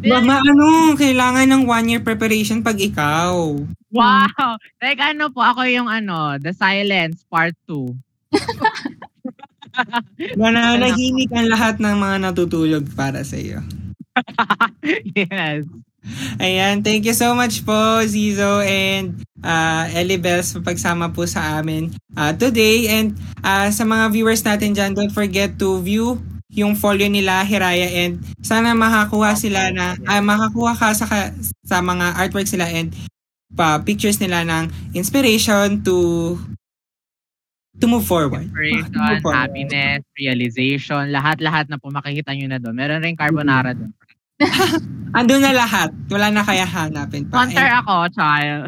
Mama, 0.00 0.40
ano, 0.40 0.96
kailangan 0.96 1.44
ng 1.44 1.62
one 1.68 1.86
year 1.92 2.00
preparation 2.00 2.64
pag 2.64 2.80
ikaw. 2.80 3.60
Wow! 3.92 4.56
Like 4.80 5.04
ano 5.04 5.28
po, 5.28 5.44
ako 5.44 5.68
yung 5.68 5.92
ano, 5.92 6.40
The 6.40 6.56
Silence 6.56 7.28
Part 7.28 7.52
2. 7.68 7.92
Nananahimik 10.40 11.28
ang 11.36 11.52
lahat 11.52 11.76
ng 11.76 11.96
mga 12.00 12.16
natutulog 12.24 12.88
para 12.96 13.20
sa 13.20 13.36
iyo. 13.36 13.60
yes. 15.28 15.68
Ayan, 16.40 16.80
thank 16.80 17.04
you 17.04 17.12
so 17.12 17.36
much 17.36 17.60
po, 17.60 18.00
Zizo 18.08 18.64
and 18.64 19.20
uh, 19.44 19.84
Ellie 19.92 20.16
Bells 20.16 20.56
sa 20.56 20.64
pagsama 20.64 21.12
po 21.12 21.28
sa 21.28 21.60
amin 21.60 21.92
uh, 22.16 22.32
today. 22.32 22.88
And 22.88 23.12
uh, 23.44 23.68
sa 23.68 23.84
mga 23.84 24.08
viewers 24.12 24.40
natin 24.40 24.72
dyan, 24.72 24.96
don't 24.96 25.12
forget 25.12 25.60
to 25.60 25.80
view 25.84 26.16
yung 26.50 26.74
folio 26.74 27.06
nila, 27.06 27.46
Hiraya, 27.46 27.86
and 28.04 28.18
sana 28.42 28.74
makakuha 28.74 29.38
sila 29.38 29.70
na, 29.70 29.94
ah, 30.10 30.18
makakuha 30.18 30.74
ka 30.74 30.90
sa, 30.96 31.06
sa 31.62 31.78
mga 31.78 32.18
artworks 32.18 32.50
nila 32.56 32.66
and 32.66 32.90
pa 33.50 33.78
pictures 33.82 34.18
nila 34.18 34.46
ng 34.46 34.70
inspiration 34.94 35.82
to 35.82 36.34
to 37.78 37.86
move 37.86 38.04
forward. 38.04 38.46
Inspiration, 38.50 38.92
Move 38.92 39.22
forward. 39.22 39.36
happiness, 39.36 40.00
realization, 40.18 41.02
lahat-lahat 41.10 41.70
na 41.70 41.78
po 41.80 41.88
makikita 41.88 42.34
nyo 42.36 42.46
na 42.50 42.58
doon. 42.60 42.76
Meron 42.76 43.02
rin 43.02 43.16
carbonara 43.16 43.72
doon. 43.72 43.90
Andun 45.18 45.42
na 45.42 45.52
lahat. 45.52 45.90
Wala 46.08 46.30
na 46.30 46.42
kaya 46.42 46.64
hanapin 46.64 47.26
pa. 47.26 47.44
Sponsor 47.44 47.66
And 47.66 47.74
ako, 47.82 47.94
child. 48.14 48.62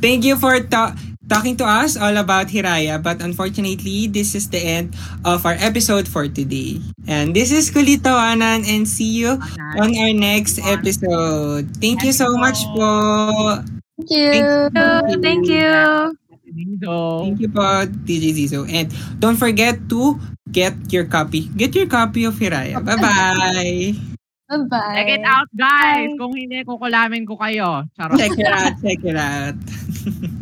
thank 0.00 0.24
you 0.24 0.36
for 0.36 0.60
ta- 0.60 0.92
talking 1.28 1.56
to 1.56 1.64
us 1.64 1.96
all 1.96 2.16
about 2.16 2.48
Hiraya. 2.48 3.00
But 3.00 3.20
unfortunately, 3.20 4.08
this 4.08 4.34
is 4.34 4.48
the 4.48 4.60
end 4.60 4.96
of 5.24 5.44
our 5.44 5.56
episode 5.60 6.08
for 6.08 6.28
today. 6.28 6.80
And 7.08 7.32
this 7.36 7.52
is 7.52 7.70
Kulitawanan 7.70 8.64
and 8.64 8.88
see 8.88 9.08
you 9.24 9.40
on 9.80 9.88
our 9.96 10.12
next 10.12 10.60
episode. 10.60 11.68
Thank 11.80 12.04
you 12.04 12.12
so 12.12 12.32
much 12.36 12.60
po. 12.76 13.60
Thank 14.00 14.10
you. 14.10 14.68
Thank 15.20 15.44
you. 15.48 15.72
Thank 17.24 17.40
you 17.40 17.48
po, 17.48 17.88
DJ 18.04 18.36
Zizo. 18.36 18.64
And 18.68 18.92
don't 19.18 19.36
forget 19.40 19.80
to 19.88 20.20
get 20.52 20.76
your 20.92 21.04
copy. 21.08 21.48
Get 21.56 21.74
your 21.74 21.88
copy 21.88 22.24
of 22.24 22.36
Hiraya. 22.36 22.84
Bye-bye. 22.84 24.14
Bye-bye. 24.54 24.94
Check 24.94 25.10
it 25.18 25.24
out, 25.26 25.48
guys! 25.50 26.10
Kung 26.14 26.34
hindi, 26.34 26.62
kukulamin 26.62 27.26
ko 27.26 27.34
kayo. 27.34 27.82
Charot. 27.98 28.18
check 28.18 28.38
it 28.38 28.46
out. 28.46 28.74
Check 28.78 29.02
it 29.02 29.18
out. 29.18 29.56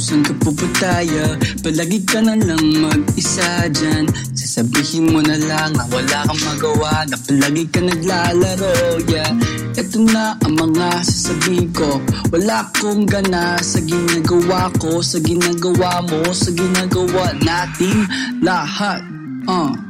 kung 0.00 0.08
saan 0.08 0.24
ka 0.24 0.32
puputaya? 0.40 1.36
Palagi 1.60 2.00
ka 2.08 2.24
na 2.24 2.32
lang 2.32 2.64
mag-isa 2.80 3.68
dyan 3.68 4.08
Sasabihin 4.32 5.12
mo 5.12 5.20
na 5.20 5.36
lang 5.36 5.76
na 5.76 5.84
wala 5.92 6.24
kang 6.24 6.40
magawa 6.40 7.04
Na 7.04 7.20
palagi 7.20 7.68
ka 7.68 7.84
naglalaro, 7.84 8.96
yeah 9.12 9.28
Ito 9.76 10.00
na 10.08 10.40
ang 10.40 10.56
mga 10.56 11.04
sasabihin 11.04 11.68
ko 11.76 12.00
Wala 12.32 12.64
akong 12.64 13.04
gana 13.04 13.60
sa 13.60 13.76
ginagawa 13.84 14.72
ko 14.80 15.04
Sa 15.04 15.20
ginagawa 15.20 16.00
mo, 16.08 16.32
sa 16.32 16.48
ginagawa 16.48 17.36
nating 17.44 18.00
lahat 18.40 19.04
uh. 19.52 19.89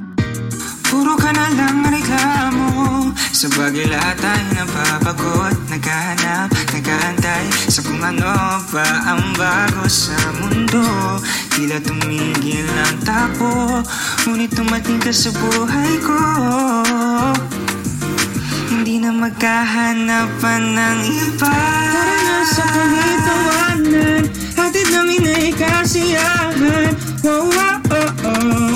Puro 0.91 1.15
ka 1.15 1.31
na 1.31 1.47
lang 1.55 1.87
reklamo. 1.87 3.15
Sa 3.15 3.47
bagay 3.55 3.87
lahat 3.87 4.19
ay 4.27 4.43
napapagod 4.59 5.55
Naghahanap, 5.71 6.51
naghaantay. 6.75 7.47
Sa 7.71 7.79
kung 7.87 8.03
ano 8.03 8.59
ba 8.75 8.87
ang 9.07 9.23
bago 9.39 9.87
sa 9.87 10.19
mundo. 10.43 10.83
Tila 11.55 11.79
tumigil 11.79 12.67
ang 12.75 12.99
tapo 13.07 13.87
Ngunit 14.27 14.51
tumating 14.51 14.99
ka 14.99 15.15
sa 15.15 15.31
buhay 15.31 15.93
ko. 16.03 16.21
Hindi 18.67 18.99
na 18.99 19.15
magkahanapan 19.15 20.63
ng 20.75 20.99
iba. 21.07 21.55
Tara 21.95 22.19
na 22.19 22.39
sa 22.51 22.67
kulitawanan 22.67 24.23
Hatid 24.59 24.89
namin 24.91 25.23
ay 25.23 25.55
kasiyahan 25.55 26.99
Wow, 27.23 27.47
wow, 27.47 27.79
oh, 27.95 28.11
oh 28.27 28.70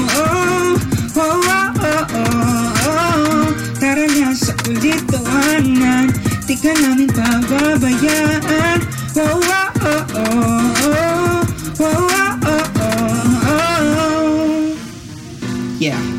na 4.65 4.81
sa 4.81 5.21
kulitawanan 5.21 6.07
Di 6.47 6.55
ka 6.57 6.73
namin 6.73 7.09
pababayaan 7.13 8.81
Wow, 9.15 9.39
wow, 9.41 9.71
oh, 9.85 10.05
oh, 10.15 11.45
oh, 11.81 12.09
oh, 12.45 12.67
oh 13.49 14.77
Yeah. 15.79 16.14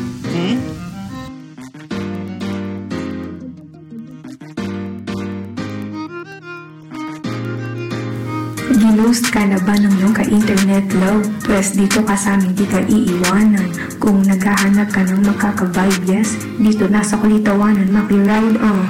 Ginost 8.86 9.34
ka 9.34 9.42
na 9.42 9.58
ba 9.66 9.74
ng 9.74 9.98
iyong 9.98 10.14
ka-internet 10.14 10.86
love? 11.02 11.26
Pwes 11.42 11.74
dito 11.74 12.06
ka 12.06 12.14
sa 12.14 12.38
amin 12.38 12.54
di 12.54 12.62
ka 12.70 12.78
iiwanan. 12.86 13.98
Kung 13.98 14.22
naghahanap 14.22 14.94
ka 14.94 15.02
ng 15.02 15.26
makaka-vibe, 15.26 16.06
yes, 16.06 16.38
dito 16.54 16.86
na 16.86 17.02
sa 17.02 17.18
kulitawanan 17.18 17.90
makiride, 17.90 18.54
oh. 18.62 18.86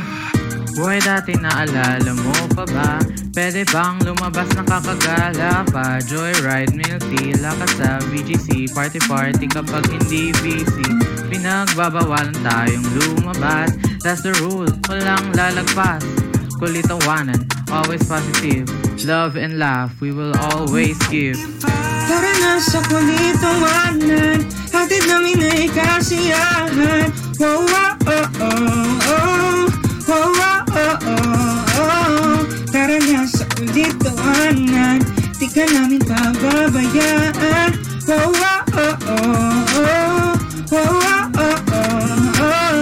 Boy, 0.77 1.01
dati 1.01 1.33
naalala 1.41 2.13
mo 2.13 2.37
pa 2.53 2.69
ba? 2.69 3.01
Pwede 3.33 3.65
bang 3.73 3.97
lumabas 4.05 4.45
ng 4.53 4.69
kakagala 4.69 5.65
pa? 5.73 5.97
Joyride, 6.05 6.77
milk 6.77 7.01
tea, 7.17 7.33
lakas 7.41 7.81
sa 7.81 7.97
BGC 8.13 8.77
Party-party 8.77 9.49
kapag 9.49 9.81
hindi 9.89 10.29
busy 10.45 10.93
Pinagbabawalan 11.33 12.37
tayong 12.45 12.85
lumabas 13.01 13.73
That's 14.05 14.21
the 14.21 14.37
rule, 14.45 14.69
walang 14.93 15.33
lalagpas 15.33 16.05
Kulitawanan, 16.61 17.49
always 17.73 18.05
positive 18.05 18.69
love 19.05 19.37
and 19.37 19.59
laugh 19.59 20.01
we 20.01 20.11
will 20.13 20.33
always 20.53 20.97
give. 21.09 21.37
Tara 22.07 22.61
sa 22.63 22.81
kulitong 22.89 23.63
anan, 23.85 24.41
hatid 24.73 25.05
namin 25.11 25.43
ay 25.43 25.69
kasiyahan. 25.69 27.13
Wow, 27.37 27.67
oh, 28.07 28.27
oh, 28.41 28.57
oh. 29.05 29.69
Wow, 30.07 30.65
oh, 30.73 30.97
oh, 31.05 31.77
oh. 31.77 32.39
Tara 32.73 32.97
sa 33.29 33.45
kulitong 33.59 34.17
anan, 34.17 35.05
di 35.37 35.47
namin 35.53 36.01
pababayaan. 36.01 37.71
Wow, 38.07 38.31
wow, 38.33 38.63
oh, 38.73 38.97
oh, 39.05 39.21
oh. 39.77 40.33
Wow, 40.67 40.73
oh 40.73 40.97
oh. 40.97 41.37
oh, 41.37 41.37
oh, 41.37 41.59
oh. 41.71 42.41
oh 42.41 42.76